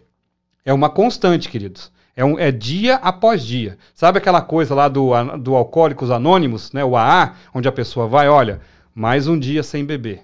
é 0.64 0.72
uma 0.72 0.90
constante, 0.90 1.48
queridos. 1.48 1.90
É, 2.16 2.24
um, 2.24 2.38
é 2.38 2.50
dia 2.50 2.96
após 2.96 3.42
dia. 3.44 3.78
Sabe 3.94 4.18
aquela 4.18 4.42
coisa 4.42 4.74
lá 4.74 4.88
do, 4.88 5.10
do 5.38 5.54
Alcoólicos 5.54 6.10
Anônimos, 6.10 6.72
né, 6.72 6.84
o 6.84 6.96
AA, 6.96 7.34
onde 7.54 7.68
a 7.68 7.72
pessoa 7.72 8.06
vai, 8.06 8.28
olha, 8.28 8.60
mais 8.94 9.26
um 9.26 9.38
dia 9.38 9.62
sem 9.62 9.84
beber, 9.84 10.22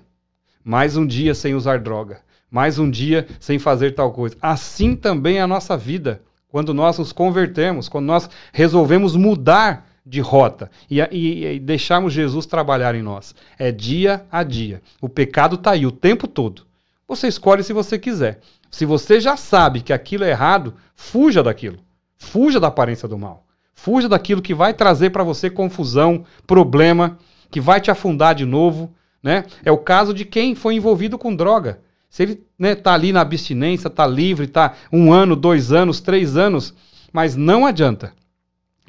mais 0.62 0.96
um 0.96 1.06
dia 1.06 1.34
sem 1.34 1.54
usar 1.54 1.78
droga, 1.80 2.20
mais 2.50 2.78
um 2.78 2.90
dia 2.90 3.26
sem 3.40 3.58
fazer 3.58 3.92
tal 3.92 4.12
coisa. 4.12 4.36
Assim 4.40 4.94
também 4.94 5.38
é 5.38 5.40
a 5.40 5.46
nossa 5.46 5.76
vida. 5.76 6.22
Quando 6.50 6.72
nós 6.72 6.98
nos 6.98 7.12
convertemos, 7.12 7.88
quando 7.88 8.06
nós 8.06 8.28
resolvemos 8.52 9.14
mudar 9.16 9.86
de 10.04 10.20
rota 10.20 10.70
e, 10.90 11.00
e, 11.00 11.44
e, 11.44 11.60
deixarmos 11.60 12.14
Jesus 12.14 12.46
trabalhar 12.46 12.94
em 12.94 13.02
nós. 13.02 13.34
É 13.58 13.70
dia 13.70 14.24
a 14.32 14.42
dia. 14.42 14.80
O 15.00 15.08
pecado 15.08 15.56
está 15.56 15.72
aí 15.72 15.84
o 15.84 15.92
tempo 15.92 16.26
todo. 16.26 16.66
Você 17.06 17.28
escolhe 17.28 17.62
se 17.62 17.74
você 17.74 17.98
quiser. 17.98 18.40
Se 18.70 18.84
você 18.84 19.20
já 19.20 19.36
sabe 19.36 19.80
que 19.80 19.92
aquilo 19.92 20.24
é 20.24 20.30
errado, 20.30 20.74
fuja 20.94 21.42
daquilo. 21.42 21.78
Fuja 22.16 22.58
da 22.58 22.68
aparência 22.68 23.08
do 23.08 23.18
mal. 23.18 23.46
Fuja 23.74 24.08
daquilo 24.08 24.42
que 24.42 24.54
vai 24.54 24.74
trazer 24.74 25.10
para 25.10 25.22
você 25.22 25.48
confusão, 25.48 26.24
problema, 26.46 27.18
que 27.50 27.60
vai 27.60 27.80
te 27.80 27.90
afundar 27.90 28.34
de 28.34 28.44
novo. 28.44 28.92
Né? 29.22 29.44
É 29.64 29.70
o 29.70 29.78
caso 29.78 30.12
de 30.12 30.24
quem 30.24 30.54
foi 30.54 30.74
envolvido 30.74 31.16
com 31.16 31.34
droga. 31.34 31.80
Se 32.10 32.22
ele 32.22 32.32
está 32.32 32.44
né, 32.58 32.74
tá 32.74 32.92
ali 32.94 33.12
na 33.12 33.20
abstinência, 33.20 33.88
está 33.88 34.06
livre, 34.06 34.46
está 34.46 34.74
um 34.92 35.12
ano, 35.12 35.36
dois 35.36 35.72
anos, 35.72 36.00
três 36.00 36.36
anos, 36.36 36.74
mas 37.12 37.36
não 37.36 37.66
adianta. 37.66 38.12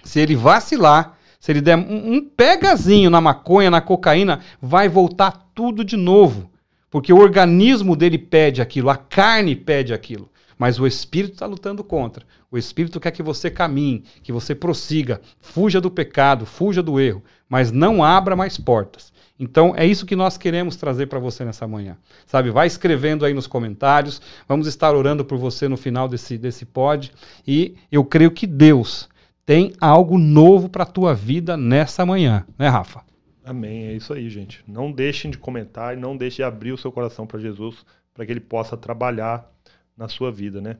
Se 0.03 0.19
ele 0.19 0.35
vacilar, 0.35 1.17
se 1.39 1.51
ele 1.51 1.61
der 1.61 1.77
um, 1.77 2.15
um 2.15 2.21
pegazinho 2.21 3.09
na 3.09 3.19
maconha, 3.21 3.69
na 3.69 3.81
cocaína, 3.81 4.39
vai 4.61 4.87
voltar 4.87 5.49
tudo 5.53 5.83
de 5.83 5.97
novo. 5.97 6.49
Porque 6.89 7.13
o 7.13 7.19
organismo 7.19 7.95
dele 7.95 8.17
pede 8.17 8.61
aquilo, 8.61 8.89
a 8.89 8.97
carne 8.97 9.55
pede 9.55 9.93
aquilo. 9.93 10.29
Mas 10.57 10.77
o 10.77 10.85
espírito 10.85 11.33
está 11.33 11.45
lutando 11.45 11.83
contra. 11.83 12.25
O 12.51 12.57
espírito 12.57 12.99
quer 12.99 13.11
que 13.11 13.23
você 13.23 13.49
caminhe, 13.49 14.03
que 14.21 14.31
você 14.31 14.53
prossiga, 14.53 15.21
fuja 15.39 15.79
do 15.79 15.89
pecado, 15.89 16.45
fuja 16.45 16.83
do 16.83 16.99
erro, 16.99 17.23
mas 17.47 17.71
não 17.71 18.03
abra 18.03 18.35
mais 18.35 18.57
portas. 18.57 19.13
Então 19.39 19.73
é 19.77 19.85
isso 19.85 20.05
que 20.05 20.17
nós 20.17 20.37
queremos 20.37 20.75
trazer 20.75 21.07
para 21.07 21.17
você 21.17 21.45
nessa 21.45 21.65
manhã. 21.65 21.97
Sabe, 22.25 22.51
vai 22.51 22.67
escrevendo 22.67 23.23
aí 23.23 23.33
nos 23.33 23.47
comentários, 23.47 24.21
vamos 24.47 24.67
estar 24.67 24.93
orando 24.93 25.23
por 25.23 25.37
você 25.37 25.69
no 25.69 25.77
final 25.77 26.09
desse, 26.09 26.37
desse 26.37 26.65
pod. 26.65 27.11
E 27.47 27.75
eu 27.89 28.03
creio 28.03 28.31
que 28.31 28.45
Deus 28.45 29.07
tem 29.45 29.71
algo 29.79 30.17
novo 30.17 30.67
para 30.67 30.83
a 30.83 30.85
tua 30.85 31.13
vida 31.15 31.55
nessa 31.55 32.05
manhã, 32.05 32.45
né, 32.57 32.67
Rafa? 32.67 33.08
Amém, 33.49 33.87
é 33.87 33.93
isso 33.93 34.13
aí, 34.13 34.29
gente. 34.29 34.63
Não 34.67 34.91
deixem 34.91 35.31
de 35.31 35.37
comentar 35.39 35.97
e 35.97 35.99
não 35.99 36.15
deixem 36.15 36.35
de 36.35 36.43
abrir 36.43 36.71
o 36.71 36.77
seu 36.77 36.91
coração 36.91 37.25
para 37.25 37.39
Jesus, 37.39 37.83
para 38.13 38.23
que 38.23 38.31
ele 38.31 38.39
possa 38.39 38.77
trabalhar 38.77 39.51
na 39.97 40.07
sua 40.07 40.31
vida, 40.31 40.61
né? 40.61 40.77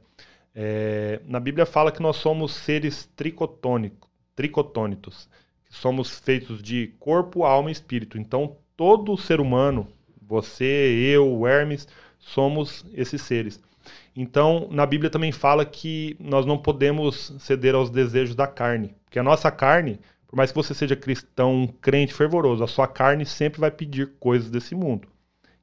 É, 0.53 1.19
na 1.25 1.39
Bíblia 1.39 1.65
fala 1.65 1.91
que 1.91 1.99
nós 1.99 2.17
somos 2.17 2.53
seres 2.53 3.09
tricotônicos, 3.15 4.07
que 5.65 5.73
somos 5.73 6.19
feitos 6.19 6.61
de 6.61 6.93
corpo, 6.99 7.43
alma 7.43 7.69
e 7.69 7.73
espírito. 7.73 8.19
Então, 8.19 8.55
todo 8.77 9.17
ser 9.17 9.41
humano, 9.41 9.87
você, 10.21 11.11
eu, 11.11 11.47
Hermes, 11.47 11.87
somos 12.19 12.85
esses 12.93 13.23
seres. 13.23 13.59
Então, 14.15 14.67
na 14.69 14.85
Bíblia 14.85 15.09
também 15.09 15.31
fala 15.31 15.65
que 15.65 16.15
nós 16.19 16.45
não 16.45 16.59
podemos 16.59 17.33
ceder 17.39 17.73
aos 17.73 17.89
desejos 17.89 18.35
da 18.35 18.45
carne, 18.45 18.93
porque 19.05 19.17
a 19.17 19.23
nossa 19.23 19.49
carne, 19.49 19.99
por 20.29 20.35
mais 20.35 20.51
que 20.51 20.55
você 20.55 20.75
seja 20.75 20.95
cristão, 20.95 21.67
crente 21.81 22.13
fervoroso, 22.13 22.63
a 22.63 22.67
sua 22.67 22.87
carne 22.87 23.25
sempre 23.25 23.59
vai 23.59 23.71
pedir 23.71 24.11
coisas 24.19 24.51
desse 24.51 24.75
mundo, 24.75 25.07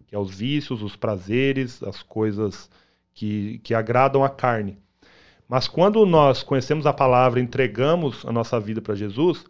que 0.08 0.14
é 0.14 0.18
os 0.18 0.34
vícios, 0.34 0.82
os 0.82 0.96
prazeres, 0.96 1.80
as 1.84 2.02
coisas 2.02 2.68
que, 3.14 3.60
que 3.62 3.72
agradam 3.72 4.24
a 4.24 4.28
carne. 4.28 4.76
Mas 5.48 5.68
quando 5.68 6.04
nós 6.04 6.42
conhecemos 6.42 6.84
a 6.84 6.92
palavra, 6.92 7.38
entregamos 7.38 8.26
a 8.26 8.32
nossa 8.32 8.58
vida 8.58 8.82
para 8.82 8.96
Jesus, 8.96 9.44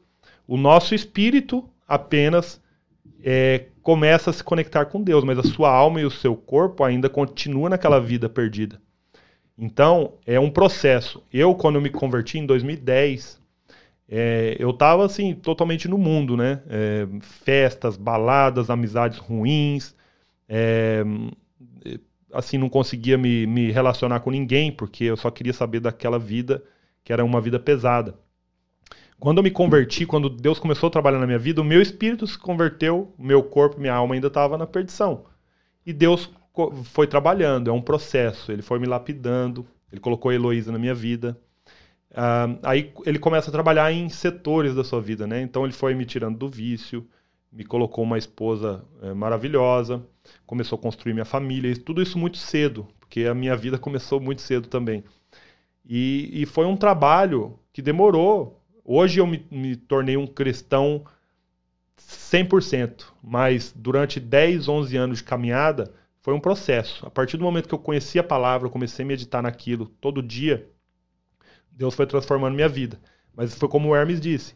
o 0.46 0.58
nosso 0.58 0.94
espírito 0.94 1.66
apenas 1.88 2.60
é, 3.24 3.68
começa 3.80 4.28
a 4.28 4.34
se 4.34 4.44
conectar 4.44 4.84
com 4.84 5.02
Deus, 5.02 5.24
mas 5.24 5.38
a 5.38 5.44
sua 5.44 5.70
alma 5.70 5.98
e 5.98 6.04
o 6.04 6.10
seu 6.10 6.36
corpo 6.36 6.84
ainda 6.84 7.08
continuam 7.08 7.70
naquela 7.70 7.98
vida 7.98 8.28
perdida. 8.28 8.78
Então, 9.56 10.18
é 10.26 10.38
um 10.38 10.50
processo. 10.50 11.24
Eu, 11.32 11.54
quando 11.54 11.76
eu 11.76 11.80
me 11.80 11.88
converti 11.88 12.38
em 12.38 12.44
2010, 12.44 13.40
é, 14.08 14.56
eu 14.58 14.70
estava 14.70 15.04
assim, 15.04 15.34
totalmente 15.34 15.88
no 15.88 15.98
mundo, 15.98 16.36
né? 16.36 16.62
É, 16.68 17.06
festas, 17.20 17.96
baladas, 17.96 18.70
amizades 18.70 19.18
ruins. 19.18 19.94
É, 20.48 21.02
assim, 22.32 22.58
não 22.58 22.68
conseguia 22.68 23.18
me, 23.18 23.46
me 23.46 23.70
relacionar 23.72 24.20
com 24.20 24.30
ninguém, 24.30 24.70
porque 24.70 25.04
eu 25.04 25.16
só 25.16 25.30
queria 25.30 25.52
saber 25.52 25.80
daquela 25.80 26.18
vida 26.18 26.62
que 27.02 27.12
era 27.12 27.24
uma 27.24 27.40
vida 27.40 27.58
pesada. 27.58 28.14
Quando 29.18 29.38
eu 29.38 29.42
me 29.42 29.50
converti, 29.50 30.04
quando 30.04 30.28
Deus 30.28 30.58
começou 30.58 30.88
a 30.88 30.90
trabalhar 30.90 31.18
na 31.18 31.26
minha 31.26 31.38
vida, 31.38 31.62
o 31.62 31.64
meu 31.64 31.80
espírito 31.80 32.26
se 32.26 32.38
converteu, 32.38 33.14
meu 33.18 33.42
corpo, 33.42 33.80
minha 33.80 33.94
alma 33.94 34.14
ainda 34.14 34.26
estava 34.26 34.58
na 34.58 34.66
perdição. 34.66 35.24
E 35.86 35.92
Deus 35.92 36.30
foi 36.84 37.06
trabalhando, 37.06 37.70
é 37.70 37.72
um 37.72 37.80
processo. 37.80 38.52
Ele 38.52 38.60
foi 38.60 38.78
me 38.78 38.86
lapidando, 38.86 39.66
ele 39.90 40.00
colocou 40.00 40.30
a 40.30 40.34
Heloísa 40.34 40.70
na 40.70 40.78
minha 40.78 40.94
vida. 40.94 41.38
Uh, 42.16 42.58
aí 42.62 42.92
ele 43.04 43.18
começa 43.18 43.50
a 43.50 43.52
trabalhar 43.52 43.92
em 43.92 44.08
setores 44.08 44.74
da 44.74 44.82
sua 44.82 45.02
vida, 45.02 45.26
né? 45.26 45.42
Então 45.42 45.64
ele 45.64 45.74
foi 45.74 45.94
me 45.94 46.06
tirando 46.06 46.38
do 46.38 46.48
vício, 46.48 47.06
me 47.52 47.62
colocou 47.62 48.02
uma 48.04 48.16
esposa 48.16 48.82
é, 49.02 49.12
maravilhosa, 49.12 50.02
começou 50.46 50.78
a 50.78 50.80
construir 50.82 51.12
minha 51.12 51.26
família, 51.26 51.74
tudo 51.76 52.02
isso 52.02 52.18
muito 52.18 52.38
cedo, 52.38 52.88
porque 52.98 53.24
a 53.26 53.34
minha 53.34 53.54
vida 53.54 53.78
começou 53.78 54.18
muito 54.18 54.40
cedo 54.40 54.66
também. 54.66 55.04
E, 55.84 56.30
e 56.32 56.46
foi 56.46 56.64
um 56.66 56.76
trabalho 56.76 57.58
que 57.72 57.82
demorou. 57.82 58.62
Hoje 58.84 59.20
eu 59.20 59.26
me, 59.26 59.46
me 59.50 59.76
tornei 59.76 60.16
um 60.16 60.26
cristão 60.26 61.04
100%, 61.98 63.04
mas 63.22 63.72
durante 63.76 64.18
10, 64.18 64.68
11 64.68 64.96
anos 64.96 65.18
de 65.18 65.24
caminhada, 65.24 65.92
foi 66.20 66.34
um 66.34 66.40
processo. 66.40 67.06
A 67.06 67.10
partir 67.10 67.36
do 67.36 67.44
momento 67.44 67.68
que 67.68 67.74
eu 67.74 67.78
conheci 67.78 68.18
a 68.18 68.24
palavra, 68.24 68.68
comecei 68.68 69.04
a 69.04 69.08
meditar 69.08 69.42
naquilo 69.42 69.86
todo 69.86 70.22
dia, 70.22 70.68
Deus 71.76 71.94
foi 71.94 72.06
transformando 72.06 72.54
minha 72.54 72.68
vida. 72.68 72.98
Mas 73.34 73.54
foi 73.54 73.68
como 73.68 73.90
o 73.90 73.96
Hermes 73.96 74.20
disse: 74.20 74.54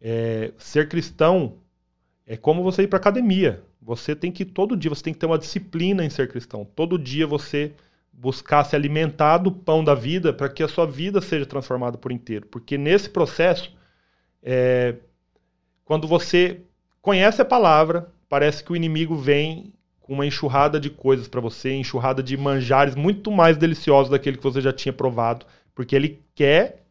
é, 0.00 0.52
ser 0.58 0.88
cristão 0.88 1.54
é 2.26 2.36
como 2.36 2.62
você 2.62 2.82
ir 2.82 2.88
para 2.88 2.98
academia. 2.98 3.62
Você 3.80 4.14
tem 4.14 4.30
que 4.30 4.44
todo 4.44 4.76
dia, 4.76 4.90
você 4.90 5.02
tem 5.02 5.12
que 5.14 5.18
ter 5.18 5.26
uma 5.26 5.38
disciplina 5.38 6.04
em 6.04 6.10
ser 6.10 6.28
cristão. 6.28 6.64
Todo 6.64 6.98
dia 6.98 7.26
você 7.26 7.72
buscar 8.12 8.64
se 8.64 8.76
alimentar 8.76 9.38
do 9.38 9.50
pão 9.50 9.82
da 9.82 9.94
vida 9.94 10.32
para 10.32 10.48
que 10.48 10.62
a 10.62 10.68
sua 10.68 10.86
vida 10.86 11.20
seja 11.20 11.46
transformada 11.46 11.96
por 11.96 12.12
inteiro. 12.12 12.46
Porque 12.46 12.76
nesse 12.76 13.08
processo, 13.08 13.74
é, 14.42 14.96
quando 15.84 16.06
você 16.06 16.60
conhece 17.00 17.40
a 17.40 17.44
palavra, 17.44 18.12
parece 18.28 18.62
que 18.62 18.72
o 18.72 18.76
inimigo 18.76 19.16
vem 19.16 19.72
uma 20.06 20.26
enxurrada 20.26 20.78
de 20.78 20.90
coisas 20.90 21.28
para 21.28 21.40
você, 21.40 21.72
enxurrada 21.72 22.22
de 22.22 22.36
manjares 22.36 22.96
muito 22.96 23.30
mais 23.30 23.56
deliciosos 23.56 24.10
daquele 24.10 24.36
que 24.36 24.42
você 24.42 24.60
já 24.60 24.72
tinha 24.72 24.92
provado, 24.92 25.46
porque 25.74 25.94
ele 25.94 26.22
quer 26.34 26.84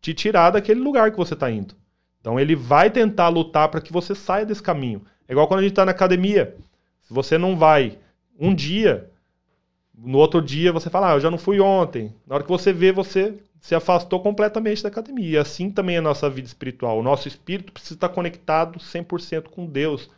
te 0.00 0.14
tirar 0.14 0.50
daquele 0.50 0.80
lugar 0.80 1.10
que 1.10 1.16
você 1.16 1.34
está 1.34 1.50
indo. 1.50 1.74
Então 2.20 2.38
ele 2.38 2.56
vai 2.56 2.90
tentar 2.90 3.28
lutar 3.28 3.68
para 3.68 3.80
que 3.80 3.92
você 3.92 4.14
saia 4.14 4.46
desse 4.46 4.62
caminho. 4.62 5.02
É 5.28 5.32
igual 5.32 5.46
quando 5.46 5.60
a 5.60 5.62
gente 5.62 5.72
está 5.72 5.84
na 5.84 5.92
academia. 5.92 6.56
Se 7.02 7.12
você 7.12 7.38
não 7.38 7.56
vai 7.56 7.98
um 8.38 8.54
dia, 8.54 9.10
no 9.96 10.18
outro 10.18 10.42
dia 10.42 10.72
você 10.72 10.90
fala, 10.90 11.12
ah, 11.12 11.14
eu 11.14 11.20
já 11.20 11.30
não 11.30 11.38
fui 11.38 11.60
ontem. 11.60 12.12
Na 12.26 12.34
hora 12.34 12.44
que 12.44 12.50
você 12.50 12.72
vê, 12.72 12.92
você 12.92 13.34
se 13.60 13.74
afastou 13.74 14.20
completamente 14.20 14.82
da 14.82 14.88
academia. 14.88 15.28
E 15.30 15.38
assim 15.38 15.70
também 15.70 15.96
é 15.96 15.98
a 15.98 16.02
nossa 16.02 16.28
vida 16.28 16.46
espiritual. 16.46 16.98
O 16.98 17.02
nosso 17.02 17.26
espírito 17.26 17.72
precisa 17.72 17.94
estar 17.94 18.08
conectado 18.08 18.78
100% 18.78 19.48
com 19.48 19.66
Deus 19.66 20.10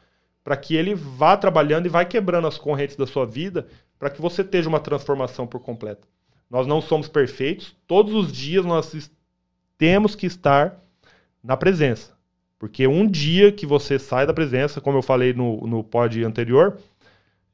para 0.42 0.56
que 0.56 0.74
ele 0.74 0.94
vá 0.94 1.36
trabalhando 1.36 1.86
e 1.86 1.90
vai 1.90 2.06
quebrando 2.06 2.46
as 2.46 2.56
correntes 2.56 2.96
da 2.96 3.06
sua 3.06 3.26
vida 3.26 3.68
para 3.98 4.10
que 4.10 4.20
você 4.20 4.42
tenha 4.42 4.68
uma 4.68 4.80
transformação 4.80 5.46
por 5.46 5.60
completo. 5.60 6.06
Nós 6.50 6.66
não 6.66 6.80
somos 6.80 7.08
perfeitos, 7.08 7.76
todos 7.86 8.14
os 8.14 8.32
dias 8.32 8.64
nós 8.64 9.10
temos 9.76 10.14
que 10.14 10.26
estar 10.26 10.82
na 11.42 11.56
presença. 11.56 12.16
Porque 12.58 12.86
um 12.86 13.06
dia 13.06 13.52
que 13.52 13.66
você 13.66 13.98
sai 13.98 14.26
da 14.26 14.34
presença, 14.34 14.80
como 14.80 14.98
eu 14.98 15.02
falei 15.02 15.32
no, 15.32 15.66
no 15.66 15.84
pod 15.84 16.24
anterior, 16.24 16.78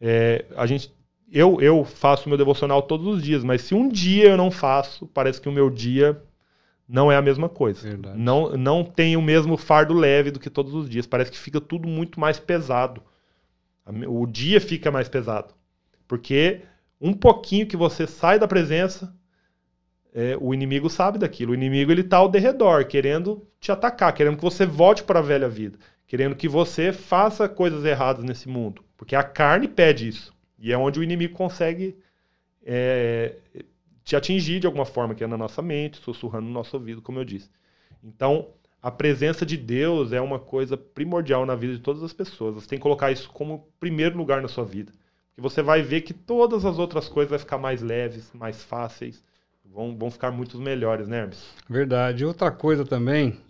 é, 0.00 0.44
a 0.56 0.64
gente, 0.66 0.92
eu, 1.30 1.60
eu 1.60 1.84
faço 1.84 2.28
meu 2.28 2.38
devocional 2.38 2.82
todos 2.82 3.06
os 3.06 3.22
dias, 3.22 3.44
mas 3.44 3.62
se 3.62 3.74
um 3.74 3.88
dia 3.88 4.30
eu 4.30 4.36
não 4.36 4.50
faço, 4.50 5.06
parece 5.08 5.40
que 5.40 5.48
o 5.48 5.52
meu 5.52 5.68
dia 5.68 6.22
não 6.88 7.10
é 7.10 7.16
a 7.16 7.22
mesma 7.22 7.48
coisa. 7.48 7.80
Verdade. 7.82 8.18
Não, 8.18 8.56
não 8.56 8.84
tem 8.84 9.16
o 9.16 9.22
mesmo 9.22 9.56
fardo 9.56 9.92
leve 9.92 10.30
do 10.30 10.40
que 10.40 10.50
todos 10.50 10.74
os 10.74 10.88
dias. 10.88 11.06
Parece 11.06 11.30
que 11.30 11.38
fica 11.38 11.60
tudo 11.60 11.88
muito 11.88 12.20
mais 12.20 12.38
pesado. 12.38 13.02
O 14.08 14.26
dia 14.26 14.60
fica 14.60 14.90
mais 14.90 15.08
pesado. 15.08 15.52
Porque 16.06 16.62
um 17.04 17.12
pouquinho 17.12 17.66
que 17.66 17.76
você 17.76 18.06
sai 18.06 18.38
da 18.38 18.48
presença, 18.48 19.14
é, 20.14 20.38
o 20.40 20.54
inimigo 20.54 20.88
sabe 20.88 21.18
daquilo. 21.18 21.52
O 21.52 21.54
inimigo 21.54 21.92
ele 21.92 22.00
está 22.00 22.16
ao 22.16 22.30
derredor, 22.30 22.86
querendo 22.86 23.46
te 23.60 23.70
atacar, 23.70 24.14
querendo 24.14 24.38
que 24.38 24.42
você 24.42 24.64
volte 24.64 25.04
para 25.04 25.18
a 25.18 25.22
velha 25.22 25.46
vida, 25.46 25.78
querendo 26.06 26.34
que 26.34 26.48
você 26.48 26.94
faça 26.94 27.46
coisas 27.46 27.84
erradas 27.84 28.24
nesse 28.24 28.48
mundo, 28.48 28.82
porque 28.96 29.14
a 29.14 29.22
carne 29.22 29.68
pede 29.68 30.08
isso 30.08 30.34
e 30.58 30.72
é 30.72 30.78
onde 30.78 30.98
o 30.98 31.02
inimigo 31.02 31.34
consegue 31.34 31.94
é, 32.64 33.36
te 34.02 34.16
atingir 34.16 34.58
de 34.58 34.66
alguma 34.66 34.86
forma, 34.86 35.14
que 35.14 35.22
é 35.22 35.26
na 35.26 35.36
nossa 35.36 35.60
mente, 35.60 35.98
sussurrando 35.98 36.46
no 36.46 36.52
nosso 36.54 36.74
ouvido, 36.74 37.02
como 37.02 37.18
eu 37.18 37.24
disse. 37.24 37.50
Então, 38.02 38.48
a 38.80 38.90
presença 38.90 39.44
de 39.44 39.58
Deus 39.58 40.10
é 40.10 40.22
uma 40.22 40.38
coisa 40.38 40.74
primordial 40.74 41.44
na 41.44 41.54
vida 41.54 41.74
de 41.74 41.80
todas 41.80 42.02
as 42.02 42.14
pessoas. 42.14 42.54
Você 42.54 42.68
tem 42.68 42.78
que 42.78 42.82
colocar 42.82 43.12
isso 43.12 43.28
como 43.28 43.68
primeiro 43.78 44.16
lugar 44.16 44.40
na 44.40 44.48
sua 44.48 44.64
vida. 44.64 44.90
Que 45.34 45.40
você 45.40 45.62
vai 45.62 45.82
ver 45.82 46.02
que 46.02 46.14
todas 46.14 46.64
as 46.64 46.78
outras 46.78 47.08
coisas 47.08 47.30
vão 47.30 47.38
ficar 47.38 47.58
mais 47.58 47.82
leves, 47.82 48.30
mais 48.32 48.62
fáceis, 48.62 49.22
vão, 49.64 49.96
vão 49.96 50.10
ficar 50.10 50.30
muito 50.30 50.58
melhores, 50.58 51.08
né, 51.08 51.22
Hermes? 51.22 51.44
Verdade. 51.68 52.24
Outra 52.24 52.50
coisa 52.50 52.84
também, 52.84 53.40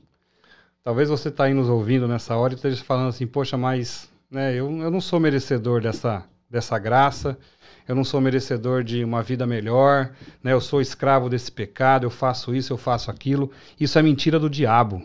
talvez 0.83 1.09
você 1.09 1.29
está 1.29 1.45
aí 1.45 1.55
nos 1.55 1.69
ouvindo 1.69 2.09
nessa 2.09 2.37
hora 2.37 2.55
e 2.55 2.57
esteja 2.57 2.83
falando 2.83 3.09
assim, 3.09 3.27
poxa, 3.27 3.57
mas 3.57 4.11
né, 4.31 4.53
eu, 4.55 4.71
eu 4.81 4.91
não 4.91 5.01
sou 5.01 5.21
merecedor 5.21 5.83
dessa, 5.83 6.25
dessa 6.49 6.79
graça, 6.79 7.39
eu 7.87 7.95
não 7.95 8.05
sou 8.05 8.21
merecedor 8.21 8.83
de 8.83 9.05
uma 9.05 9.23
vida 9.23 9.47
melhor, 9.47 10.13
né? 10.43 10.53
Eu 10.53 10.61
sou 10.61 10.81
escravo 10.81 11.29
desse 11.29 11.53
pecado, 11.53 12.05
eu 12.05 12.11
faço 12.11 12.55
isso, 12.55 12.73
eu 12.73 12.79
faço 12.79 13.11
aquilo. 13.11 13.51
Isso 13.79 13.99
é 13.99 14.03
mentira 14.03 14.39
do 14.39 14.49
diabo, 14.49 15.03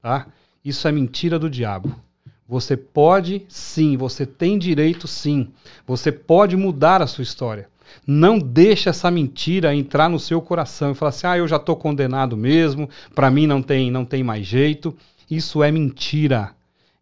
tá? 0.00 0.26
Isso 0.62 0.86
é 0.86 0.92
mentira 0.92 1.38
do 1.38 1.48
diabo. 1.48 1.94
Você 2.48 2.76
pode 2.76 3.44
sim, 3.48 3.96
você 3.96 4.26
tem 4.26 4.58
direito 4.58 5.06
sim. 5.08 5.48
Você 5.86 6.12
pode 6.12 6.56
mudar 6.56 7.00
a 7.00 7.06
sua 7.06 7.22
história. 7.22 7.68
Não 8.06 8.38
deixe 8.38 8.88
essa 8.88 9.10
mentira 9.10 9.74
entrar 9.74 10.08
no 10.08 10.18
seu 10.18 10.40
coração 10.40 10.92
e 10.92 10.94
falar 10.94 11.10
assim: 11.10 11.26
"Ah, 11.26 11.38
eu 11.38 11.48
já 11.48 11.56
estou 11.56 11.76
condenado 11.76 12.36
mesmo, 12.36 12.88
para 13.14 13.30
mim 13.30 13.46
não 13.46 13.62
tem, 13.62 13.90
não 13.90 14.04
tem 14.04 14.22
mais 14.22 14.46
jeito". 14.46 14.96
Isso 15.30 15.62
é 15.62 15.70
mentira. 15.70 16.54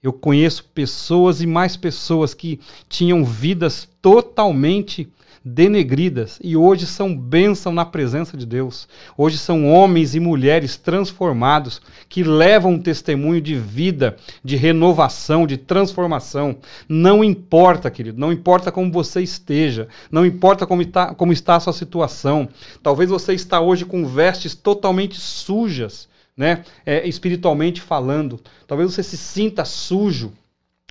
Eu 0.02 0.12
conheço 0.12 0.64
pessoas 0.64 1.42
e 1.42 1.46
mais 1.46 1.76
pessoas 1.76 2.32
que 2.32 2.58
tinham 2.88 3.24
vidas 3.24 3.88
totalmente 4.00 5.08
denegridas 5.44 6.38
e 6.42 6.56
hoje 6.56 6.86
são 6.86 7.16
bênção 7.16 7.72
na 7.72 7.84
presença 7.84 8.36
de 8.36 8.44
Deus. 8.44 8.86
Hoje 9.16 9.38
são 9.38 9.66
homens 9.66 10.14
e 10.14 10.20
mulheres 10.20 10.76
transformados 10.76 11.80
que 12.08 12.22
levam 12.22 12.72
um 12.72 12.78
testemunho 12.78 13.40
de 13.40 13.54
vida, 13.54 14.16
de 14.44 14.56
renovação, 14.56 15.46
de 15.46 15.56
transformação. 15.56 16.56
Não 16.88 17.24
importa, 17.24 17.90
querido, 17.90 18.20
não 18.20 18.32
importa 18.32 18.70
como 18.70 18.92
você 18.92 19.22
esteja, 19.22 19.88
não 20.10 20.26
importa 20.26 20.66
como 20.66 20.82
está, 20.82 21.14
como 21.14 21.32
está 21.32 21.56
a 21.56 21.60
sua 21.60 21.72
situação. 21.72 22.48
Talvez 22.82 23.08
você 23.08 23.32
está 23.32 23.60
hoje 23.60 23.84
com 23.84 24.06
vestes 24.06 24.54
totalmente 24.54 25.18
sujas 25.18 26.08
né? 26.36 26.64
É, 26.86 27.06
espiritualmente 27.06 27.82
falando. 27.82 28.40
Talvez 28.66 28.90
você 28.90 29.02
se 29.02 29.18
sinta 29.18 29.62
sujo, 29.62 30.32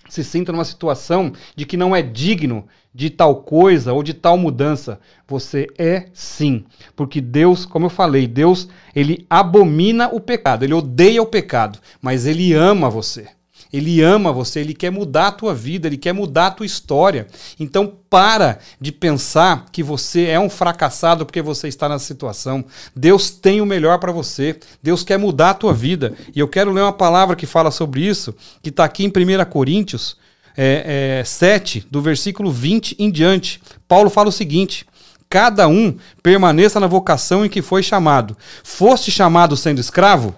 se 0.10 0.24
sinta 0.24 0.52
numa 0.52 0.66
situação 0.66 1.32
de 1.56 1.66
que 1.66 1.78
não 1.78 1.96
é 1.96 2.02
digno 2.02 2.68
de 2.94 3.10
tal 3.10 3.44
coisa 3.44 3.94
ou 3.94 4.04
de 4.04 4.14
tal 4.14 4.38
mudança. 4.38 5.00
Você 5.28 5.68
é 5.78 6.08
sim, 6.14 6.66
porque 6.96 7.22
Deus, 7.22 7.66
como 7.66 7.86
eu 7.86 7.90
falei, 7.90 8.28
Deus, 8.28 8.68
ele 8.96 9.26
abomina 9.30 10.10
o 10.10 10.20
pecado, 10.20 10.64
ele 10.64 10.74
odeia 10.74 11.22
o 11.22 11.28
pecado, 11.28 11.80
mas 12.02 12.26
ele 12.26 12.54
ama 12.54 12.90
você. 12.90 13.28
Ele 13.72 14.02
ama 14.02 14.34
você, 14.34 14.62
ele 14.62 14.74
quer 14.74 14.90
mudar 14.92 15.28
a 15.28 15.32
tua 15.32 15.54
vida, 15.54 15.88
ele 15.88 15.98
quer 15.98 16.12
mudar 16.12 16.48
a 16.48 16.52
tua 16.52 16.66
história. 16.66 17.28
Então 17.60 17.94
para 18.10 18.58
de 18.82 18.92
pensar 18.92 19.68
que 19.72 19.84
você 19.84 20.26
é 20.26 20.40
um 20.40 20.50
fracassado 20.50 21.24
porque 21.24 21.42
você 21.42 21.68
está 21.68 21.88
nessa 21.88 22.06
situação. 22.06 22.66
Deus 22.96 23.30
tem 23.30 23.62
o 23.62 23.66
melhor 23.68 24.00
para 24.00 24.12
você. 24.12 24.60
Deus 24.82 25.04
quer 25.04 25.20
mudar 25.20 25.52
a 25.52 25.54
tua 25.54 25.72
vida. 25.72 26.16
E 26.36 26.40
eu 26.40 26.48
quero 26.48 26.72
ler 26.72 26.82
uma 26.82 26.94
palavra 26.94 27.36
que 27.36 27.46
fala 27.46 27.70
sobre 27.70 28.02
isso, 28.02 28.36
que 28.64 28.70
está 28.70 28.86
aqui 28.86 29.06
em 29.06 29.10
1 29.10 29.46
Coríntios 29.46 30.18
é, 30.58 31.20
é, 31.22 31.24
7, 31.24 31.86
do 31.92 32.02
versículo 32.02 32.52
20 32.52 32.96
em 32.98 33.12
diante. 33.12 33.62
Paulo 33.88 34.10
fala 34.10 34.30
o 34.30 34.32
seguinte: 34.32 34.84
cada 35.30 35.68
um 35.68 35.96
permaneça 36.24 36.80
na 36.80 36.88
vocação 36.88 37.46
em 37.46 37.50
que 37.50 37.62
foi 37.62 37.84
chamado. 37.84 38.36
Foste 38.64 39.12
chamado 39.12 39.56
sendo 39.56 39.80
escravo? 39.80 40.36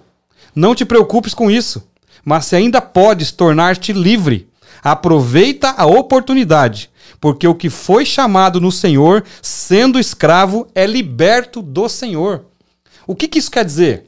Não 0.54 0.74
te 0.74 0.84
preocupes 0.84 1.32
com 1.32 1.50
isso 1.50 1.90
mas 2.24 2.46
se 2.46 2.56
ainda 2.56 2.80
podes 2.80 3.32
tornar-te 3.32 3.92
livre, 3.92 4.48
aproveita 4.82 5.74
a 5.76 5.86
oportunidade, 5.86 6.90
porque 7.20 7.46
o 7.46 7.54
que 7.54 7.70
foi 7.70 8.04
chamado 8.04 8.60
no 8.60 8.72
Senhor, 8.72 9.24
sendo 9.40 9.98
escravo, 9.98 10.66
é 10.74 10.86
liberto 10.86 11.62
do 11.62 11.88
Senhor. 11.88 12.44
O 13.06 13.14
que, 13.14 13.28
que 13.28 13.38
isso 13.38 13.50
quer 13.50 13.64
dizer? 13.64 14.06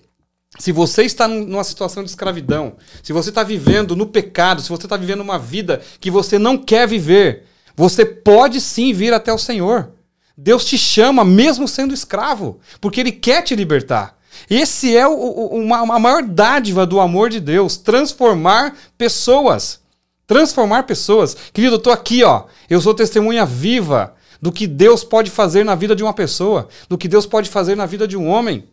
Se 0.59 0.71
você 0.71 1.03
está 1.03 1.27
numa 1.27 1.65
situação 1.65 2.05
de 2.05 2.11
escravidão, 2.11 2.75
se 3.03 3.13
você 3.13 3.31
está 3.31 3.43
vivendo 3.43 3.97
no 3.97 4.07
pecado, 4.07 4.63
se 4.63 4.69
você 4.69 4.87
está 4.87 4.97
vivendo 4.97 5.21
uma 5.21 5.39
vida 5.39 5.83
que 5.99 6.11
você 6.11 6.39
não 6.39 6.57
quer 6.57 6.87
viver, 6.87 7.45
você 7.75 8.05
pode 8.05 8.61
sim 8.61 8.93
vir 8.93 9.13
até 9.13 9.33
o 9.33 9.39
Senhor. 9.39 9.91
Deus 10.37 10.65
te 10.65 10.79
chama 10.79 11.25
mesmo 11.25 11.67
sendo 11.67 11.95
escravo, 11.95 12.61
porque 12.81 13.01
Ele 13.01 13.13
quer 13.13 13.43
te 13.43 13.55
libertar. 13.57 14.17
Esse 14.49 14.97
é 14.97 15.07
o, 15.07 15.13
o, 15.13 15.47
uma, 15.59 15.79
a 15.81 15.99
maior 15.99 16.23
dádiva 16.23 16.87
do 16.87 17.01
amor 17.01 17.31
de 17.31 17.41
Deus, 17.41 17.77
transformar 17.77 18.77
pessoas. 18.97 19.81
Transformar 20.27 20.85
pessoas. 20.85 21.37
Querido, 21.53 21.75
eu 21.75 21.79
estou 21.79 21.93
aqui, 21.93 22.23
ó. 22.25 22.45
Eu 22.69 22.81
sou 22.81 22.95
testemunha 22.95 23.45
viva 23.45 24.15
do 24.41 24.53
que 24.53 24.67
Deus 24.67 25.05
pode 25.05 25.31
fazer 25.31 25.65
na 25.65 25.75
vida 25.75 25.95
de 25.95 26.03
uma 26.03 26.13
pessoa, 26.13 26.69
do 26.89 26.99
que 26.99 27.09
Deus 27.09 27.27
pode 27.27 27.49
fazer 27.49 27.77
na 27.77 27.87
vida 27.87 28.07
de 28.07 28.17
um 28.17 28.29
homem. 28.29 28.65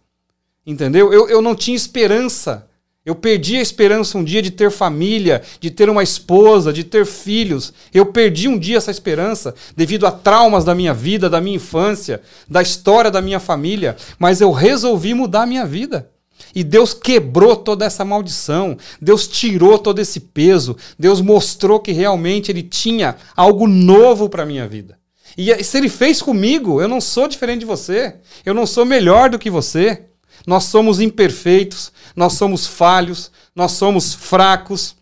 Entendeu? 0.66 1.12
Eu, 1.12 1.30
eu 1.30 1.42
não 1.42 1.56
tinha 1.56 1.76
esperança 1.76 2.68
eu 3.04 3.16
perdi 3.16 3.58
a 3.58 3.62
esperança 3.62 4.16
um 4.16 4.24
dia 4.24 4.44
de 4.44 4.52
ter 4.52 4.70
família, 4.70 5.42
de 5.60 5.72
ter 5.72 5.90
uma 5.90 6.04
esposa, 6.04 6.72
de 6.72 6.84
ter 6.84 7.04
filhos. 7.04 7.74
Eu 7.92 8.06
perdi 8.06 8.48
um 8.48 8.60
dia 8.60 8.78
essa 8.78 8.92
esperança 8.92 9.56
devido 9.76 10.06
a 10.06 10.12
traumas 10.12 10.64
da 10.64 10.76
minha 10.76 10.94
vida, 10.94 11.28
da 11.28 11.42
minha 11.42 11.56
infância, 11.56 12.22
da 12.48 12.62
história 12.62 13.10
da 13.10 13.20
minha 13.20 13.40
família. 13.40 13.98
Mas 14.20 14.40
eu 14.40 14.52
resolvi 14.52 15.16
mudar 15.16 15.44
a 15.44 15.46
minha 15.48 15.66
vida. 15.66 16.12
E 16.54 16.64
Deus 16.64 16.94
quebrou 16.94 17.56
toda 17.56 17.86
essa 17.86 18.06
maldição. 18.06 18.78
Deus 19.02 19.28
tirou 19.28 19.80
todo 19.80 19.98
esse 19.98 20.20
peso. 20.20 20.78
Deus 20.98 21.22
mostrou 21.22 21.80
que 21.80 21.92
realmente 21.92 22.52
Ele 22.52 22.62
tinha 22.62 23.16
algo 23.36 23.68
novo 23.68 24.30
para 24.30 24.44
a 24.44 24.46
minha 24.46 24.68
vida. 24.68 25.00
E 25.36 25.64
se 25.64 25.76
Ele 25.76 25.90
fez 25.90 26.22
comigo, 26.22 26.80
eu 26.80 26.88
não 26.88 27.02
sou 27.02 27.28
diferente 27.28 27.62
de 27.62 27.66
você. 27.66 28.18
Eu 28.46 28.54
não 28.54 28.68
sou 28.68 28.86
melhor 28.86 29.32
do 29.32 29.40
que 29.40 29.50
você. 29.50 30.04
Nós 30.46 30.66
somos 30.66 31.00
imperfeitos, 31.00 31.92
nós 32.16 32.34
somos 32.34 32.66
falhos, 32.66 33.32
nós 33.56 33.74
somos 33.74 34.14
fracos, 34.14 34.96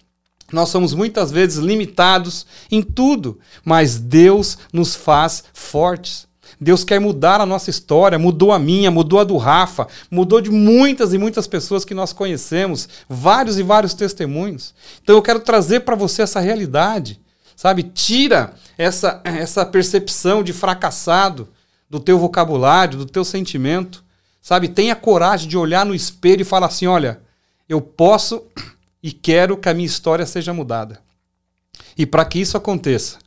nós 0.51 0.69
somos 0.69 0.93
muitas 0.93 1.31
vezes 1.31 1.57
limitados 1.57 2.45
em 2.71 2.81
tudo, 2.81 3.39
mas 3.63 3.97
Deus 3.97 4.57
nos 4.73 4.95
faz 4.95 5.43
fortes. 5.53 6.27
Deus 6.59 6.83
quer 6.83 6.99
mudar 6.99 7.39
a 7.39 7.45
nossa 7.45 7.69
história, 7.69 8.19
mudou 8.19 8.51
a 8.51 8.59
minha, 8.59 8.91
mudou 8.91 9.19
a 9.19 9.23
do 9.23 9.37
Rafa, 9.37 9.87
mudou 10.09 10.41
de 10.41 10.49
muitas 10.49 11.13
e 11.13 11.17
muitas 11.17 11.47
pessoas 11.47 11.85
que 11.85 11.93
nós 11.93 12.11
conhecemos, 12.11 12.89
vários 13.07 13.57
e 13.57 13.63
vários 13.63 13.93
testemunhos. 13.93 14.73
Então 15.01 15.15
eu 15.15 15.21
quero 15.21 15.39
trazer 15.39 15.81
para 15.81 15.95
você 15.95 16.21
essa 16.23 16.39
realidade, 16.39 17.21
sabe? 17.55 17.83
Tira 17.83 18.53
essa, 18.77 19.21
essa 19.23 19.65
percepção 19.65 20.43
de 20.43 20.51
fracassado 20.51 21.47
do 21.89 21.99
teu 21.99 22.19
vocabulário, 22.19 22.97
do 22.97 23.05
teu 23.05 23.23
sentimento 23.23 24.03
Sabe? 24.41 24.67
Tenha 24.67 24.95
coragem 24.95 25.47
de 25.47 25.57
olhar 25.57 25.85
no 25.85 25.95
espelho 25.95 26.41
e 26.41 26.45
falar 26.45 26.67
assim: 26.67 26.87
olha, 26.87 27.21
eu 27.67 27.81
posso 27.81 28.43
e 29.01 29.11
quero 29.11 29.57
que 29.57 29.69
a 29.69 29.73
minha 29.73 29.85
história 29.85 30.25
seja 30.25 30.53
mudada. 30.53 31.01
E 31.97 32.05
para 32.05 32.25
que 32.25 32.39
isso 32.39 32.57
aconteça, 32.57 33.17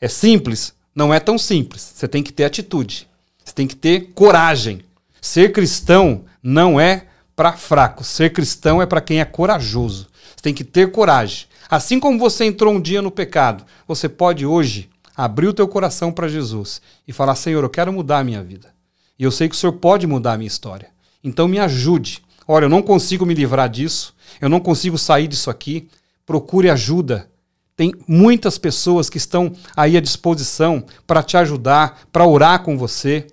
é 0.00 0.08
simples? 0.08 0.72
Não 0.94 1.12
é 1.12 1.20
tão 1.20 1.38
simples. 1.38 1.92
Você 1.94 2.08
tem 2.08 2.22
que 2.22 2.32
ter 2.32 2.44
atitude. 2.44 3.08
Você 3.44 3.54
tem 3.54 3.66
que 3.66 3.76
ter 3.76 4.12
coragem. 4.14 4.82
Ser 5.20 5.52
cristão 5.52 6.24
não 6.42 6.80
é 6.80 7.06
para 7.34 7.52
fracos. 7.52 8.06
Ser 8.08 8.32
cristão 8.32 8.82
é 8.82 8.86
para 8.86 9.00
quem 9.00 9.20
é 9.20 9.24
corajoso. 9.24 10.08
Você 10.34 10.42
tem 10.42 10.54
que 10.54 10.64
ter 10.64 10.90
coragem. 10.90 11.46
Assim 11.70 12.00
como 12.00 12.18
você 12.18 12.44
entrou 12.44 12.74
um 12.74 12.80
dia 12.80 13.02
no 13.02 13.10
pecado, 13.10 13.64
você 13.86 14.08
pode 14.08 14.46
hoje 14.46 14.88
abrir 15.16 15.48
o 15.48 15.52
teu 15.52 15.68
coração 15.68 16.10
para 16.10 16.28
Jesus 16.28 16.80
e 17.06 17.12
falar: 17.12 17.34
Senhor, 17.34 17.62
eu 17.62 17.70
quero 17.70 17.92
mudar 17.92 18.18
a 18.18 18.24
minha 18.24 18.42
vida. 18.42 18.72
E 19.18 19.24
eu 19.24 19.30
sei 19.30 19.48
que 19.48 19.54
o 19.54 19.58
Senhor 19.58 19.72
pode 19.72 20.06
mudar 20.06 20.34
a 20.34 20.38
minha 20.38 20.46
história. 20.46 20.88
Então 21.22 21.48
me 21.48 21.58
ajude. 21.58 22.22
Olha, 22.46 22.66
eu 22.66 22.70
não 22.70 22.82
consigo 22.82 23.26
me 23.26 23.34
livrar 23.34 23.68
disso. 23.68 24.14
Eu 24.40 24.48
não 24.48 24.60
consigo 24.60 24.96
sair 24.96 25.26
disso 25.26 25.50
aqui. 25.50 25.88
Procure 26.24 26.70
ajuda. 26.70 27.28
Tem 27.76 27.92
muitas 28.06 28.58
pessoas 28.58 29.08
que 29.08 29.18
estão 29.18 29.52
aí 29.76 29.96
à 29.96 30.00
disposição 30.00 30.84
para 31.06 31.22
te 31.22 31.36
ajudar, 31.36 32.02
para 32.12 32.26
orar 32.26 32.62
com 32.62 32.76
você. 32.76 33.26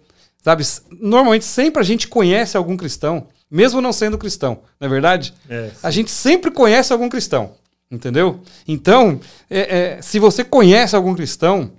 Sabe? 0.46 0.64
Normalmente 1.02 1.44
sempre 1.44 1.82
a 1.82 1.84
gente 1.84 2.08
conhece 2.08 2.56
algum 2.56 2.78
cristão, 2.78 3.26
mesmo 3.50 3.82
não 3.82 3.92
sendo 3.92 4.16
cristão, 4.16 4.60
não 4.80 4.86
é 4.86 4.90
verdade? 4.90 5.34
É, 5.50 5.72
a 5.82 5.90
gente 5.90 6.12
sempre 6.12 6.52
conhece 6.52 6.94
algum 6.94 7.10
cristão, 7.10 7.54
entendeu? 7.90 8.40
Então, 8.68 9.20
é, 9.50 9.78
é, 9.78 10.02
se 10.04 10.20
você 10.20 10.44
conhece 10.44 10.96
algum 10.96 11.16
cristão, 11.16 11.72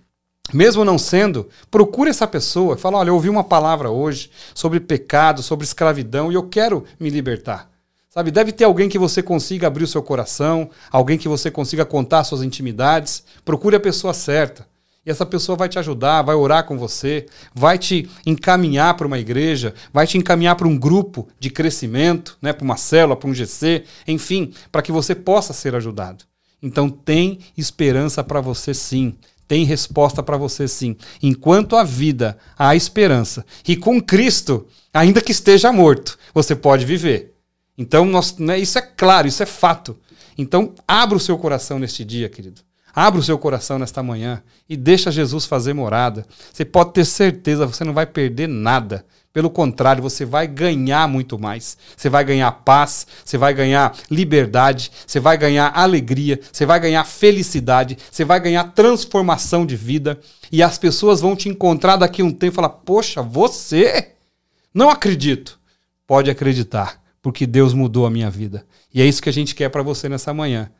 mesmo 0.53 0.85
não 0.85 0.99
sendo, 0.99 1.49
procure 1.71 2.11
essa 2.11 2.27
pessoa. 2.27 2.77
Fala: 2.77 2.99
olha, 2.99 3.11
eu 3.11 3.15
ouvi 3.15 3.29
uma 3.29 3.45
palavra 3.45 3.91
hoje 3.91 4.31
sobre 4.55 4.81
pecado, 4.81 5.43
sobre 5.43 5.65
escravidão 5.65 6.31
e 6.31 6.35
eu 6.35 6.49
quero 6.49 6.85
me 6.99 7.11
libertar. 7.11 7.71
Sabe, 8.09 8.31
deve 8.31 8.51
ter 8.51 8.65
alguém 8.65 8.89
que 8.89 8.99
você 8.99 9.23
consiga 9.23 9.67
abrir 9.67 9.85
o 9.85 9.89
seu 9.89 10.03
coração, 10.03 10.71
alguém 10.91 11.19
que 11.19 11.29
você 11.29 11.51
consiga 11.51 11.85
contar 11.85 12.25
suas 12.25 12.43
intimidades. 12.43 13.23
Procure 13.45 13.77
a 13.77 13.81
pessoa 13.81 14.15
certa. 14.15 14.67
E 15.05 15.11
essa 15.11 15.25
pessoa 15.25 15.55
vai 15.55 15.69
te 15.69 15.79
ajudar, 15.79 16.23
vai 16.23 16.35
orar 16.35 16.65
com 16.65 16.77
você, 16.77 17.27
vai 17.55 17.79
te 17.79 18.09
encaminhar 18.25 18.97
para 18.97 19.07
uma 19.07 19.19
igreja, 19.19 19.73
vai 19.93 20.05
te 20.05 20.19
encaminhar 20.19 20.57
para 20.57 20.67
um 20.67 20.77
grupo 20.77 21.29
de 21.39 21.49
crescimento, 21.49 22.37
né, 22.43 22.53
para 22.53 22.65
uma 22.65 22.77
célula, 22.77 23.15
para 23.15 23.29
um 23.29 23.35
GC, 23.35 23.85
enfim, 24.09 24.53
para 24.73 24.83
que 24.83 24.91
você 24.91 25.15
possa 25.15 25.53
ser 25.53 25.77
ajudado. 25.77 26.25
Então 26.61 26.89
tem 26.89 27.39
esperança 27.57 28.25
para 28.25 28.41
você 28.41 28.75
sim. 28.75 29.15
Tem 29.49 29.65
resposta 29.65 30.23
para 30.23 30.37
você 30.37 30.67
sim. 30.67 30.97
Enquanto 31.23 31.77
a 31.77 31.85
vida 31.85 32.37
há 32.59 32.75
esperança. 32.75 33.45
E 33.67 33.77
com 33.77 34.01
Cristo, 34.01 34.67
ainda 34.93 35.21
que 35.21 35.33
esteja 35.33 35.73
morto, 35.73 36.19
você 36.35 36.55
pode 36.55 36.85
viver. 36.85 37.35
Então, 37.79 38.05
nós, 38.05 38.37
né, 38.39 38.59
isso 38.59 38.79
é 38.79 38.83
claro, 38.83 39.29
isso 39.29 39.43
é 39.43 39.47
fato. 39.47 39.97
Então, 40.37 40.75
abra 40.87 41.17
o 41.17 41.21
seu 41.21 41.39
coração 41.39 41.79
neste 41.79 42.05
dia, 42.05 42.29
querido. 42.29 42.61
Abra 42.95 43.21
o 43.21 43.23
seu 43.23 43.39
coração 43.39 43.79
nesta 43.79 44.03
manhã 44.03 44.43
e 44.67 44.77
deixa 44.77 45.11
Jesus 45.11 45.45
fazer 45.45 45.75
morada. 45.75 46.25
Você 46.51 46.65
pode 46.65 46.95
ter 46.95 47.05
certeza, 47.05 47.67
você 47.67 47.85
não 47.85 47.93
vai 47.93 48.07
perder 48.07 48.49
nada. 48.49 49.05
Pelo 49.37 49.51
contrário, 49.51 50.03
você 50.03 50.25
vai 50.25 50.47
ganhar 50.47 51.07
muito 51.07 51.39
mais. 51.39 51.77
Você 51.95 52.09
vai 52.09 52.25
ganhar 52.25 52.51
paz, 52.51 53.07
você 53.23 53.37
vai 53.37 53.53
ganhar 53.53 53.95
liberdade, 54.11 54.91
você 55.07 55.21
vai 55.21 55.37
ganhar 55.37 55.71
alegria, 55.77 56.41
você 56.51 56.65
vai 56.65 56.81
ganhar 56.81 57.05
felicidade, 57.05 57.99
você 58.11 58.25
vai 58.25 58.41
ganhar 58.41 58.65
transformação 58.73 59.67
de 59.67 59.77
vida. 59.77 60.19
E 60.51 60.63
as 60.63 60.79
pessoas 60.79 61.21
vão 61.21 61.37
te 61.37 61.51
encontrar 61.51 61.97
daqui 61.97 62.23
a 62.23 62.25
um 62.25 62.33
tempo 62.33 62.55
e 62.55 62.57
falar: 62.57 62.71
Poxa, 62.71 63.21
você? 63.21 64.13
Não 64.73 64.89
acredito. 64.89 65.61
Pode 66.07 66.31
acreditar 66.31 66.99
porque 67.21 67.47
Deus 67.47 67.75
mudou 67.75 68.07
a 68.07 68.11
minha 68.11 68.31
vida. 68.31 68.65
E 68.95 69.03
é 69.03 69.05
isso 69.05 69.21
que 69.21 69.29
a 69.29 69.35
gente 69.35 69.55
quer 69.55 69.69
para 69.69 69.83
você 69.83 70.09
nessa 70.09 70.33
manhã. 70.33 70.71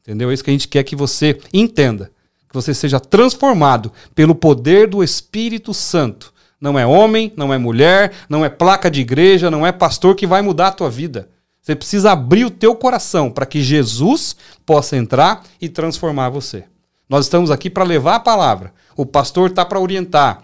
Entendeu? 0.00 0.30
É 0.30 0.32
isso 0.32 0.42
que 0.42 0.48
a 0.48 0.54
gente 0.54 0.68
quer 0.68 0.82
que 0.82 0.96
você 0.96 1.38
entenda. 1.52 2.10
Que 2.48 2.54
você 2.54 2.72
seja 2.72 2.98
transformado 2.98 3.92
pelo 4.14 4.34
poder 4.34 4.88
do 4.88 5.04
Espírito 5.04 5.74
Santo. 5.74 6.32
Não 6.60 6.78
é 6.78 6.86
homem, 6.86 7.32
não 7.36 7.54
é 7.54 7.58
mulher, 7.58 8.12
não 8.28 8.44
é 8.44 8.48
placa 8.48 8.90
de 8.90 9.00
igreja, 9.00 9.50
não 9.50 9.66
é 9.66 9.70
pastor 9.70 10.14
que 10.14 10.26
vai 10.26 10.42
mudar 10.42 10.68
a 10.68 10.72
tua 10.72 10.90
vida. 10.90 11.28
Você 11.62 11.76
precisa 11.76 12.12
abrir 12.12 12.44
o 12.44 12.50
teu 12.50 12.74
coração 12.74 13.30
para 13.30 13.46
que 13.46 13.62
Jesus 13.62 14.34
possa 14.64 14.96
entrar 14.96 15.42
e 15.60 15.68
transformar 15.68 16.30
você. 16.30 16.64
Nós 17.08 17.26
estamos 17.26 17.50
aqui 17.50 17.70
para 17.70 17.84
levar 17.84 18.16
a 18.16 18.20
palavra. 18.20 18.72
O 18.96 19.06
pastor 19.06 19.50
está 19.50 19.64
para 19.64 19.78
orientar. 19.78 20.42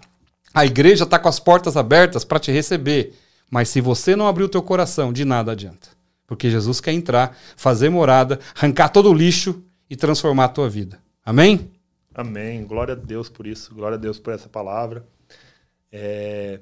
A 0.52 0.64
igreja 0.64 1.04
está 1.04 1.18
com 1.18 1.28
as 1.28 1.40
portas 1.40 1.76
abertas 1.76 2.24
para 2.24 2.38
te 2.38 2.52
receber. 2.52 3.14
Mas 3.50 3.68
se 3.68 3.80
você 3.80 4.14
não 4.14 4.26
abrir 4.26 4.44
o 4.44 4.48
teu 4.48 4.62
coração, 4.62 5.12
de 5.12 5.24
nada 5.24 5.52
adianta. 5.52 5.88
Porque 6.26 6.50
Jesus 6.50 6.80
quer 6.80 6.92
entrar, 6.92 7.36
fazer 7.56 7.90
morada, 7.90 8.38
arrancar 8.56 8.88
todo 8.88 9.10
o 9.10 9.14
lixo 9.14 9.62
e 9.90 9.96
transformar 9.96 10.44
a 10.44 10.48
tua 10.48 10.68
vida. 10.68 10.98
Amém? 11.24 11.70
Amém. 12.14 12.64
Glória 12.64 12.92
a 12.92 12.96
Deus 12.96 13.28
por 13.28 13.46
isso. 13.46 13.74
Glória 13.74 13.96
a 13.96 14.00
Deus 14.00 14.18
por 14.18 14.32
essa 14.32 14.48
palavra. 14.48 15.04
É... 15.96 16.58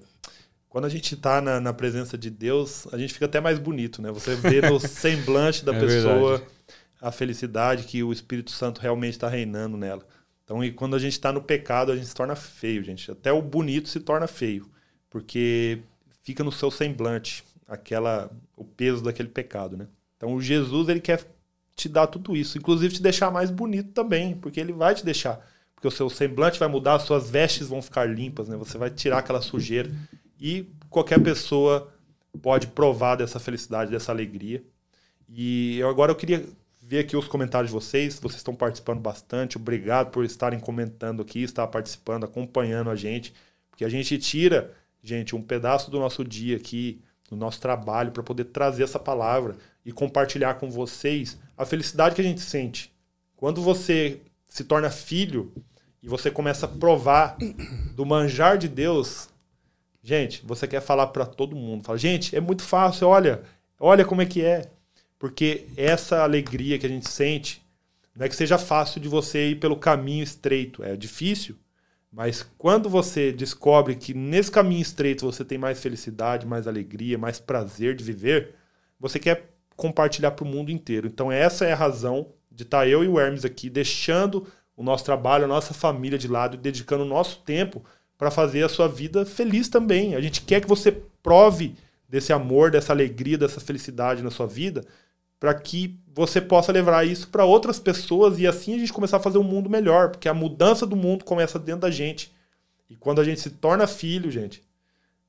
Quando 0.68 0.84
a 0.84 0.88
gente 0.90 1.14
está 1.14 1.40
na, 1.40 1.58
na, 1.58 1.72
presença 1.72 2.16
de 2.18 2.30
Deus, 2.30 2.86
a 2.92 2.98
gente 2.98 3.12
fica 3.14 3.24
até 3.24 3.40
mais 3.40 3.58
bonito, 3.58 4.00
né? 4.02 4.10
Você 4.10 4.34
vê 4.36 4.60
no 4.60 4.78
semblante 4.80 5.64
da 5.64 5.74
é 5.74 5.80
pessoa 5.80 6.38
verdade. 6.38 6.52
a 7.00 7.10
felicidade 7.10 7.84
que 7.84 8.02
o 8.02 8.12
Espírito 8.12 8.50
Santo 8.50 8.80
realmente 8.80 9.14
está 9.14 9.28
reinando 9.28 9.76
nela. 9.76 10.06
Então, 10.44 10.62
e 10.62 10.70
quando 10.70 10.96
a 10.96 10.98
gente 10.98 11.12
está 11.12 11.32
no 11.32 11.42
pecado, 11.42 11.92
a 11.92 11.96
gente 11.96 12.08
se 12.08 12.14
torna 12.14 12.36
feio, 12.36 12.82
gente. 12.84 13.10
Até 13.10 13.32
o 13.32 13.40
bonito 13.40 13.88
se 13.88 14.00
torna 14.00 14.26
feio. 14.26 14.70
Porque 15.08 15.80
fica 16.22 16.42
no 16.44 16.52
seu 16.52 16.70
semblante 16.70 17.44
aquela 17.66 18.30
o 18.56 18.64
peso 18.64 19.02
daquele 19.02 19.28
pecado, 19.28 19.76
né? 19.76 19.86
Então 20.16 20.34
o 20.34 20.42
Jesus 20.42 20.88
ele 20.88 21.00
quer 21.00 21.24
te 21.74 21.88
dar 21.88 22.06
tudo 22.06 22.36
isso, 22.36 22.58
inclusive 22.58 22.94
te 22.94 23.02
deixar 23.02 23.30
mais 23.30 23.50
bonito 23.50 23.92
também, 23.92 24.36
porque 24.36 24.60
ele 24.60 24.72
vai 24.72 24.94
te 24.94 25.04
deixar, 25.04 25.44
porque 25.82 25.88
o 25.88 25.90
seu 25.90 26.08
semblante 26.08 26.60
vai 26.60 26.68
mudar, 26.68 26.94
as 26.94 27.02
suas 27.02 27.28
vestes 27.28 27.66
vão 27.66 27.82
ficar 27.82 28.04
limpas, 28.04 28.48
né? 28.48 28.56
Você 28.56 28.78
vai 28.78 28.88
tirar 28.88 29.18
aquela 29.18 29.42
sujeira 29.42 29.90
e 30.40 30.64
qualquer 30.88 31.20
pessoa 31.20 31.92
pode 32.40 32.68
provar 32.68 33.16
dessa 33.16 33.40
felicidade, 33.40 33.90
dessa 33.90 34.12
alegria. 34.12 34.62
E 35.28 35.80
eu, 35.80 35.88
agora 35.88 36.12
eu 36.12 36.14
queria 36.14 36.46
ver 36.80 37.00
aqui 37.00 37.16
os 37.16 37.26
comentários 37.26 37.72
de 37.72 37.74
vocês. 37.74 38.16
Vocês 38.20 38.36
estão 38.36 38.54
participando 38.54 39.00
bastante. 39.00 39.56
Obrigado 39.56 40.12
por 40.12 40.24
estarem 40.24 40.60
comentando 40.60 41.20
aqui, 41.20 41.42
estar 41.42 41.66
participando, 41.66 42.22
acompanhando 42.22 42.88
a 42.88 42.94
gente, 42.94 43.34
porque 43.68 43.84
a 43.84 43.88
gente 43.88 44.16
tira 44.18 44.72
gente, 45.02 45.34
um 45.34 45.42
pedaço 45.42 45.90
do 45.90 45.98
nosso 45.98 46.22
dia 46.22 46.56
aqui, 46.56 47.02
do 47.28 47.34
nosso 47.34 47.60
trabalho, 47.60 48.12
para 48.12 48.22
poder 48.22 48.44
trazer 48.44 48.84
essa 48.84 49.00
palavra 49.00 49.56
e 49.84 49.90
compartilhar 49.90 50.54
com 50.54 50.70
vocês 50.70 51.36
a 51.58 51.64
felicidade 51.64 52.14
que 52.14 52.20
a 52.20 52.24
gente 52.24 52.40
sente. 52.40 52.92
Quando 53.34 53.60
você 53.60 54.20
se 54.46 54.62
torna 54.62 54.88
filho 54.90 55.52
e 56.02 56.08
você 56.08 56.30
começa 56.30 56.66
a 56.66 56.68
provar 56.68 57.36
do 57.94 58.04
manjar 58.04 58.58
de 58.58 58.68
Deus, 58.68 59.28
gente, 60.02 60.44
você 60.44 60.66
quer 60.66 60.80
falar 60.80 61.06
para 61.08 61.24
todo 61.24 61.54
mundo. 61.54 61.84
Fala, 61.84 61.98
gente, 61.98 62.34
é 62.34 62.40
muito 62.40 62.62
fácil, 62.62 63.06
olha, 63.08 63.42
olha 63.78 64.04
como 64.04 64.20
é 64.20 64.26
que 64.26 64.42
é. 64.42 64.70
Porque 65.18 65.68
essa 65.76 66.22
alegria 66.22 66.78
que 66.78 66.86
a 66.86 66.88
gente 66.88 67.08
sente, 67.08 67.62
não 68.16 68.26
é 68.26 68.28
que 68.28 68.34
seja 68.34 68.58
fácil 68.58 69.00
de 69.00 69.08
você 69.08 69.50
ir 69.50 69.60
pelo 69.60 69.76
caminho 69.76 70.24
estreito, 70.24 70.82
é 70.82 70.96
difícil, 70.96 71.56
mas 72.10 72.44
quando 72.58 72.90
você 72.90 73.32
descobre 73.32 73.94
que 73.94 74.12
nesse 74.12 74.50
caminho 74.50 74.82
estreito 74.82 75.24
você 75.24 75.44
tem 75.44 75.56
mais 75.56 75.80
felicidade, 75.80 76.46
mais 76.46 76.66
alegria, 76.66 77.16
mais 77.16 77.38
prazer 77.38 77.94
de 77.94 78.04
viver, 78.04 78.54
você 79.00 79.18
quer 79.18 79.50
compartilhar 79.76 80.32
para 80.32 80.44
o 80.44 80.48
mundo 80.48 80.70
inteiro. 80.70 81.06
Então 81.06 81.32
essa 81.32 81.64
é 81.64 81.72
a 81.72 81.76
razão 81.76 82.32
de 82.50 82.64
estar 82.64 82.80
tá 82.80 82.86
eu 82.86 83.02
e 83.02 83.08
o 83.08 83.18
Hermes 83.18 83.46
aqui 83.46 83.70
deixando 83.70 84.46
o 84.82 84.84
nosso 84.84 85.04
trabalho, 85.04 85.44
a 85.44 85.48
nossa 85.48 85.72
família 85.72 86.18
de 86.18 86.26
lado 86.26 86.56
dedicando 86.56 87.04
o 87.04 87.08
nosso 87.08 87.38
tempo 87.38 87.84
para 88.18 88.32
fazer 88.32 88.64
a 88.64 88.68
sua 88.68 88.88
vida 88.88 89.24
feliz 89.24 89.68
também. 89.68 90.16
A 90.16 90.20
gente 90.20 90.42
quer 90.42 90.60
que 90.60 90.68
você 90.68 90.90
prove 91.22 91.76
desse 92.08 92.32
amor, 92.32 92.70
dessa 92.70 92.92
alegria, 92.92 93.38
dessa 93.38 93.60
felicidade 93.60 94.22
na 94.22 94.30
sua 94.30 94.46
vida, 94.46 94.84
para 95.38 95.54
que 95.54 95.98
você 96.12 96.40
possa 96.40 96.72
levar 96.72 97.06
isso 97.06 97.28
para 97.28 97.44
outras 97.44 97.78
pessoas 97.78 98.40
e 98.40 98.46
assim 98.46 98.74
a 98.74 98.78
gente 98.78 98.92
começar 98.92 99.18
a 99.18 99.20
fazer 99.20 99.38
um 99.38 99.44
mundo 99.44 99.70
melhor, 99.70 100.10
porque 100.10 100.28
a 100.28 100.34
mudança 100.34 100.84
do 100.84 100.96
mundo 100.96 101.24
começa 101.24 101.58
dentro 101.60 101.82
da 101.82 101.90
gente. 101.90 102.34
E 102.90 102.96
quando 102.96 103.20
a 103.20 103.24
gente 103.24 103.40
se 103.40 103.50
torna 103.50 103.86
filho, 103.86 104.30
gente, 104.32 104.62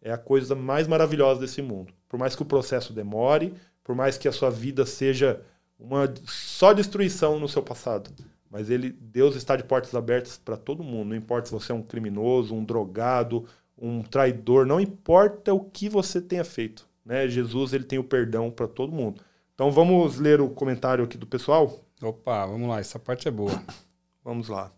é 0.02 0.12
a 0.12 0.18
coisa 0.18 0.56
mais 0.56 0.88
maravilhosa 0.88 1.40
desse 1.40 1.62
mundo. 1.62 1.94
Por 2.10 2.20
mais 2.20 2.36
que 2.36 2.42
o 2.42 2.46
processo 2.46 2.92
demore, 2.92 3.54
por 3.84 3.96
mais 3.96 4.18
que 4.18 4.28
a 4.28 4.32
sua 4.32 4.50
vida 4.50 4.84
seja 4.84 5.42
uma 5.80 6.12
só 6.26 6.74
destruição 6.74 7.40
no 7.40 7.48
seu 7.48 7.62
passado, 7.62 8.10
mas 8.54 8.70
ele, 8.70 8.92
Deus 8.92 9.36
está 9.36 9.56
de 9.56 9.64
portas 9.64 9.96
abertas 9.96 10.38
para 10.38 10.56
todo 10.56 10.84
mundo. 10.84 11.10
Não 11.10 11.16
importa 11.16 11.48
se 11.48 11.52
você 11.52 11.72
é 11.72 11.76
um 11.76 11.82
criminoso, 11.82 12.54
um 12.54 12.64
drogado, 12.64 13.48
um 13.76 14.04
traidor, 14.04 14.64
não 14.64 14.80
importa 14.80 15.52
o 15.52 15.60
que 15.60 15.90
você 15.90 16.22
tenha 16.22 16.46
feito, 16.46 16.88
né? 17.04 17.28
Jesus 17.28 17.74
ele 17.74 17.84
tem 17.84 17.98
o 17.98 18.04
perdão 18.04 18.52
para 18.52 18.68
todo 18.68 18.94
mundo. 18.94 19.24
Então 19.56 19.72
vamos 19.72 20.20
ler 20.20 20.40
o 20.40 20.52
comentário 20.52 21.04
aqui 21.04 21.18
do 21.18 21.26
pessoal? 21.26 21.84
Opa, 22.00 22.46
vamos 22.46 22.70
lá, 22.70 22.80
essa 22.80 23.00
parte 23.00 23.28
é 23.28 23.32
boa. 23.32 23.60
Vamos 24.24 24.48
lá. 24.48 24.72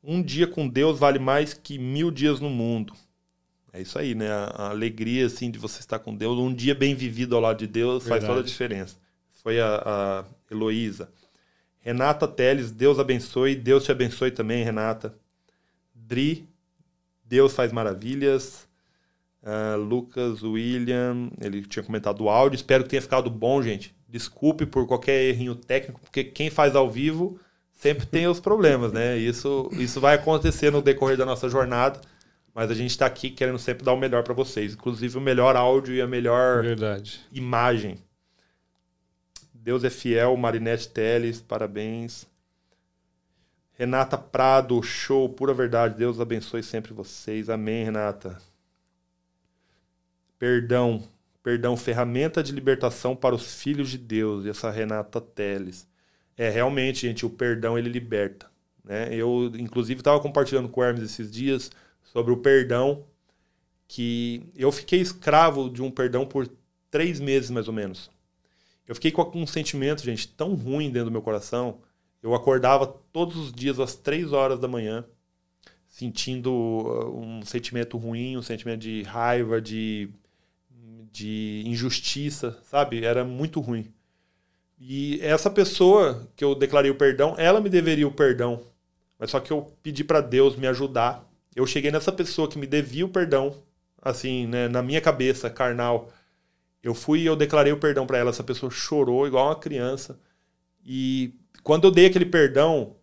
Um 0.00 0.22
dia 0.22 0.46
com 0.46 0.68
Deus 0.68 1.00
vale 1.00 1.18
mais 1.18 1.52
que 1.52 1.76
mil 1.76 2.08
dias 2.08 2.38
no 2.38 2.48
mundo. 2.48 2.92
É 3.72 3.80
isso 3.80 3.98
aí, 3.98 4.14
né? 4.14 4.28
A, 4.30 4.68
alegria 4.68 5.26
assim 5.26 5.50
de 5.50 5.58
você 5.58 5.80
estar 5.80 5.98
com 5.98 6.14
Deus, 6.14 6.38
um 6.38 6.54
dia 6.54 6.72
bem 6.72 6.94
vivido 6.94 7.34
ao 7.34 7.42
lado 7.42 7.58
de 7.58 7.66
Deus 7.66 8.04
Verdade. 8.04 8.20
faz 8.20 8.24
toda 8.24 8.40
a 8.42 8.44
diferença. 8.44 8.96
Foi 9.42 9.58
a, 9.60 9.82
a 9.84 10.24
Heloísa. 10.48 11.10
Renata 11.86 12.26
Teles, 12.26 12.72
Deus 12.72 12.98
abençoe. 12.98 13.54
Deus 13.54 13.84
te 13.84 13.92
abençoe 13.92 14.32
também, 14.32 14.64
Renata. 14.64 15.14
Dri, 15.94 16.44
Deus 17.24 17.54
faz 17.54 17.70
maravilhas. 17.70 18.66
Uh, 19.40 19.78
Lucas, 19.78 20.42
William, 20.42 21.30
ele 21.40 21.62
tinha 21.62 21.84
comentado 21.84 22.24
o 22.24 22.28
áudio. 22.28 22.56
Espero 22.56 22.82
que 22.82 22.90
tenha 22.90 23.00
ficado 23.00 23.30
bom, 23.30 23.62
gente. 23.62 23.94
Desculpe 24.08 24.66
por 24.66 24.84
qualquer 24.88 25.28
errinho 25.28 25.54
técnico, 25.54 26.00
porque 26.00 26.24
quem 26.24 26.50
faz 26.50 26.74
ao 26.74 26.90
vivo 26.90 27.38
sempre 27.70 28.04
tem 28.04 28.26
os 28.26 28.40
problemas, 28.40 28.92
né? 28.92 29.16
Isso, 29.16 29.70
isso 29.74 30.00
vai 30.00 30.16
acontecer 30.16 30.72
no 30.72 30.82
decorrer 30.82 31.16
da 31.16 31.24
nossa 31.24 31.48
jornada, 31.48 32.00
mas 32.52 32.68
a 32.68 32.74
gente 32.74 32.90
está 32.90 33.06
aqui 33.06 33.30
querendo 33.30 33.60
sempre 33.60 33.84
dar 33.84 33.92
o 33.92 33.96
melhor 33.96 34.24
para 34.24 34.34
vocês, 34.34 34.74
inclusive 34.74 35.16
o 35.18 35.20
melhor 35.20 35.54
áudio 35.54 35.94
e 35.94 36.00
a 36.00 36.06
melhor 36.06 36.62
Verdade. 36.64 37.20
imagem. 37.30 37.98
Deus 39.66 39.82
é 39.82 39.90
fiel, 39.90 40.36
Marinette 40.36 40.88
Teles, 40.88 41.40
parabéns. 41.40 42.24
Renata 43.72 44.16
Prado, 44.16 44.80
show, 44.80 45.28
pura 45.28 45.52
verdade. 45.52 45.98
Deus 45.98 46.20
abençoe 46.20 46.62
sempre 46.62 46.94
vocês. 46.94 47.50
Amém, 47.50 47.82
Renata. 47.82 48.40
Perdão, 50.38 51.02
perdão, 51.42 51.76
ferramenta 51.76 52.44
de 52.44 52.52
libertação 52.52 53.16
para 53.16 53.34
os 53.34 53.60
filhos 53.60 53.90
de 53.90 53.98
Deus, 53.98 54.44
e 54.44 54.50
essa 54.50 54.70
Renata 54.70 55.20
Teles. 55.20 55.88
É, 56.36 56.48
realmente, 56.48 57.00
gente, 57.00 57.26
o 57.26 57.30
perdão 57.30 57.76
ele 57.76 57.88
liberta. 57.88 58.48
Né? 58.84 59.12
Eu, 59.12 59.50
inclusive, 59.58 60.00
estava 60.00 60.20
compartilhando 60.20 60.68
com 60.68 60.80
o 60.80 60.84
Hermes 60.84 61.02
esses 61.02 61.28
dias 61.28 61.72
sobre 62.04 62.32
o 62.32 62.36
perdão, 62.36 63.04
que 63.88 64.48
eu 64.54 64.70
fiquei 64.70 65.00
escravo 65.00 65.68
de 65.68 65.82
um 65.82 65.90
perdão 65.90 66.24
por 66.24 66.48
três 66.88 67.18
meses, 67.18 67.50
mais 67.50 67.66
ou 67.66 67.74
menos. 67.74 68.14
Eu 68.86 68.94
fiquei 68.94 69.10
com 69.10 69.30
um 69.34 69.46
sentimento, 69.46 70.02
gente, 70.02 70.28
tão 70.28 70.54
ruim 70.54 70.90
dentro 70.90 71.06
do 71.06 71.12
meu 71.12 71.22
coração. 71.22 71.78
Eu 72.22 72.34
acordava 72.34 72.86
todos 73.12 73.36
os 73.36 73.52
dias 73.52 73.80
às 73.80 73.94
três 73.94 74.32
horas 74.32 74.58
da 74.58 74.68
manhã, 74.68 75.04
sentindo 75.86 76.52
uh, 76.52 77.20
um 77.20 77.42
sentimento 77.42 77.96
ruim, 77.96 78.36
um 78.36 78.42
sentimento 78.42 78.80
de 78.80 79.02
raiva, 79.02 79.60
de, 79.60 80.08
de 81.10 81.62
injustiça, 81.66 82.58
sabe? 82.64 83.04
Era 83.04 83.24
muito 83.24 83.60
ruim. 83.60 83.92
E 84.78 85.18
essa 85.22 85.50
pessoa 85.50 86.28
que 86.36 86.44
eu 86.44 86.54
declarei 86.54 86.90
o 86.90 86.96
perdão, 86.96 87.34
ela 87.38 87.60
me 87.60 87.68
deveria 87.68 88.06
o 88.06 88.12
perdão. 88.12 88.62
Mas 89.18 89.30
só 89.30 89.40
que 89.40 89.50
eu 89.50 89.72
pedi 89.82 90.04
para 90.04 90.20
Deus 90.20 90.56
me 90.56 90.66
ajudar. 90.66 91.26
Eu 91.54 91.66
cheguei 91.66 91.90
nessa 91.90 92.12
pessoa 92.12 92.48
que 92.48 92.58
me 92.58 92.66
devia 92.66 93.06
o 93.06 93.08
perdão, 93.08 93.56
assim, 94.02 94.46
né, 94.46 94.68
na 94.68 94.82
minha 94.82 95.00
cabeça, 95.00 95.48
carnal. 95.48 96.12
Eu 96.86 96.94
fui 96.94 97.22
e 97.22 97.26
eu 97.26 97.34
declarei 97.34 97.72
o 97.72 97.80
perdão 97.80 98.06
para 98.06 98.16
ela. 98.16 98.30
Essa 98.30 98.44
pessoa 98.44 98.70
chorou 98.70 99.26
igual 99.26 99.48
uma 99.48 99.58
criança. 99.58 100.20
E 100.84 101.34
quando 101.64 101.88
eu 101.88 101.90
dei 101.90 102.06
aquele 102.06 102.26
perdão, 102.26 102.94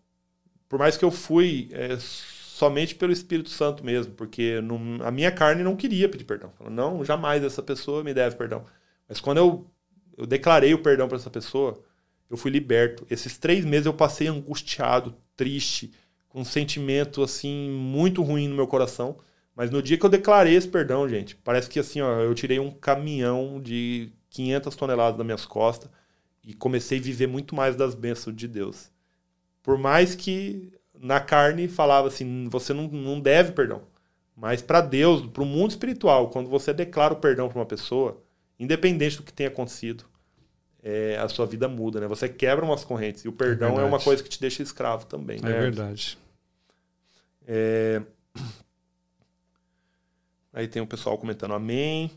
por 0.70 0.78
mais 0.78 0.96
que 0.96 1.04
eu 1.04 1.10
fui 1.10 1.68
é, 1.70 1.98
somente 1.98 2.94
pelo 2.94 3.12
Espírito 3.12 3.50
Santo 3.50 3.84
mesmo, 3.84 4.14
porque 4.14 4.58
a 5.04 5.10
minha 5.10 5.30
carne 5.30 5.62
não 5.62 5.76
queria 5.76 6.08
pedir 6.08 6.24
perdão. 6.24 6.50
Falou, 6.56 6.72
não, 6.72 7.04
jamais 7.04 7.44
essa 7.44 7.62
pessoa 7.62 8.02
me 8.02 8.14
deve 8.14 8.36
perdão. 8.36 8.64
Mas 9.06 9.20
quando 9.20 9.36
eu, 9.36 9.70
eu 10.16 10.24
declarei 10.24 10.72
o 10.72 10.78
perdão 10.78 11.06
para 11.06 11.18
essa 11.18 11.28
pessoa, 11.28 11.78
eu 12.30 12.38
fui 12.38 12.50
liberto. 12.50 13.06
Esses 13.10 13.36
três 13.36 13.66
meses 13.66 13.84
eu 13.84 13.92
passei 13.92 14.28
angustiado, 14.28 15.14
triste, 15.36 15.92
com 16.30 16.40
um 16.40 16.44
sentimento 16.44 17.22
assim 17.22 17.68
muito 17.68 18.22
ruim 18.22 18.48
no 18.48 18.56
meu 18.56 18.66
coração. 18.66 19.18
Mas 19.54 19.70
no 19.70 19.82
dia 19.82 19.96
que 19.96 20.04
eu 20.04 20.10
declarei 20.10 20.54
esse 20.54 20.68
perdão, 20.68 21.08
gente, 21.08 21.36
parece 21.36 21.68
que 21.68 21.78
assim, 21.78 22.00
ó, 22.00 22.20
eu 22.20 22.34
tirei 22.34 22.58
um 22.58 22.70
caminhão 22.70 23.60
de 23.60 24.10
500 24.30 24.74
toneladas 24.74 25.16
das 25.16 25.24
minhas 25.24 25.46
costas 25.46 25.88
e 26.44 26.52
comecei 26.52 26.98
a 26.98 27.02
viver 27.02 27.28
muito 27.28 27.54
mais 27.54 27.76
das 27.76 27.94
bênçãos 27.94 28.34
de 28.34 28.48
Deus. 28.48 28.90
Por 29.62 29.78
mais 29.78 30.14
que 30.14 30.72
na 30.98 31.20
carne 31.20 31.68
falava 31.68 32.08
assim, 32.08 32.48
você 32.50 32.72
não, 32.72 32.88
não 32.88 33.20
deve 33.20 33.52
perdão. 33.52 33.82
Mas 34.36 34.60
para 34.60 34.80
Deus, 34.80 35.24
para 35.26 35.42
o 35.42 35.46
mundo 35.46 35.70
espiritual, 35.70 36.28
quando 36.30 36.50
você 36.50 36.72
declara 36.72 37.14
o 37.14 37.18
perdão 37.18 37.48
para 37.48 37.58
uma 37.58 37.66
pessoa, 37.66 38.20
independente 38.58 39.16
do 39.16 39.22
que 39.22 39.32
tenha 39.32 39.48
acontecido, 39.48 40.04
é, 40.82 41.16
a 41.18 41.28
sua 41.28 41.46
vida 41.46 41.68
muda, 41.68 42.00
né? 42.00 42.08
Você 42.08 42.28
quebra 42.28 42.64
umas 42.64 42.84
correntes. 42.84 43.24
E 43.24 43.28
o 43.28 43.32
perdão 43.32 43.78
é, 43.78 43.82
é 43.82 43.86
uma 43.86 44.00
coisa 44.00 44.22
que 44.22 44.28
te 44.28 44.40
deixa 44.40 44.62
escravo 44.62 45.06
também. 45.06 45.38
É 45.38 45.42
né? 45.42 45.60
verdade. 45.60 46.18
É... 47.46 48.02
Aí 50.54 50.68
tem 50.68 50.80
o 50.80 50.86
pessoal 50.86 51.18
comentando 51.18 51.52
amém. 51.52 52.10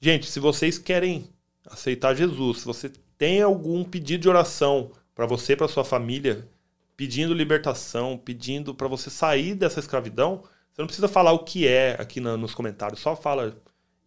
Gente, 0.00 0.26
se 0.26 0.40
vocês 0.40 0.78
querem 0.78 1.28
aceitar 1.66 2.14
Jesus, 2.14 2.60
se 2.60 2.64
você 2.64 2.90
tem 3.18 3.42
algum 3.42 3.84
pedido 3.84 4.22
de 4.22 4.28
oração 4.28 4.90
para 5.14 5.26
você, 5.26 5.54
para 5.54 5.68
sua 5.68 5.84
família, 5.84 6.48
pedindo 6.96 7.34
libertação, 7.34 8.16
pedindo 8.16 8.74
para 8.74 8.88
você 8.88 9.10
sair 9.10 9.54
dessa 9.54 9.78
escravidão, 9.78 10.42
você 10.72 10.80
não 10.80 10.86
precisa 10.86 11.06
falar 11.06 11.32
o 11.32 11.40
que 11.40 11.68
é 11.68 11.96
aqui 12.00 12.18
na, 12.18 12.36
nos 12.36 12.54
comentários, 12.54 13.00
só 13.00 13.14
fala 13.14 13.54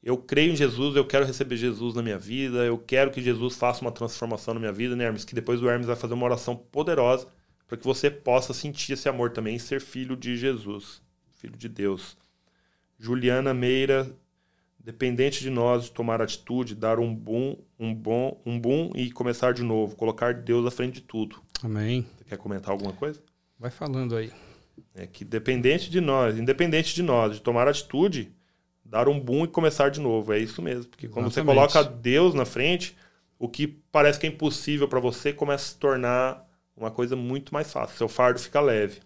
eu 0.03 0.17
creio 0.17 0.53
em 0.53 0.55
Jesus, 0.55 0.95
eu 0.95 1.05
quero 1.05 1.25
receber 1.25 1.57
Jesus 1.57 1.95
na 1.95 2.01
minha 2.03 2.17
vida, 2.17 2.63
eu 2.63 2.77
quero 2.77 3.09
que 3.09 3.23
Jesus 3.23 3.55
faça 3.55 3.81
uma 3.81 3.91
transformação 3.91 4.53
na 4.53 4.59
minha 4.59 4.71
vida, 4.71 4.95
né, 4.95 5.05
Hermes? 5.05 5.25
Que 5.25 5.33
depois 5.33 5.61
o 5.61 5.67
Hermes 5.67 5.87
vai 5.87 5.95
fazer 5.95 6.13
uma 6.13 6.25
oração 6.25 6.55
poderosa 6.55 7.27
para 7.67 7.75
que 7.75 7.83
você 7.83 8.11
possa 8.11 8.53
sentir 8.53 8.93
esse 8.93 9.09
amor 9.09 9.31
também 9.31 9.55
e 9.55 9.59
ser 9.59 9.81
filho 9.81 10.15
de 10.15 10.37
Jesus, 10.37 11.01
filho 11.39 11.57
de 11.57 11.67
Deus. 11.67 12.15
Juliana 12.97 13.53
Meira, 13.53 14.09
dependente 14.79 15.41
de 15.41 15.49
nós 15.49 15.85
de 15.85 15.91
tomar 15.91 16.21
atitude, 16.21 16.75
dar 16.75 16.99
um 16.99 17.13
bom, 17.13 17.57
um 17.79 17.93
bom, 17.93 18.39
um 18.45 18.59
bom 18.59 18.91
e 18.95 19.11
começar 19.11 19.53
de 19.53 19.63
novo, 19.63 19.95
colocar 19.95 20.33
Deus 20.33 20.65
à 20.65 20.71
frente 20.71 20.95
de 20.95 21.01
tudo. 21.01 21.41
Amém. 21.63 22.05
Você 22.17 22.25
quer 22.25 22.37
comentar 22.37 22.71
alguma 22.71 22.93
coisa? 22.93 23.21
Vai 23.59 23.71
falando 23.71 24.15
aí. 24.15 24.31
É 24.93 25.07
que 25.07 25.25
dependente 25.25 25.89
de 25.89 25.99
nós, 25.99 26.37
independente 26.37 26.93
de 26.93 27.01
nós, 27.01 27.35
de 27.35 27.41
tomar 27.41 27.67
atitude, 27.67 28.31
dar 28.83 29.07
um 29.07 29.19
boom 29.19 29.45
e 29.45 29.47
começar 29.47 29.89
de 29.89 29.99
novo. 29.99 30.31
É 30.33 30.39
isso 30.39 30.61
mesmo. 30.61 30.85
Porque 30.85 31.07
quando 31.07 31.27
Exatamente. 31.27 31.55
você 31.55 31.73
coloca 31.73 31.83
Deus 31.83 32.33
na 32.33 32.45
frente, 32.45 32.95
o 33.39 33.49
que 33.49 33.67
parece 33.67 34.19
que 34.19 34.27
é 34.27 34.29
impossível 34.29 34.87
para 34.87 34.99
você 34.99 35.33
começa 35.33 35.65
a 35.65 35.67
se 35.69 35.77
tornar 35.77 36.45
uma 36.75 36.91
coisa 36.91 37.15
muito 37.15 37.53
mais 37.53 37.71
fácil. 37.71 37.97
Seu 37.97 38.07
fardo 38.07 38.39
fica 38.39 38.61
leve. 38.61 38.99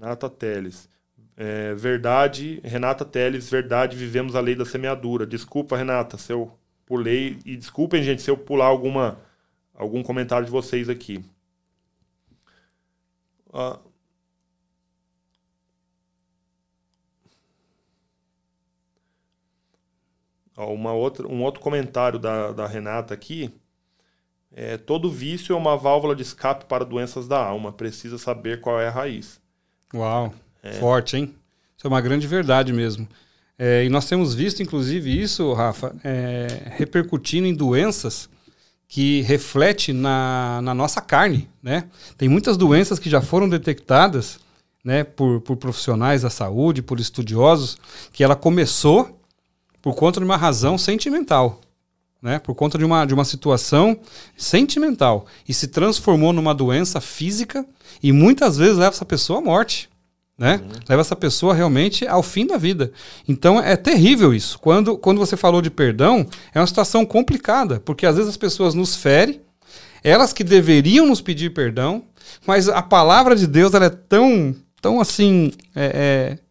Renata 0.00 0.30
Teles. 0.30 0.88
É, 1.36 1.74
verdade, 1.74 2.60
Renata 2.64 3.04
Teles, 3.04 3.50
verdade, 3.50 3.96
vivemos 3.96 4.34
a 4.34 4.40
lei 4.40 4.54
da 4.54 4.64
semeadura. 4.64 5.26
Desculpa, 5.26 5.76
Renata, 5.76 6.16
se 6.16 6.32
eu 6.32 6.50
pulei. 6.86 7.38
E 7.44 7.54
desculpem, 7.56 8.02
gente, 8.02 8.22
se 8.22 8.30
eu 8.30 8.36
pular 8.36 8.66
alguma, 8.66 9.20
algum 9.74 10.02
comentário 10.02 10.46
de 10.46 10.50
vocês 10.50 10.88
aqui. 10.88 11.22
Ah, 13.52 13.78
uma 20.56 20.92
outra, 20.92 21.26
um 21.26 21.42
outro 21.42 21.60
comentário 21.60 22.18
da, 22.18 22.52
da 22.52 22.66
Renata 22.66 23.12
aqui. 23.14 23.52
É, 24.52 24.76
todo 24.78 25.10
vício 25.10 25.54
é 25.54 25.56
uma 25.56 25.76
válvula 25.76 26.14
de 26.16 26.22
escape 26.22 26.64
para 26.66 26.84
doenças 26.84 27.28
da 27.28 27.44
alma. 27.44 27.72
Precisa 27.72 28.18
saber 28.18 28.60
qual 28.60 28.80
é 28.80 28.88
a 28.88 28.90
raiz. 28.90 29.40
Uau, 29.94 30.32
é. 30.62 30.72
forte, 30.74 31.16
hein? 31.16 31.34
Isso 31.76 31.86
é 31.86 31.88
uma 31.88 32.00
grande 32.00 32.26
verdade 32.26 32.72
mesmo. 32.72 33.08
É, 33.58 33.84
e 33.84 33.88
nós 33.88 34.06
temos 34.06 34.34
visto, 34.34 34.62
inclusive, 34.62 35.20
isso, 35.20 35.52
Rafa, 35.52 35.94
é, 36.02 36.46
repercutindo 36.76 37.46
em 37.46 37.54
doenças 37.54 38.28
que 38.88 39.20
reflete 39.22 39.92
na, 39.92 40.60
na 40.62 40.74
nossa 40.74 41.00
carne, 41.00 41.48
né? 41.62 41.84
Tem 42.18 42.28
muitas 42.28 42.56
doenças 42.56 42.98
que 42.98 43.08
já 43.08 43.20
foram 43.20 43.48
detectadas, 43.48 44.40
né, 44.84 45.04
por, 45.04 45.40
por 45.42 45.56
profissionais 45.56 46.22
da 46.22 46.30
saúde, 46.30 46.82
por 46.82 46.98
estudiosos, 46.98 47.76
que 48.12 48.24
ela 48.24 48.34
começou 48.34 49.20
por 49.80 49.94
conta 49.94 50.20
de 50.20 50.24
uma 50.24 50.36
razão 50.36 50.76
sentimental, 50.76 51.60
né? 52.22 52.38
Por 52.38 52.54
conta 52.54 52.76
de 52.76 52.84
uma, 52.84 53.04
de 53.04 53.14
uma 53.14 53.24
situação 53.24 53.98
sentimental 54.36 55.26
e 55.48 55.54
se 55.54 55.68
transformou 55.68 56.32
numa 56.32 56.54
doença 56.54 57.00
física 57.00 57.64
e 58.02 58.12
muitas 58.12 58.56
vezes 58.56 58.76
leva 58.76 58.94
essa 58.94 59.04
pessoa 59.04 59.38
à 59.38 59.42
morte, 59.42 59.88
né? 60.38 60.60
Uhum. 60.62 60.80
Leva 60.88 61.00
essa 61.00 61.16
pessoa 61.16 61.54
realmente 61.54 62.06
ao 62.06 62.22
fim 62.22 62.46
da 62.46 62.56
vida. 62.56 62.92
Então 63.28 63.60
é 63.60 63.76
terrível 63.76 64.32
isso. 64.34 64.58
Quando, 64.58 64.96
quando 64.96 65.18
você 65.18 65.36
falou 65.36 65.60
de 65.60 65.70
perdão, 65.70 66.26
é 66.54 66.60
uma 66.60 66.66
situação 66.66 67.04
complicada, 67.04 67.80
porque 67.80 68.06
às 68.06 68.16
vezes 68.16 68.30
as 68.30 68.36
pessoas 68.36 68.74
nos 68.74 68.96
ferem, 68.96 69.40
elas 70.02 70.32
que 70.32 70.42
deveriam 70.42 71.06
nos 71.06 71.20
pedir 71.20 71.50
perdão, 71.50 72.02
mas 72.46 72.68
a 72.68 72.80
palavra 72.80 73.36
de 73.36 73.46
Deus 73.46 73.74
ela 73.74 73.86
é 73.86 73.90
tão, 73.90 74.54
tão 74.80 75.00
assim, 75.00 75.52
é, 75.74 76.36
é 76.36 76.50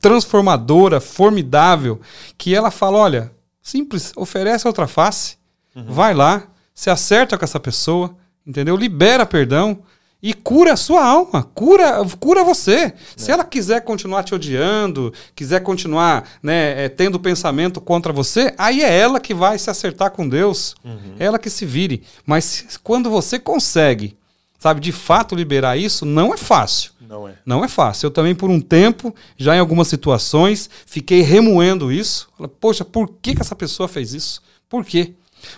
transformadora, 0.00 1.00
formidável, 1.00 2.00
que 2.36 2.54
ela 2.54 2.70
fala: 2.70 2.98
olha, 2.98 3.32
simples, 3.64 4.12
oferece 4.14 4.68
outra 4.68 4.86
face, 4.86 5.38
uhum. 5.74 5.86
vai 5.88 6.12
lá, 6.14 6.46
se 6.74 6.90
acerta 6.90 7.38
com 7.38 7.44
essa 7.44 7.58
pessoa, 7.58 8.14
entendeu? 8.46 8.76
Libera 8.76 9.24
perdão 9.24 9.82
e 10.22 10.34
cura 10.34 10.74
a 10.74 10.76
sua 10.76 11.04
alma, 11.04 11.42
cura, 11.54 12.02
cura 12.20 12.44
você. 12.44 12.74
É. 12.74 12.94
Se 13.16 13.30
ela 13.30 13.44
quiser 13.44 13.80
continuar 13.80 14.22
te 14.22 14.34
odiando, 14.34 15.12
quiser 15.34 15.60
continuar 15.60 16.28
né, 16.42 16.84
é, 16.84 16.88
tendo 16.88 17.18
pensamento 17.18 17.80
contra 17.80 18.12
você, 18.12 18.54
aí 18.58 18.82
é 18.82 18.98
ela 18.98 19.18
que 19.18 19.32
vai 19.32 19.58
se 19.58 19.70
acertar 19.70 20.10
com 20.10 20.28
Deus, 20.28 20.74
uhum. 20.84 21.14
ela 21.18 21.38
que 21.38 21.48
se 21.48 21.64
vire. 21.64 22.02
Mas 22.26 22.78
quando 22.82 23.10
você 23.10 23.38
consegue, 23.38 24.16
sabe, 24.64 24.80
de 24.80 24.92
fato 24.92 25.34
liberar 25.34 25.76
isso, 25.76 26.06
não 26.06 26.32
é 26.32 26.38
fácil. 26.38 26.92
Não 27.06 27.28
é. 27.28 27.34
Não 27.44 27.62
é 27.62 27.68
fácil. 27.68 28.06
Eu 28.06 28.10
também, 28.10 28.34
por 28.34 28.48
um 28.48 28.58
tempo, 28.58 29.14
já 29.36 29.54
em 29.54 29.58
algumas 29.58 29.88
situações, 29.88 30.70
fiquei 30.86 31.20
remoendo 31.20 31.92
isso. 31.92 32.30
Poxa, 32.58 32.82
por 32.82 33.06
que, 33.20 33.34
que 33.34 33.42
essa 33.42 33.54
pessoa 33.54 33.86
fez 33.86 34.14
isso? 34.14 34.40
Por 34.66 34.82
quê? 34.82 35.12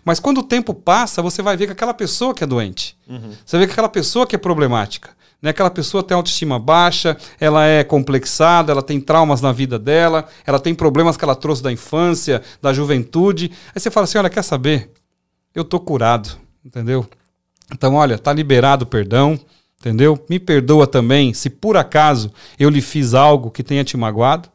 Mas 0.05 0.19
quando 0.19 0.39
o 0.39 0.43
tempo 0.43 0.75
passa, 0.75 1.23
você 1.23 1.41
vai 1.41 1.57
ver 1.57 1.67
que 1.67 1.73
aquela 1.73 1.95
pessoa 1.95 2.35
que 2.35 2.43
é 2.43 2.47
doente. 2.49 2.97
Uhum. 3.09 3.31
Você 3.45 3.57
vê 3.57 3.67
que 3.67 3.73
aquela 3.75 3.89
pessoa 3.89 4.27
que 4.27 4.35
é 4.35 4.39
problemática. 4.39 5.11
Né? 5.41 5.51
Aquela 5.51 5.71
pessoa 5.71 6.03
tem 6.03 6.17
autoestima 6.17 6.59
baixa, 6.59 7.17
ela 7.39 7.65
é 7.65 7.85
complexada, 7.85 8.73
ela 8.73 8.83
tem 8.83 9.01
traumas 9.01 9.41
na 9.41 9.53
vida 9.53 9.79
dela, 9.79 10.27
ela 10.45 10.59
tem 10.59 10.75
problemas 10.75 11.17
que 11.17 11.23
ela 11.23 11.37
trouxe 11.37 11.63
da 11.63 11.71
infância, 11.71 12.43
da 12.61 12.73
juventude. 12.73 13.53
Aí 13.73 13.81
você 13.81 13.89
fala 13.89 14.03
assim: 14.03 14.19
olha, 14.19 14.29
quer 14.29 14.43
saber? 14.43 14.91
Eu 15.55 15.63
tô 15.63 15.79
curado, 15.79 16.31
entendeu? 16.65 17.09
Então, 17.73 17.95
olha, 17.95 18.19
tá 18.19 18.33
liberado 18.33 18.85
o 18.85 18.87
perdão. 18.87 19.39
Entendeu? 19.79 20.19
Me 20.29 20.39
perdoa 20.41 20.87
também 20.87 21.35
se 21.35 21.51
por 21.51 21.77
acaso 21.77 22.33
eu 22.59 22.71
lhe 22.71 22.81
fiz 22.81 23.15
algo 23.15 23.51
que 23.51 23.63
tenha 23.63 23.85
te 23.85 23.97
magoado. 23.97 24.49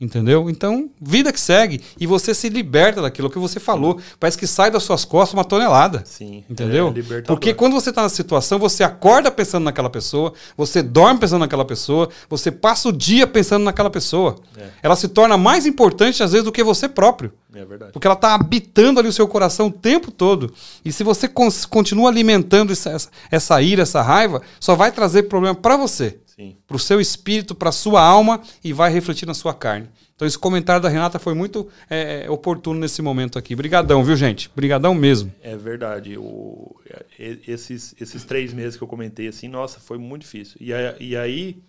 Entendeu? 0.00 0.48
Então, 0.48 0.88
vida 1.00 1.32
que 1.32 1.40
segue. 1.40 1.80
E 1.98 2.06
você 2.06 2.32
se 2.32 2.48
liberta 2.48 3.02
daquilo 3.02 3.28
que 3.28 3.38
você 3.38 3.58
falou. 3.58 3.98
Parece 4.20 4.38
que 4.38 4.46
sai 4.46 4.70
das 4.70 4.84
suas 4.84 5.04
costas 5.04 5.34
uma 5.34 5.44
tonelada. 5.44 6.04
Sim. 6.06 6.44
Entendeu? 6.48 6.94
É 6.96 7.22
Porque 7.22 7.52
quando 7.52 7.72
você 7.72 7.90
está 7.90 8.02
na 8.02 8.08
situação, 8.08 8.60
você 8.60 8.84
acorda 8.84 9.28
pensando 9.28 9.64
naquela 9.64 9.90
pessoa, 9.90 10.32
você 10.56 10.82
dorme 10.82 11.18
pensando 11.18 11.40
naquela 11.40 11.64
pessoa, 11.64 12.08
você 12.30 12.52
passa 12.52 12.88
o 12.88 12.92
dia 12.92 13.26
pensando 13.26 13.64
naquela 13.64 13.90
pessoa. 13.90 14.36
É. 14.56 14.68
Ela 14.84 14.94
se 14.94 15.08
torna 15.08 15.36
mais 15.36 15.66
importante, 15.66 16.22
às 16.22 16.30
vezes, 16.30 16.44
do 16.44 16.52
que 16.52 16.62
você 16.62 16.88
próprio. 16.88 17.32
É 17.52 17.64
verdade. 17.64 17.92
Porque 17.92 18.06
ela 18.06 18.14
está 18.14 18.34
habitando 18.34 19.00
ali 19.00 19.08
o 19.08 19.12
seu 19.12 19.26
coração 19.26 19.66
o 19.66 19.72
tempo 19.72 20.12
todo. 20.12 20.54
E 20.84 20.92
se 20.92 21.02
você 21.02 21.28
continua 21.68 22.08
alimentando 22.08 22.72
essa, 22.72 22.90
essa, 22.90 23.10
essa 23.32 23.60
ira, 23.60 23.82
essa 23.82 24.00
raiva, 24.00 24.42
só 24.60 24.76
vai 24.76 24.92
trazer 24.92 25.24
problema 25.24 25.56
para 25.56 25.76
você 25.76 26.18
para 26.66 26.76
o 26.76 26.80
seu 26.80 27.00
espírito, 27.00 27.54
para 27.54 27.70
a 27.70 27.72
sua 27.72 28.02
alma 28.02 28.40
e 28.62 28.72
vai 28.72 28.90
refletir 28.90 29.26
na 29.26 29.34
sua 29.34 29.52
carne. 29.52 29.88
Então 30.14 30.26
esse 30.26 30.38
comentário 30.38 30.82
da 30.82 30.88
Renata 30.88 31.18
foi 31.18 31.34
muito 31.34 31.68
é, 31.88 32.24
é 32.24 32.30
oportuno 32.30 32.78
nesse 32.78 33.00
momento 33.02 33.38
aqui. 33.38 33.54
Brigadão, 33.54 34.02
viu, 34.02 34.16
gente? 34.16 34.50
Brigadão 34.54 34.94
mesmo. 34.94 35.32
É 35.42 35.56
verdade. 35.56 36.16
O, 36.18 36.74
esses, 37.18 37.94
esses 38.00 38.24
três 38.24 38.52
meses 38.52 38.76
que 38.76 38.82
eu 38.82 38.88
comentei 38.88 39.28
assim, 39.28 39.48
nossa, 39.48 39.80
foi 39.80 39.98
muito 39.98 40.22
difícil. 40.22 40.56
E, 40.60 40.70
e 41.00 41.16
aí 41.16 41.62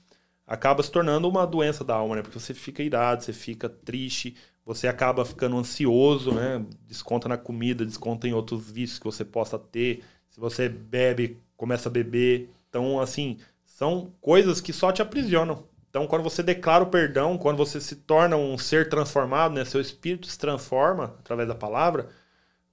acaba 0.48 0.82
se 0.82 0.92
tornando 0.92 1.30
uma 1.30 1.46
doença 1.46 1.84
da 1.84 1.96
alma, 1.96 2.16
né? 2.16 2.22
Porque 2.24 2.40
você 2.40 2.56
fica 2.56 2.82
irado, 2.82 3.24
você 3.24 3.34
fica 3.34 3.70
triste, 3.70 4.36
você 4.66 4.88
acaba 4.88 5.24
ficando 5.24 5.58
ansioso, 5.58 6.32
né? 6.32 6.64
Desconta 6.88 7.30
na 7.30 7.38
comida, 7.38 7.86
desconta 7.86 8.28
em 8.28 8.34
outros 8.34 8.70
vícios 8.70 8.98
que 8.98 9.06
você 9.06 9.24
possa 9.24 9.60
ter. 9.60 10.04
Se 10.30 10.40
você 10.40 10.68
bebe, 10.68 11.38
começa 11.56 11.88
a 11.88 11.92
beber. 11.92 12.50
Então, 12.68 13.00
assim, 13.00 13.38
são 13.80 14.12
coisas 14.20 14.60
que 14.60 14.74
só 14.74 14.92
te 14.92 15.02
aprisionam. 15.02 15.64
Então, 15.90 16.06
quando 16.06 16.22
você 16.22 16.44
declara 16.44 16.84
o 16.84 16.88
perdão, 16.88 17.38
quando 17.38 17.56
você 17.56 17.80
se 17.80 17.96
torna 17.96 18.36
um 18.36 18.58
ser 18.58 18.90
transformado, 18.90 19.54
né, 19.54 19.64
seu 19.64 19.80
espírito 19.80 20.28
se 20.28 20.38
transforma 20.38 21.16
através 21.20 21.48
da 21.48 21.56
palavra, 21.56 22.10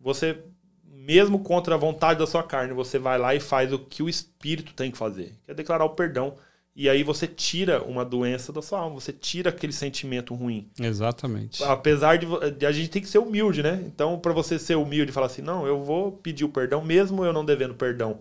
você, 0.01 0.37
mesmo 0.85 1.39
contra 1.39 1.77
a 1.77 1.79
vontade 1.79 2.19
da 2.19 2.27
sua 2.27 2.43
carne, 2.43 2.75
você 2.75 2.99
vai 2.99 3.19
lá 3.19 3.37
e 3.37 3.39
faz 3.39 3.73
o 3.73 3.79
que 3.79 4.03
o 4.03 4.09
espírito 4.09 4.75
tem 4.75 4.91
que 4.91 4.99
fazer, 4.99 5.33
que 5.45 5.53
é 5.53 5.55
declarar 5.55 5.85
o 5.85 5.91
perdão. 5.91 6.35
E 6.75 6.91
aí 6.91 7.05
você 7.05 7.29
tira 7.29 7.85
uma 7.85 8.05
doença 8.05 8.53
da 8.53 8.61
sua 8.61 8.81
alma, 8.81 8.97
você 8.97 9.13
tira 9.13 9.51
aquele 9.51 9.73
sentimento 9.73 10.35
ruim. 10.35 10.69
Exatamente. 10.77 11.63
Apesar 11.63 12.19
de, 12.19 12.27
de 12.51 12.67
a 12.67 12.73
gente 12.73 12.91
tem 12.91 13.01
que 13.01 13.09
ser 13.09 13.19
humilde, 13.19 13.63
né? 13.63 13.81
Então, 13.87 14.19
para 14.19 14.33
você 14.33 14.59
ser 14.59 14.75
humilde 14.75 15.13
e 15.13 15.15
falar 15.15 15.27
assim, 15.27 15.41
não, 15.41 15.69
eu 15.69 15.85
vou 15.85 16.11
pedir 16.11 16.45
o 16.45 16.49
perdão, 16.49 16.85
mesmo 16.85 17.25
eu 17.25 17.33
não 17.33 17.45
devendo 17.45 17.75
perdão 17.75 18.19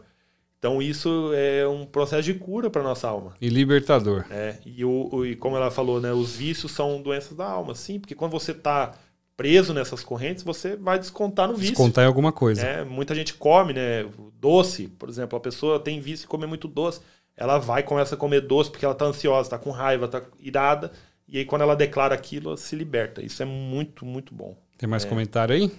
então 0.57 0.81
isso 0.81 1.31
é 1.33 1.67
um 1.67 1.85
processo 1.85 2.23
de 2.23 2.33
cura 2.33 2.69
para 2.69 2.81
nossa 2.81 3.07
alma. 3.07 3.33
E 3.39 3.49
libertador. 3.49 4.25
É, 4.29 4.57
e, 4.65 4.83
o, 4.83 5.25
e 5.25 5.35
como 5.35 5.55
ela 5.55 5.69
falou, 5.69 6.01
né, 6.01 6.11
os 6.11 6.35
vícios 6.35 6.71
são 6.71 7.01
doenças 7.01 7.37
da 7.37 7.45
alma, 7.45 7.75
sim, 7.75 7.99
porque 7.99 8.15
quando 8.15 8.31
você 8.31 8.51
está 8.51 8.93
preso 9.37 9.73
nessas 9.73 10.03
correntes, 10.03 10.43
você 10.43 10.75
vai 10.75 10.97
descontar 10.97 11.47
no 11.47 11.55
vício. 11.55 11.73
Descontar 11.73 12.05
em 12.05 12.07
alguma 12.07 12.31
coisa. 12.31 12.65
É, 12.65 12.83
muita 12.83 13.13
gente 13.13 13.33
come, 13.33 13.73
né, 13.73 14.05
doce, 14.39 14.87
por 14.87 15.09
exemplo, 15.09 15.37
a 15.37 15.41
pessoa 15.41 15.79
tem 15.79 15.99
vício 15.99 16.25
e 16.25 16.27
come 16.27 16.47
muito 16.47 16.67
doce, 16.67 17.01
ela 17.37 17.57
vai 17.57 17.83
começa 17.83 18.15
a 18.15 18.17
comer 18.17 18.41
doce 18.41 18.71
porque 18.71 18.85
ela 18.85 18.93
está 18.93 19.05
ansiosa, 19.05 19.47
está 19.47 19.57
com 19.57 19.71
raiva, 19.71 20.05
está 20.05 20.21
irada, 20.39 20.91
e 21.27 21.37
aí 21.37 21.45
quando 21.45 21.63
ela 21.63 21.75
declara 21.75 22.15
aquilo, 22.15 22.49
ela 22.49 22.57
se 22.57 22.75
liberta. 22.75 23.21
Isso 23.21 23.43
é 23.43 23.45
muito, 23.45 24.05
muito 24.05 24.33
bom. 24.33 24.57
Tem 24.77 24.87
mais 24.87 25.05
é. 25.05 25.09
comentário 25.09 25.55
aí? 25.55 25.71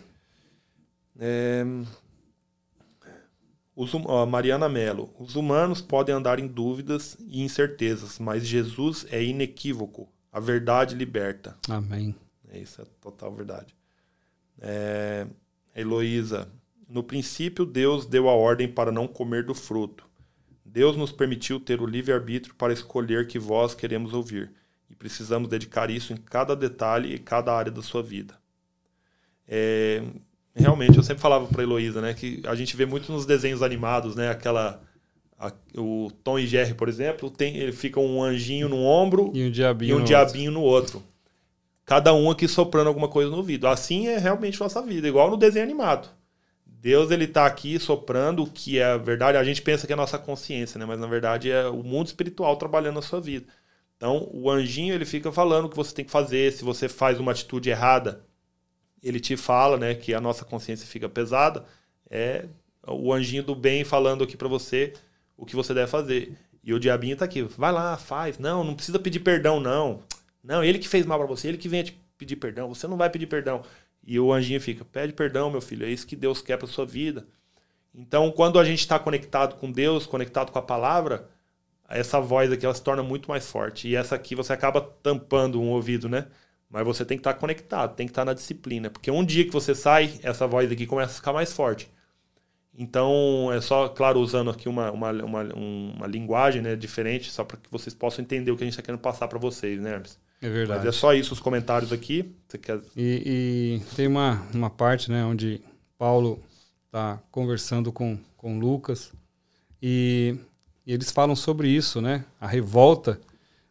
É, 1.18 1.64
os, 3.77 3.95
ó, 3.95 4.24
Mariana 4.24 4.70
Mello. 4.70 5.14
Os 5.18 5.37
humanos 5.37 5.83
podem 5.83 6.14
andar 6.14 6.39
em 6.39 6.47
dúvidas 6.47 7.18
e 7.29 7.43
incertezas, 7.43 8.18
mas 8.18 8.47
Jesus 8.47 9.07
é 9.11 9.22
inequívoco. 9.22 10.09
A 10.33 10.41
verdade 10.41 10.95
liberta. 10.95 11.55
Amém. 11.68 12.14
É 12.49 12.59
isso, 12.59 12.81
é 12.81 12.85
total 13.03 13.35
verdade. 13.35 13.77
É, 14.59 15.27
Heloísa. 15.74 16.49
No 16.89 17.03
princípio, 17.03 17.66
Deus 17.66 18.07
deu 18.07 18.31
a 18.31 18.33
ordem 18.33 18.66
para 18.66 18.91
não 18.91 19.07
comer 19.07 19.45
do 19.45 19.55
fruto. 19.55 20.07
Deus 20.64 20.97
nos 20.97 21.12
permitiu 21.12 21.61
ter 21.61 21.83
o 21.83 21.87
livre-arbítrio 21.87 22.55
para 22.55 22.72
escolher 22.72 23.27
que 23.27 23.39
voz 23.39 23.74
queremos 23.74 24.14
ouvir. 24.14 24.53
E 24.89 24.95
precisamos 24.95 25.51
dedicar 25.51 25.91
isso 25.91 26.14
em 26.14 26.16
cada 26.16 26.57
detalhe 26.57 27.14
e 27.14 27.18
cada 27.18 27.55
área 27.55 27.72
da 27.72 27.83
sua 27.83 28.03
vida. 28.03 28.39
É, 29.47 30.03
Realmente, 30.57 30.97
eu 30.97 31.03
sempre 31.03 31.21
falava 31.21 31.47
para 31.47 31.63
Heloísa, 31.63 32.01
né, 32.01 32.15
que 32.15 32.43
a 32.47 32.55
gente 32.55 32.75
vê 32.77 32.87
muito 32.87 33.13
nos 33.13 33.27
desenhos 33.27 33.63
animados, 33.63 34.17
né, 34.17 34.31
aquela 34.31 34.81
a, 35.39 35.53
o 35.77 36.11
Tom 36.25 36.39
e 36.39 36.47
Jerry, 36.47 36.75
por 36.75 36.89
exemplo, 36.89 37.31
tem 37.31 37.57
ele 37.59 37.73
fica 37.73 38.01
um 38.01 38.23
anjinho 38.23 38.69
no 38.69 38.79
ombro 38.79 39.31
e 39.35 39.45
um 39.45 39.51
diabinho, 39.51 39.91
e 39.91 39.95
um 39.95 39.99
no, 39.99 40.05
diabinho 40.05 40.53
outro. 40.55 40.61
no 40.61 41.01
outro. 41.01 41.03
Cada 41.85 42.13
um 42.13 42.31
aqui 42.31 42.49
soprando 42.49 42.89
alguma 42.89 43.07
coisa 43.07 43.31
no 43.31 43.37
ouvido. 43.37 43.69
Assim 43.69 44.09
é 44.09 44.19
realmente 44.19 44.59
nossa 44.59 44.83
vida, 44.83 45.07
igual 45.07 45.31
no 45.31 45.37
desenho 45.37 45.65
animado. 45.65 46.09
Deus 46.67 47.11
ele 47.11 47.27
tá 47.27 47.47
aqui 47.47 47.79
soprando 47.79 48.43
o 48.43 48.51
que 48.51 48.79
é 48.79 48.85
a 48.85 48.97
verdade. 48.97 49.39
A 49.39 49.45
gente 49.45 49.63
pensa 49.63 49.87
que 49.87 49.93
é 49.93 49.95
a 49.95 49.97
nossa 49.97 50.19
consciência, 50.19 50.79
né? 50.79 50.85
Mas 50.85 50.99
na 50.99 51.07
verdade 51.07 51.51
é 51.51 51.69
o 51.69 51.83
mundo 51.83 52.07
espiritual 52.07 52.57
trabalhando 52.57 52.97
na 52.97 53.03
sua 53.03 53.21
vida. 53.21 53.47
Então, 53.97 54.29
o 54.33 54.51
anjinho 54.51 54.95
ele 54.95 55.05
fica 55.05 55.33
falando 55.33 55.67
o 55.67 55.69
que 55.69 55.77
você 55.77 55.95
tem 55.95 56.05
que 56.05 56.11
fazer, 56.11 56.53
se 56.53 56.65
você 56.65 56.89
faz 56.89 57.19
uma 57.19 57.33
atitude 57.33 57.71
errada, 57.71 58.25
ele 59.07 59.21
te 59.21 59.37
fala, 59.37 59.77
né, 59.77 59.95
que 59.95 60.13
a 60.13 60.21
nossa 60.21 60.45
consciência 60.45 60.87
fica 60.87 61.09
pesada, 61.09 61.65
é 62.11 62.47
o 62.87 63.13
anjinho 63.13 63.43
do 63.43 63.55
bem 63.55 63.85
falando 63.85 64.25
aqui 64.25 64.37
para 64.37 64.49
você 64.49 64.93
o 65.37 65.45
que 65.45 65.55
você 65.55 65.73
deve 65.73 65.91
fazer. 65.91 66.37
E 66.63 66.73
o 66.75 66.81
diabinho 66.81 67.17
tá 67.17 67.25
aqui, 67.25 67.43
vai 67.43 67.71
lá, 67.71 67.97
faz. 67.97 68.39
Não, 68.39 68.65
não 68.65 68.75
precisa 68.75 68.99
pedir 68.99 69.21
perdão, 69.21 69.61
não. 69.61 70.03
Não, 70.43 70.65
ele 70.65 70.79
que 70.79 70.89
fez 70.89 71.07
mal 71.07 71.19
para 71.19 71.27
você, 71.27 71.49
ele 71.49 71.59
que 71.59 71.69
vem 71.69 71.85
te 71.85 72.01
pedir 72.19 72.37
perdão, 72.37 72.73
você 72.73 72.87
não 72.87 72.97
vai 72.97 73.11
pedir 73.11 73.27
perdão. 73.27 73.63
E 74.05 74.19
o 74.19 74.33
anjinho 74.33 74.61
fica, 74.61 74.85
pede 74.85 75.13
perdão, 75.13 75.51
meu 75.51 75.61
filho, 75.61 75.85
é 75.85 75.91
isso 75.91 76.07
que 76.07 76.17
Deus 76.17 76.41
quer 76.41 76.57
para 76.57 76.67
sua 76.67 76.87
vida. 76.87 77.27
Então, 77.95 78.31
quando 78.31 78.59
a 78.59 78.65
gente 78.65 78.81
está 78.81 78.99
conectado 78.99 79.57
com 79.57 79.71
Deus, 79.71 80.07
conectado 80.07 80.53
com 80.53 80.59
a 80.59 80.63
palavra, 80.63 81.29
essa 81.89 82.21
voz 82.21 82.51
aqui 82.53 82.65
ela 82.65 82.75
se 82.75 82.83
torna 82.83 83.03
muito 83.03 83.29
mais 83.29 83.49
forte. 83.51 83.89
E 83.89 83.97
essa 83.97 84.15
aqui 84.15 84.35
você 84.35 84.53
acaba 84.53 84.81
tampando 84.81 85.61
um 85.61 85.69
ouvido, 85.71 86.09
né? 86.09 86.27
Mas 86.69 86.85
você 86.85 87.05
tem 87.05 87.17
que 87.17 87.21
estar 87.21 87.35
conectado, 87.35 87.95
tem 87.95 88.07
que 88.07 88.11
estar 88.11 88.25
na 88.25 88.35
disciplina. 88.35 88.91
Porque 88.91 89.11
um 89.11 89.25
dia 89.25 89.45
que 89.45 89.53
você 89.53 89.75
sai, 89.75 90.19
essa 90.23 90.47
voz 90.47 90.71
aqui 90.71 90.87
começa 90.87 91.12
a 91.12 91.14
ficar 91.14 91.33
mais 91.33 91.53
forte. 91.53 91.91
Então, 92.79 93.51
é 93.53 93.61
só, 93.61 93.89
claro, 93.89 94.21
usando 94.21 94.51
aqui 94.51 94.69
uma, 94.69 94.91
uma, 94.91 95.11
uma, 95.11 95.43
uma 95.55 96.07
linguagem 96.07 96.61
né, 96.61 96.77
diferente, 96.77 97.31
só 97.31 97.43
para 97.43 97.57
que 97.57 97.71
vocês 97.71 97.95
possam 97.95 98.23
entender 98.23 98.51
o 98.51 98.57
que 98.57 98.64
a 98.64 98.67
gente 98.67 98.75
está 98.75 98.83
querendo 98.83 99.01
passar 99.01 99.29
para 99.29 99.39
vocês, 99.39 99.81
né, 99.81 99.95
Hermes? 99.95 100.19
É 100.43 100.51
verdade. 100.51 100.85
Mas 100.85 100.95
é 100.95 100.99
só 100.99 101.14
isso, 101.14 101.33
os 101.33 101.41
comentários 101.41 101.93
aqui. 101.93 102.35
Você 102.47 102.59
quer... 102.59 102.79
e, 102.95 103.81
e 103.87 103.95
tem 103.95 104.07
uma, 104.07 104.43
uma 104.53 104.69
parte 104.69 105.11
né, 105.11 105.25
onde 105.25 105.62
Paulo 105.97 106.43
está 106.85 107.19
conversando 107.31 107.91
com, 107.91 108.19
com 108.37 108.59
Lucas 108.59 109.12
e, 109.83 110.37
e 110.87 110.93
eles 110.93 111.11
falam 111.11 111.35
sobre 111.35 111.69
isso, 111.69 112.01
né? 112.01 112.25
A 112.41 112.47
revolta 112.47 113.21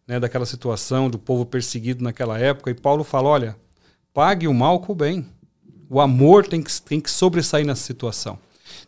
né, 0.07 0.19
daquela 0.19 0.45
situação 0.45 1.09
do 1.09 1.17
povo 1.17 1.45
perseguido 1.45 2.03
naquela 2.03 2.37
época. 2.37 2.71
E 2.71 2.73
Paulo 2.73 3.03
fala: 3.03 3.29
olha, 3.29 3.55
pague 4.13 4.47
o 4.47 4.53
mal 4.53 4.79
com 4.79 4.93
o 4.93 4.95
bem. 4.95 5.25
O 5.89 6.01
amor 6.01 6.47
tem 6.47 6.61
que, 6.61 6.81
tem 6.81 6.99
que 6.99 7.11
sobressair 7.11 7.65
nessa 7.65 7.83
situação. 7.83 8.39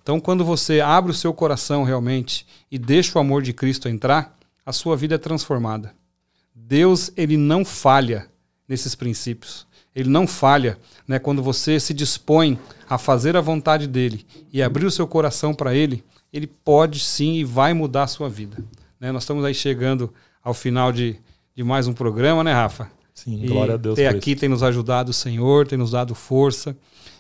Então, 0.02 0.20
quando 0.20 0.44
você 0.44 0.80
abre 0.80 1.12
o 1.12 1.16
seu 1.16 1.34
coração 1.34 1.84
realmente 1.84 2.46
e 2.72 2.78
deixa 2.78 3.18
o 3.18 3.22
amor 3.22 3.42
de 3.42 3.54
Cristo 3.54 3.88
entrar, 3.88 4.36
a 4.66 4.74
sua 4.74 4.98
vida 4.98 5.16
é 5.16 5.18
transformada. 5.18 5.94
Deus, 6.54 7.12
ele 7.16 7.38
não 7.38 7.64
falha 7.64 8.28
nesses 8.68 8.96
princípios. 8.96 9.68
Ele 9.96 10.10
não 10.10 10.28
falha 10.28 10.78
né, 11.08 11.18
quando 11.18 11.42
você 11.42 11.80
se 11.80 11.94
dispõe 11.94 12.60
a 12.90 12.98
fazer 12.98 13.36
a 13.36 13.42
vontade 13.42 13.88
dele 13.88 14.26
e 14.52 14.62
abrir 14.62 14.86
o 14.86 14.92
seu 14.92 15.08
coração 15.08 15.54
para 15.54 15.74
ele, 15.74 16.04
ele 16.32 16.48
pode 16.48 17.00
sim 17.00 17.36
e 17.36 17.44
vai 17.44 17.74
mudar 17.74 18.04
a 18.04 18.08
sua 18.08 18.30
vida. 18.30 18.58
Né, 19.00 19.12
nós 19.12 19.24
estamos 19.24 19.44
aí 19.44 19.54
chegando 19.54 20.14
ao 20.48 20.54
final 20.54 20.94
de, 20.94 21.18
de 21.54 21.62
mais 21.62 21.90
um 21.90 21.94
programa, 21.94 22.42
né, 22.42 22.54
Rafa? 22.54 22.90
Sim, 23.14 23.44
e 23.44 23.48
glória 23.48 23.74
a 23.74 23.78
Deus. 23.78 23.98
Ter 23.98 24.08
aqui 24.08 24.32
isso. 24.32 24.40
tem 24.40 24.48
nos 24.48 24.64
ajudado 24.64 25.10
o 25.10 25.14
Senhor, 25.14 25.68
tem 25.68 25.78
nos 25.78 25.92
dado 25.92 26.16
força. 26.16 26.74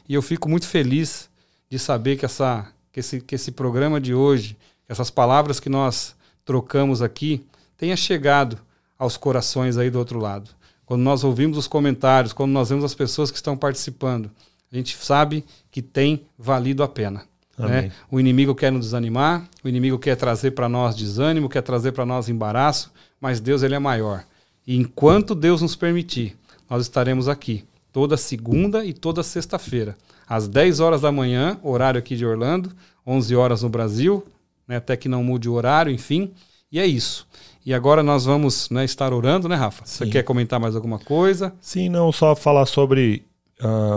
E 0.07 0.13
eu 0.13 0.21
fico 0.21 0.47
muito 0.47 0.65
feliz 0.65 1.29
de 1.69 1.77
saber 1.77 2.15
que, 2.15 2.23
essa, 2.23 2.71
que, 2.89 3.01
esse, 3.01 3.19
que 3.19 3.35
esse 3.35 3.51
programa 3.51 3.99
de 3.99 4.13
hoje, 4.13 4.55
essas 4.87 5.09
palavras 5.09 5.59
que 5.59 5.67
nós 5.67 6.15
trocamos 6.45 7.01
aqui, 7.01 7.45
tenha 7.75 7.97
chegado 7.97 8.57
aos 8.97 9.17
corações 9.17 9.77
aí 9.77 9.89
do 9.89 9.99
outro 9.99 10.19
lado. 10.19 10.49
Quando 10.85 11.01
nós 11.01 11.25
ouvimos 11.25 11.57
os 11.57 11.67
comentários, 11.67 12.31
quando 12.31 12.53
nós 12.53 12.69
vemos 12.69 12.85
as 12.85 12.95
pessoas 12.95 13.29
que 13.29 13.35
estão 13.35 13.57
participando, 13.57 14.31
a 14.71 14.75
gente 14.77 14.95
sabe 14.95 15.43
que 15.69 15.81
tem 15.81 16.25
valido 16.39 16.81
a 16.81 16.87
pena. 16.87 17.25
Né? 17.57 17.91
O 18.11 18.19
inimigo 18.19 18.53
quer 18.53 18.71
nos 18.71 18.85
desanimar, 18.85 19.47
o 19.63 19.67
inimigo 19.67 19.97
quer 19.97 20.15
trazer 20.15 20.51
para 20.51 20.69
nós 20.69 20.95
desânimo, 20.95 21.49
quer 21.49 21.61
trazer 21.61 21.91
para 21.91 22.05
nós 22.05 22.29
embaraço, 22.29 22.91
mas 23.19 23.39
Deus 23.39 23.63
ele 23.63 23.73
é 23.73 23.79
maior. 23.79 24.23
E 24.65 24.77
enquanto 24.77 25.33
Deus 25.33 25.61
nos 25.61 25.75
permitir, 25.75 26.37
nós 26.69 26.83
estaremos 26.83 27.27
aqui 27.27 27.65
toda 27.91 28.15
segunda 28.15 28.85
e 28.85 28.93
toda 28.93 29.23
sexta-feira, 29.23 29.97
às 30.27 30.47
10 30.47 30.79
horas 30.79 31.01
da 31.01 31.11
manhã, 31.11 31.57
horário 31.63 31.97
aqui 31.97 32.15
de 32.15 32.25
Orlando, 32.25 32.71
11 33.05 33.35
horas 33.35 33.63
no 33.63 33.69
Brasil, 33.69 34.23
né, 34.67 34.75
até 34.75 34.95
que 34.95 35.09
não 35.09 35.23
mude 35.23 35.49
o 35.49 35.53
horário, 35.53 35.91
enfim. 35.91 36.31
E 36.71 36.79
é 36.79 36.85
isso. 36.85 37.25
E 37.65 37.73
agora 37.73 38.03
nós 38.03 38.25
vamos 38.25 38.69
né, 38.69 38.85
estar 38.85 39.13
orando, 39.13 39.47
né, 39.47 39.55
Rafa? 39.55 39.85
Sim. 39.85 40.05
Você 40.05 40.11
quer 40.11 40.23
comentar 40.23 40.59
mais 40.59 40.75
alguma 40.75 40.99
coisa? 40.99 41.53
Sim, 41.61 41.89
não, 41.89 42.11
só 42.11 42.35
falar 42.35 42.65
sobre 42.65 43.25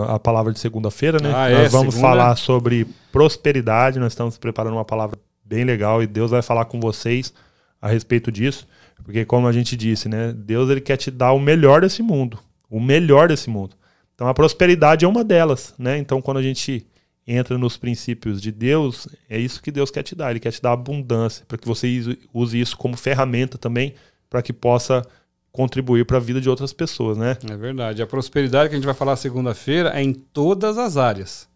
a 0.07 0.19
palavra 0.19 0.51
de 0.51 0.59
segunda-feira, 0.59 1.19
né? 1.21 1.29
Ah, 1.29 1.49
nós 1.49 1.59
é, 1.59 1.69
vamos 1.69 1.95
segunda... 1.95 2.13
falar 2.13 2.35
sobre 2.35 2.87
prosperidade, 3.11 3.99
nós 3.99 4.13
estamos 4.13 4.37
preparando 4.37 4.73
uma 4.73 4.85
palavra 4.85 5.19
bem 5.43 5.63
legal 5.63 6.01
e 6.01 6.07
Deus 6.07 6.31
vai 6.31 6.41
falar 6.41 6.65
com 6.65 6.79
vocês 6.79 7.33
a 7.81 7.89
respeito 7.89 8.31
disso, 8.31 8.67
porque 9.03 9.25
como 9.25 9.47
a 9.47 9.51
gente 9.51 9.75
disse, 9.75 10.07
né, 10.07 10.33
Deus 10.33 10.69
ele 10.69 10.81
quer 10.81 10.97
te 10.97 11.11
dar 11.11 11.33
o 11.33 11.39
melhor 11.39 11.81
desse 11.81 12.01
mundo, 12.01 12.39
o 12.69 12.79
melhor 12.79 13.27
desse 13.27 13.49
mundo. 13.49 13.75
Então 14.15 14.27
a 14.27 14.33
prosperidade 14.33 15.03
é 15.03 15.07
uma 15.07 15.23
delas, 15.23 15.73
né? 15.77 15.97
Então 15.97 16.21
quando 16.21 16.37
a 16.37 16.43
gente 16.43 16.85
entra 17.25 17.57
nos 17.57 17.77
princípios 17.77 18.41
de 18.41 18.51
Deus, 18.51 19.07
é 19.29 19.37
isso 19.37 19.61
que 19.61 19.71
Deus 19.71 19.91
quer 19.91 20.03
te 20.03 20.15
dar. 20.15 20.31
Ele 20.31 20.39
quer 20.39 20.51
te 20.51 20.61
dar 20.61 20.73
abundância, 20.73 21.45
para 21.47 21.57
que 21.57 21.67
você 21.67 22.17
use 22.33 22.59
isso 22.59 22.77
como 22.77 22.97
ferramenta 22.97 23.57
também, 23.57 23.93
para 24.29 24.41
que 24.41 24.53
possa 24.53 25.03
contribuir 25.51 26.05
para 26.05 26.17
a 26.17 26.19
vida 26.19 26.39
de 26.39 26.49
outras 26.49 26.71
pessoas, 26.71 27.17
né? 27.17 27.37
É 27.49 27.57
verdade. 27.57 28.01
A 28.01 28.07
prosperidade 28.07 28.69
que 28.69 28.75
a 28.75 28.77
gente 28.77 28.85
vai 28.85 28.93
falar 28.93 29.15
segunda-feira 29.15 29.91
é 29.93 30.01
em 30.01 30.13
todas 30.13 30.77
as 30.77 30.97
áreas. 30.97 31.47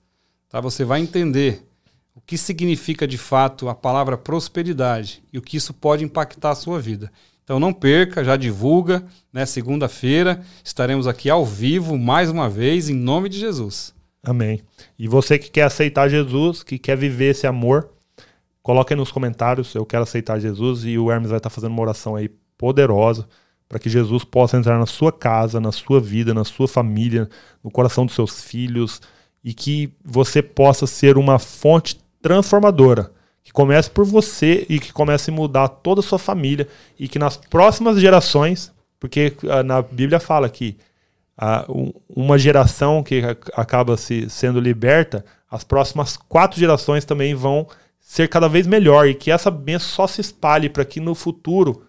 Tá? 0.50 0.60
Você 0.60 0.84
vai 0.84 1.00
entender 1.00 1.66
o 2.14 2.22
que 2.22 2.38
significa 2.38 3.08
de 3.08 3.18
fato 3.18 3.70
a 3.70 3.76
palavra 3.76 4.18
prosperidade 4.18 5.24
e 5.32 5.38
o 5.38 5.42
que 5.42 5.58
isso 5.58 5.74
pode 5.74 6.04
impactar 6.04 6.52
a 6.52 6.56
sua 6.56 6.80
vida. 6.80 7.12
Então 7.44 7.60
não 7.60 7.72
perca, 7.72 8.24
já 8.24 8.36
divulga, 8.36 9.06
né? 9.32 9.46
Segunda-feira 9.46 10.42
estaremos 10.64 11.08
aqui 11.08 11.30
ao 11.30 11.46
vivo 11.46 11.98
mais 11.98 12.30
uma 12.30 12.50
vez 12.50 12.90
em 12.90 12.96
nome 12.96 13.30
de 13.30 13.40
Jesus. 13.40 13.94
Amém. 14.24 14.62
E 14.98 15.08
você 15.08 15.38
que 15.38 15.52
quer 15.52 15.64
aceitar 15.64 16.10
Jesus, 16.10 16.64
que 16.64 16.80
quer 16.80 16.98
viver 16.98 17.32
esse 17.32 17.46
amor, 17.46 17.92
coloque 18.64 18.94
aí 18.94 18.98
nos 18.98 19.12
comentários, 19.12 19.76
eu 19.76 19.86
quero 19.86 20.04
aceitar 20.04 20.40
Jesus 20.40 20.84
e 20.86 20.98
o 20.98 21.12
Hermes 21.12 21.30
vai 21.30 21.38
estar 21.38 21.52
fazendo 21.52 21.74
uma 21.74 21.84
oração 21.84 22.16
aí 22.16 22.30
poderosa 22.58 23.28
para 23.68 23.80
que 23.80 23.90
Jesus 23.90 24.24
possa 24.24 24.58
entrar 24.58 24.78
na 24.78 24.86
sua 24.86 25.12
casa, 25.12 25.60
na 25.60 25.72
sua 25.72 26.00
vida, 26.00 26.34
na 26.34 26.44
sua 26.44 26.68
família, 26.68 27.30
no 27.64 27.72
coração 27.72 28.06
dos 28.06 28.16
seus 28.16 28.44
filhos 28.44 29.02
e 29.44 29.54
que 29.54 29.92
você 30.04 30.42
possa 30.42 30.88
ser 30.88 31.18
uma 31.18 31.38
fonte 31.40 32.00
transformadora, 32.22 33.12
que 33.44 33.52
comece 33.52 33.90
por 33.90 34.06
você 34.06 34.66
e 34.70 34.80
que 34.80 34.92
comece 34.92 35.30
a 35.30 35.34
mudar 35.34 35.68
toda 35.68 36.00
a 36.00 36.04
sua 36.04 36.18
família 36.18 36.68
e 37.00 37.08
que 37.08 37.20
nas 37.20 37.38
próximas 37.38 38.00
gerações, 38.00 38.72
porque 39.00 39.34
ah, 39.50 39.62
na 39.62 39.82
Bíblia 39.82 40.20
fala 40.20 40.50
que 40.50 40.78
uma 42.08 42.38
geração 42.38 43.04
que 43.04 43.22
acaba 43.54 43.98
se 43.98 44.30
sendo 44.30 44.60
liberta, 44.60 45.26
as 45.52 45.64
próximas 45.64 46.16
quatro 46.16 46.58
gerações 46.60 47.04
também 47.04 47.36
vão 47.36 47.68
ser 48.00 48.30
cada 48.30 48.48
vez 48.48 48.66
melhor 48.66 49.08
e 49.08 49.14
que 49.14 49.32
essa 49.32 49.52
bênção 49.52 49.90
só 49.90 50.08
se 50.08 50.22
espalhe 50.22 50.70
para 50.70 50.86
que 50.86 51.00
no 51.00 51.14
futuro 51.14 51.85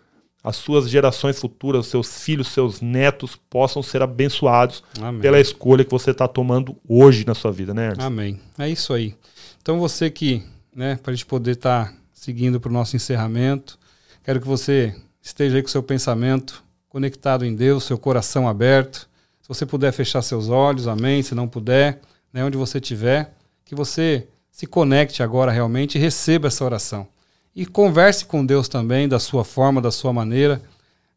as 0.46 0.56
suas 0.56 0.88
gerações 0.88 1.40
futuras, 1.40 1.86
seus 1.86 2.22
filhos, 2.22 2.48
seus 2.48 2.80
netos 2.80 3.36
possam 3.50 3.82
ser 3.82 4.00
abençoados 4.00 4.82
Amém. 5.00 5.20
pela 5.20 5.40
escolha 5.40 5.84
que 5.84 5.90
você 5.90 6.12
está 6.12 6.28
tomando 6.28 6.76
hoje 6.88 7.26
na 7.26 7.34
sua 7.34 7.50
vida, 7.50 7.74
né? 7.74 7.88
Ernst? 7.88 8.02
Amém. 8.02 8.40
É 8.58 8.68
isso 8.68 8.94
aí. 8.94 9.14
Então 9.60 9.78
você 9.78 10.08
que, 10.08 10.42
né, 10.74 10.98
para 11.02 11.12
a 11.12 11.14
gente 11.14 11.26
poder 11.26 11.52
estar 11.52 11.86
tá 11.86 11.94
seguindo 12.12 12.60
para 12.60 12.70
o 12.70 12.72
nosso 12.72 12.94
encerramento, 12.94 13.78
quero 14.22 14.40
que 14.40 14.46
você 14.46 14.94
esteja 15.20 15.56
aí 15.56 15.62
com 15.62 15.68
o 15.68 15.72
seu 15.72 15.82
pensamento 15.82 16.62
conectado 16.88 17.44
em 17.44 17.54
Deus, 17.54 17.84
seu 17.84 17.98
coração 17.98 18.48
aberto 18.48 19.08
se 19.46 19.48
você 19.48 19.64
puder 19.64 19.92
fechar 19.92 20.22
seus 20.22 20.48
olhos, 20.48 20.88
amém. 20.88 21.22
Se 21.22 21.32
não 21.32 21.46
puder, 21.46 22.00
né, 22.32 22.44
onde 22.44 22.56
você 22.56 22.78
estiver, 22.78 23.32
que 23.64 23.76
você 23.76 24.26
se 24.50 24.66
conecte 24.66 25.22
agora 25.22 25.52
realmente 25.52 25.96
e 25.96 26.00
receba 26.00 26.48
essa 26.48 26.64
oração. 26.64 27.06
E 27.56 27.64
converse 27.64 28.26
com 28.26 28.44
Deus 28.44 28.68
também, 28.68 29.08
da 29.08 29.18
sua 29.18 29.42
forma, 29.42 29.80
da 29.80 29.90
sua 29.90 30.12
maneira, 30.12 30.60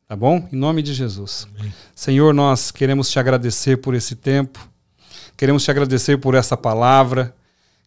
tá 0.08 0.16
bom? 0.16 0.48
Em 0.54 0.56
nome 0.56 0.82
de 0.82 0.94
Jesus. 0.94 1.46
Amém. 1.60 1.74
Senhor, 1.94 2.34
nós 2.34 2.72
queremos 2.72 3.12
te 3.12 3.20
agradecer 3.20 3.76
por 3.76 3.94
esse 3.94 4.16
tempo, 4.16 4.58
queremos 5.36 5.66
te 5.66 5.70
agradecer 5.70 6.18
por 6.18 6.36
essa 6.36 6.56
palavra, 6.56 7.36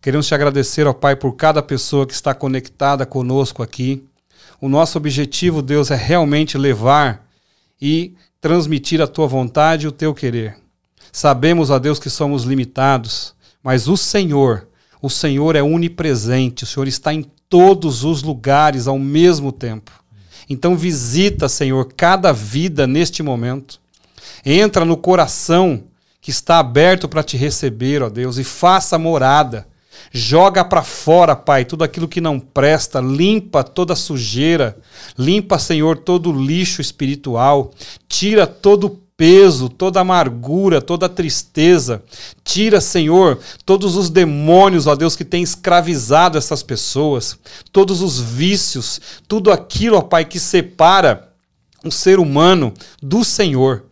queremos 0.02 0.26
te 0.26 0.34
agradecer, 0.34 0.86
ó 0.86 0.92
Pai, 0.92 1.16
por 1.16 1.32
cada 1.32 1.62
pessoa 1.62 2.06
que 2.06 2.12
está 2.12 2.34
conectada 2.34 3.06
conosco 3.06 3.62
aqui. 3.62 4.04
O 4.60 4.68
nosso 4.68 4.98
objetivo, 4.98 5.62
Deus, 5.62 5.90
é 5.90 5.96
realmente 5.96 6.58
levar 6.58 7.26
e 7.80 8.14
transmitir 8.38 9.00
a 9.00 9.06
tua 9.06 9.26
vontade 9.26 9.86
e 9.86 9.88
o 9.88 9.92
teu 9.92 10.12
querer. 10.12 10.58
Sabemos, 11.10 11.70
ó 11.70 11.78
Deus, 11.78 11.98
que 11.98 12.10
somos 12.10 12.42
limitados, 12.42 13.34
mas 13.62 13.88
o 13.88 13.96
Senhor, 13.96 14.68
o 15.00 15.08
Senhor 15.08 15.56
é 15.56 15.62
onipresente, 15.62 16.64
o 16.64 16.66
Senhor 16.66 16.86
está 16.86 17.14
em 17.14 17.24
todos 17.52 18.02
os 18.02 18.22
lugares 18.22 18.86
ao 18.86 18.98
mesmo 18.98 19.52
tempo. 19.52 19.92
Então 20.48 20.74
visita, 20.74 21.50
Senhor, 21.50 21.86
cada 21.94 22.32
vida 22.32 22.86
neste 22.86 23.22
momento. 23.22 23.78
Entra 24.42 24.86
no 24.86 24.96
coração 24.96 25.84
que 26.18 26.30
está 26.30 26.60
aberto 26.60 27.06
para 27.06 27.22
te 27.22 27.36
receber, 27.36 28.02
ó 28.02 28.08
Deus, 28.08 28.38
e 28.38 28.44
faça 28.44 28.96
morada. 28.98 29.68
Joga 30.10 30.64
para 30.64 30.82
fora, 30.82 31.36
Pai, 31.36 31.66
tudo 31.66 31.84
aquilo 31.84 32.08
que 32.08 32.22
não 32.22 32.40
presta, 32.40 33.00
limpa 33.00 33.62
toda 33.62 33.94
sujeira, 33.94 34.78
limpa, 35.18 35.58
Senhor, 35.58 35.98
todo 35.98 36.32
lixo 36.32 36.80
espiritual, 36.80 37.70
tira 38.08 38.46
todo 38.46 38.98
peso, 39.22 39.68
toda 39.68 40.00
amargura, 40.00 40.82
toda 40.82 41.08
tristeza. 41.08 42.02
Tira, 42.42 42.80
Senhor, 42.80 43.38
todos 43.64 43.94
os 43.94 44.10
demônios, 44.10 44.88
ó 44.88 44.96
Deus, 44.96 45.14
que 45.14 45.24
tem 45.24 45.44
escravizado 45.44 46.36
essas 46.36 46.60
pessoas, 46.60 47.38
todos 47.70 48.02
os 48.02 48.18
vícios, 48.18 49.00
tudo 49.28 49.52
aquilo, 49.52 49.96
ó 49.96 50.00
Pai, 50.00 50.24
que 50.24 50.40
separa 50.40 51.28
o 51.84 51.90
ser 51.92 52.18
humano 52.18 52.74
do 53.00 53.22
Senhor. 53.22 53.84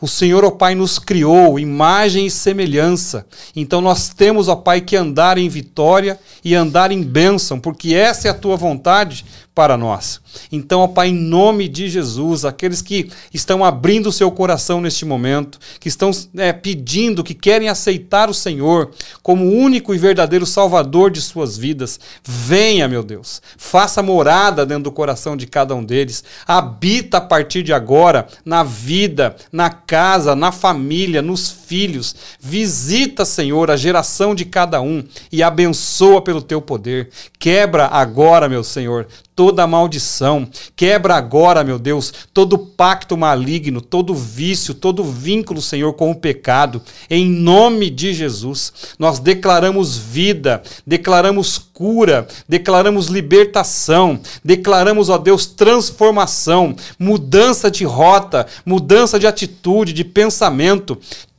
O 0.00 0.06
Senhor, 0.06 0.44
ó 0.44 0.52
Pai, 0.52 0.76
nos 0.76 1.00
criou 1.00 1.58
imagem 1.58 2.26
e 2.26 2.30
semelhança. 2.30 3.26
Então 3.56 3.80
nós 3.80 4.10
temos, 4.10 4.46
ó 4.46 4.54
Pai, 4.54 4.80
que 4.80 4.94
andar 4.94 5.36
em 5.36 5.48
vitória 5.48 6.16
e 6.44 6.54
andar 6.54 6.92
em 6.92 7.02
bênção, 7.02 7.58
porque 7.58 7.92
essa 7.92 8.28
é 8.28 8.30
a 8.30 8.34
tua 8.34 8.56
vontade 8.56 9.24
para 9.56 9.74
nós. 9.78 10.20
Então, 10.52 10.80
ó 10.80 10.86
Pai, 10.86 11.08
em 11.08 11.14
nome 11.14 11.66
de 11.66 11.88
Jesus, 11.88 12.44
aqueles 12.44 12.82
que 12.82 13.10
estão 13.32 13.64
abrindo 13.64 14.08
o 14.10 14.12
seu 14.12 14.30
coração 14.30 14.82
neste 14.82 15.06
momento, 15.06 15.58
que 15.80 15.88
estão 15.88 16.10
é, 16.36 16.52
pedindo, 16.52 17.24
que 17.24 17.32
querem 17.32 17.70
aceitar 17.70 18.28
o 18.28 18.34
Senhor 18.34 18.90
como 19.22 19.50
único 19.50 19.94
e 19.94 19.98
verdadeiro 19.98 20.44
Salvador 20.44 21.10
de 21.10 21.22
suas 21.22 21.56
vidas, 21.56 21.98
venha, 22.22 22.86
meu 22.86 23.02
Deus, 23.02 23.40
faça 23.56 24.02
morada 24.02 24.66
dentro 24.66 24.84
do 24.84 24.92
coração 24.92 25.34
de 25.34 25.46
cada 25.46 25.74
um 25.74 25.82
deles, 25.82 26.22
habita 26.46 27.16
a 27.16 27.22
partir 27.22 27.62
de 27.62 27.72
agora 27.72 28.26
na 28.44 28.62
vida, 28.62 29.36
na 29.50 29.70
casa, 29.70 30.36
na 30.36 30.52
família, 30.52 31.22
nos 31.22 31.50
filhos, 31.50 32.14
visita, 32.38 33.24
Senhor, 33.24 33.70
a 33.70 33.76
geração 33.76 34.34
de 34.34 34.44
cada 34.44 34.82
um 34.82 35.02
e 35.32 35.42
abençoa 35.42 36.20
pelo 36.20 36.42
teu 36.42 36.60
poder. 36.60 37.08
Quebra 37.38 37.86
agora, 37.86 38.50
meu 38.50 38.62
Senhor, 38.62 39.06
toda 39.36 39.66
maldição. 39.66 40.48
Quebra 40.74 41.14
agora, 41.14 41.62
meu 41.62 41.78
Deus, 41.78 42.12
todo 42.32 42.56
pacto 42.56 43.16
maligno, 43.18 43.82
todo 43.82 44.14
vício, 44.14 44.72
todo 44.72 45.04
vínculo, 45.04 45.60
Senhor, 45.60 45.92
com 45.92 46.10
o 46.10 46.14
pecado. 46.14 46.80
Em 47.10 47.28
nome 47.28 47.90
de 47.90 48.14
Jesus, 48.14 48.72
nós 48.98 49.18
declaramos 49.18 49.98
vida, 49.98 50.62
declaramos 50.86 51.58
cura, 51.58 52.26
declaramos 52.48 53.08
libertação, 53.08 54.18
declaramos, 54.42 55.10
ó 55.10 55.18
Deus, 55.18 55.44
transformação, 55.44 56.74
mudança 56.98 57.70
de 57.70 57.84
rota, 57.84 58.46
mudança 58.64 59.18
de 59.18 59.26
atitude, 59.26 59.92
de 59.92 60.02
pensamento. 60.02 60.98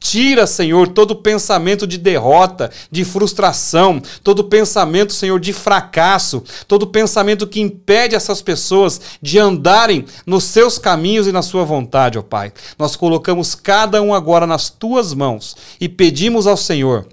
Tira, 0.09 0.47
Senhor, 0.47 0.87
todo 0.87 1.17
pensamento 1.17 1.85
de 1.85 1.97
derrota, 1.97 2.71
de 2.89 3.03
frustração, 3.03 4.01
todo 4.23 4.45
pensamento, 4.45 5.11
Senhor, 5.11 5.37
de 5.37 5.51
fracasso, 5.51 6.41
todo 6.65 6.87
pensamento 6.87 7.45
que 7.45 7.59
impede 7.59 8.15
essas 8.15 8.41
pessoas 8.41 9.01
de 9.21 9.37
andarem 9.37 10.05
nos 10.25 10.45
seus 10.45 10.77
caminhos 10.77 11.27
e 11.27 11.33
na 11.33 11.41
sua 11.41 11.65
vontade, 11.65 12.17
ó 12.17 12.21
Pai. 12.21 12.53
Nós 12.79 12.95
colocamos 12.95 13.53
cada 13.53 14.01
um 14.01 14.13
agora 14.13 14.47
nas 14.47 14.69
tuas 14.69 15.13
mãos 15.13 15.57
e 15.77 15.89
pedimos 15.89 16.47
ao 16.47 16.55
Senhor 16.55 17.05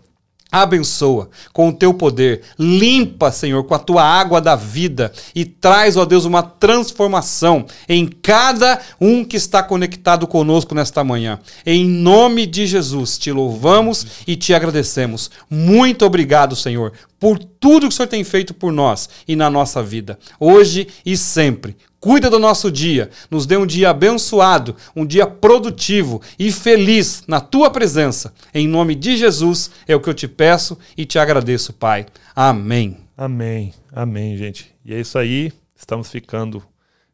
abençoa 0.63 1.29
com 1.53 1.69
o 1.69 1.73
teu 1.73 1.93
poder, 1.93 2.43
limpa, 2.59 3.33
Senhor, 3.33 3.65
com 3.65 3.75
a 3.75 3.79
tua 3.79 4.03
água 4.03 4.41
da 4.41 4.55
vida 4.55 5.13
e 5.35 5.45
traz, 5.45 5.97
ó 5.97 6.05
Deus, 6.05 6.25
uma 6.25 6.43
transformação 6.43 7.67
em 7.89 8.07
cada 8.07 8.81
um 9.01 9.25
que 9.25 9.37
está 9.37 9.63
conectado 9.63 10.27
conosco 10.27 10.75
nesta 10.75 11.03
manhã. 11.03 11.39
Em 11.67 11.87
nome 11.87 12.47
de 12.47 12.67
Jesus, 12.67 13.19
te 13.19 13.33
louvamos 13.33 14.07
e 14.27 14.37
te 14.37 14.55
agradecemos. 14.55 15.31
Muito 15.51 16.05
obrigado, 16.05 16.55
Senhor, 16.55 16.93
por 17.25 17.39
tudo 17.39 17.89
que 17.89 17.95
o 17.95 17.97
Senhor 17.97 18.07
tem 18.07 18.23
feito 18.23 18.53
por 18.53 18.71
nós 18.71 19.09
e 19.27 19.35
na 19.35 19.49
nossa 19.49 19.83
vida, 19.83 20.19
hoje 20.39 20.89
e 21.07 21.17
sempre. 21.17 21.75
Cuida 21.99 22.29
do 22.29 22.39
nosso 22.39 22.71
dia, 22.71 23.09
nos 23.31 23.47
dê 23.47 23.57
um 23.57 23.65
dia 23.65 23.89
abençoado, 23.89 24.77
um 24.95 25.07
dia 25.07 25.27
produtivo 25.27 26.21
e 26.39 26.53
feliz 26.53 27.25
na 27.27 27.41
tua 27.41 27.71
presença. 27.71 28.35
Em 28.53 28.69
nome 28.69 28.95
de 28.95 29.17
Jesus 29.17 29.71
é 29.89 29.97
o 29.97 30.01
que 30.01 30.11
eu 30.11 30.13
te 30.13 30.29
peço 30.29 30.77
e 30.99 31.07
te 31.07 31.19
agradeço, 31.19 31.73
Pai. 31.73 32.05
Amém. 32.37 32.99
Amém. 33.17 33.73
Amém, 33.91 34.37
gente. 34.37 34.71
E 34.85 34.93
é 34.93 35.01
isso 35.01 35.17
aí. 35.17 35.51
Estamos 35.75 36.11
ficando 36.11 36.63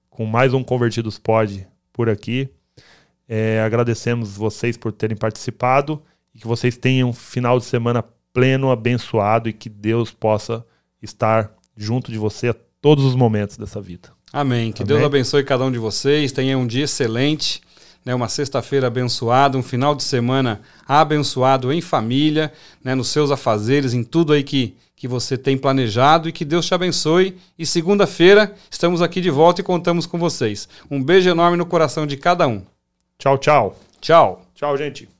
com 0.09 0.27
mais 0.27 0.53
um 0.53 0.65
Convertidos 0.65 1.21
Pod 1.21 1.65
por 1.93 2.11
aqui. 2.11 2.49
É, 3.29 3.63
agradecemos 3.65 4.37
vocês 4.37 4.77
por 4.77 4.91
terem 4.91 5.17
participado 5.17 6.03
e 6.35 6.41
que 6.41 6.49
vocês 6.49 6.77
tenham 6.77 7.11
um 7.11 7.13
final 7.13 7.61
de 7.61 7.65
semana 7.65 8.05
pleno, 8.33 8.71
abençoado 8.71 9.49
e 9.49 9.53
que 9.53 9.69
Deus 9.69 10.11
possa 10.11 10.65
estar 11.03 11.53
junto 11.77 12.11
de 12.13 12.19
você 12.19 12.49
a 12.49 12.55
todos 12.81 13.05
os 13.05 13.15
momentos 13.15 13.57
dessa 13.57 13.81
vida. 13.81 14.11
Amém. 14.33 14.73
Que 14.73 14.83
Amém. 14.83 14.95
Deus 14.95 15.05
abençoe 15.05 15.45
cada 15.45 15.65
um 15.65 15.73
de 15.73 15.79
vocês. 15.79 16.33
Tenha 16.33 16.57
um 16.57 16.67
dia 16.67 16.85
excelente, 16.85 17.61
né? 18.05 18.15
uma 18.15 18.29
sexta-feira 18.29 18.87
abençoada, 18.87 19.59
um 19.59 19.63
final 19.63 19.95
de 19.95 20.03
semana 20.03 20.61
abençoado 20.87 21.73
em 21.73 21.81
família, 21.81 22.53
né? 22.83 22.95
nos 22.95 23.09
seus 23.09 23.31
afazeres, 23.31 23.93
em 23.93 24.05
tudo 24.05 24.33
aí 24.33 24.43
que, 24.45 24.77
que 24.95 25.09
você 25.09 25.37
tem 25.37 25.57
planejado 25.59 26.29
e 26.29 26.33
que 26.33 26.45
Deus 26.45 26.67
te 26.67 26.75
abençoe. 26.75 27.37
E 27.59 27.67
segunda-feira 27.67 28.55
estamos 28.71 29.03
aqui 29.03 29.21
de 29.21 29.31
volta 29.31 29.61
e 29.61 29.65
contamos 29.65 30.07
com 30.07 30.19
vocês. 30.19 30.69
Um 30.91 31.03
beijo 31.03 31.29
enorme 31.29 31.57
no 31.57 31.67
coração 31.67 32.07
de 32.07 32.17
cada 32.17 32.47
um. 32.47 32.63
Tchau, 33.19 33.37
tchau. 33.37 33.77
Tchau. 34.01 34.43
Tchau, 34.55 34.77
gente. 34.77 35.20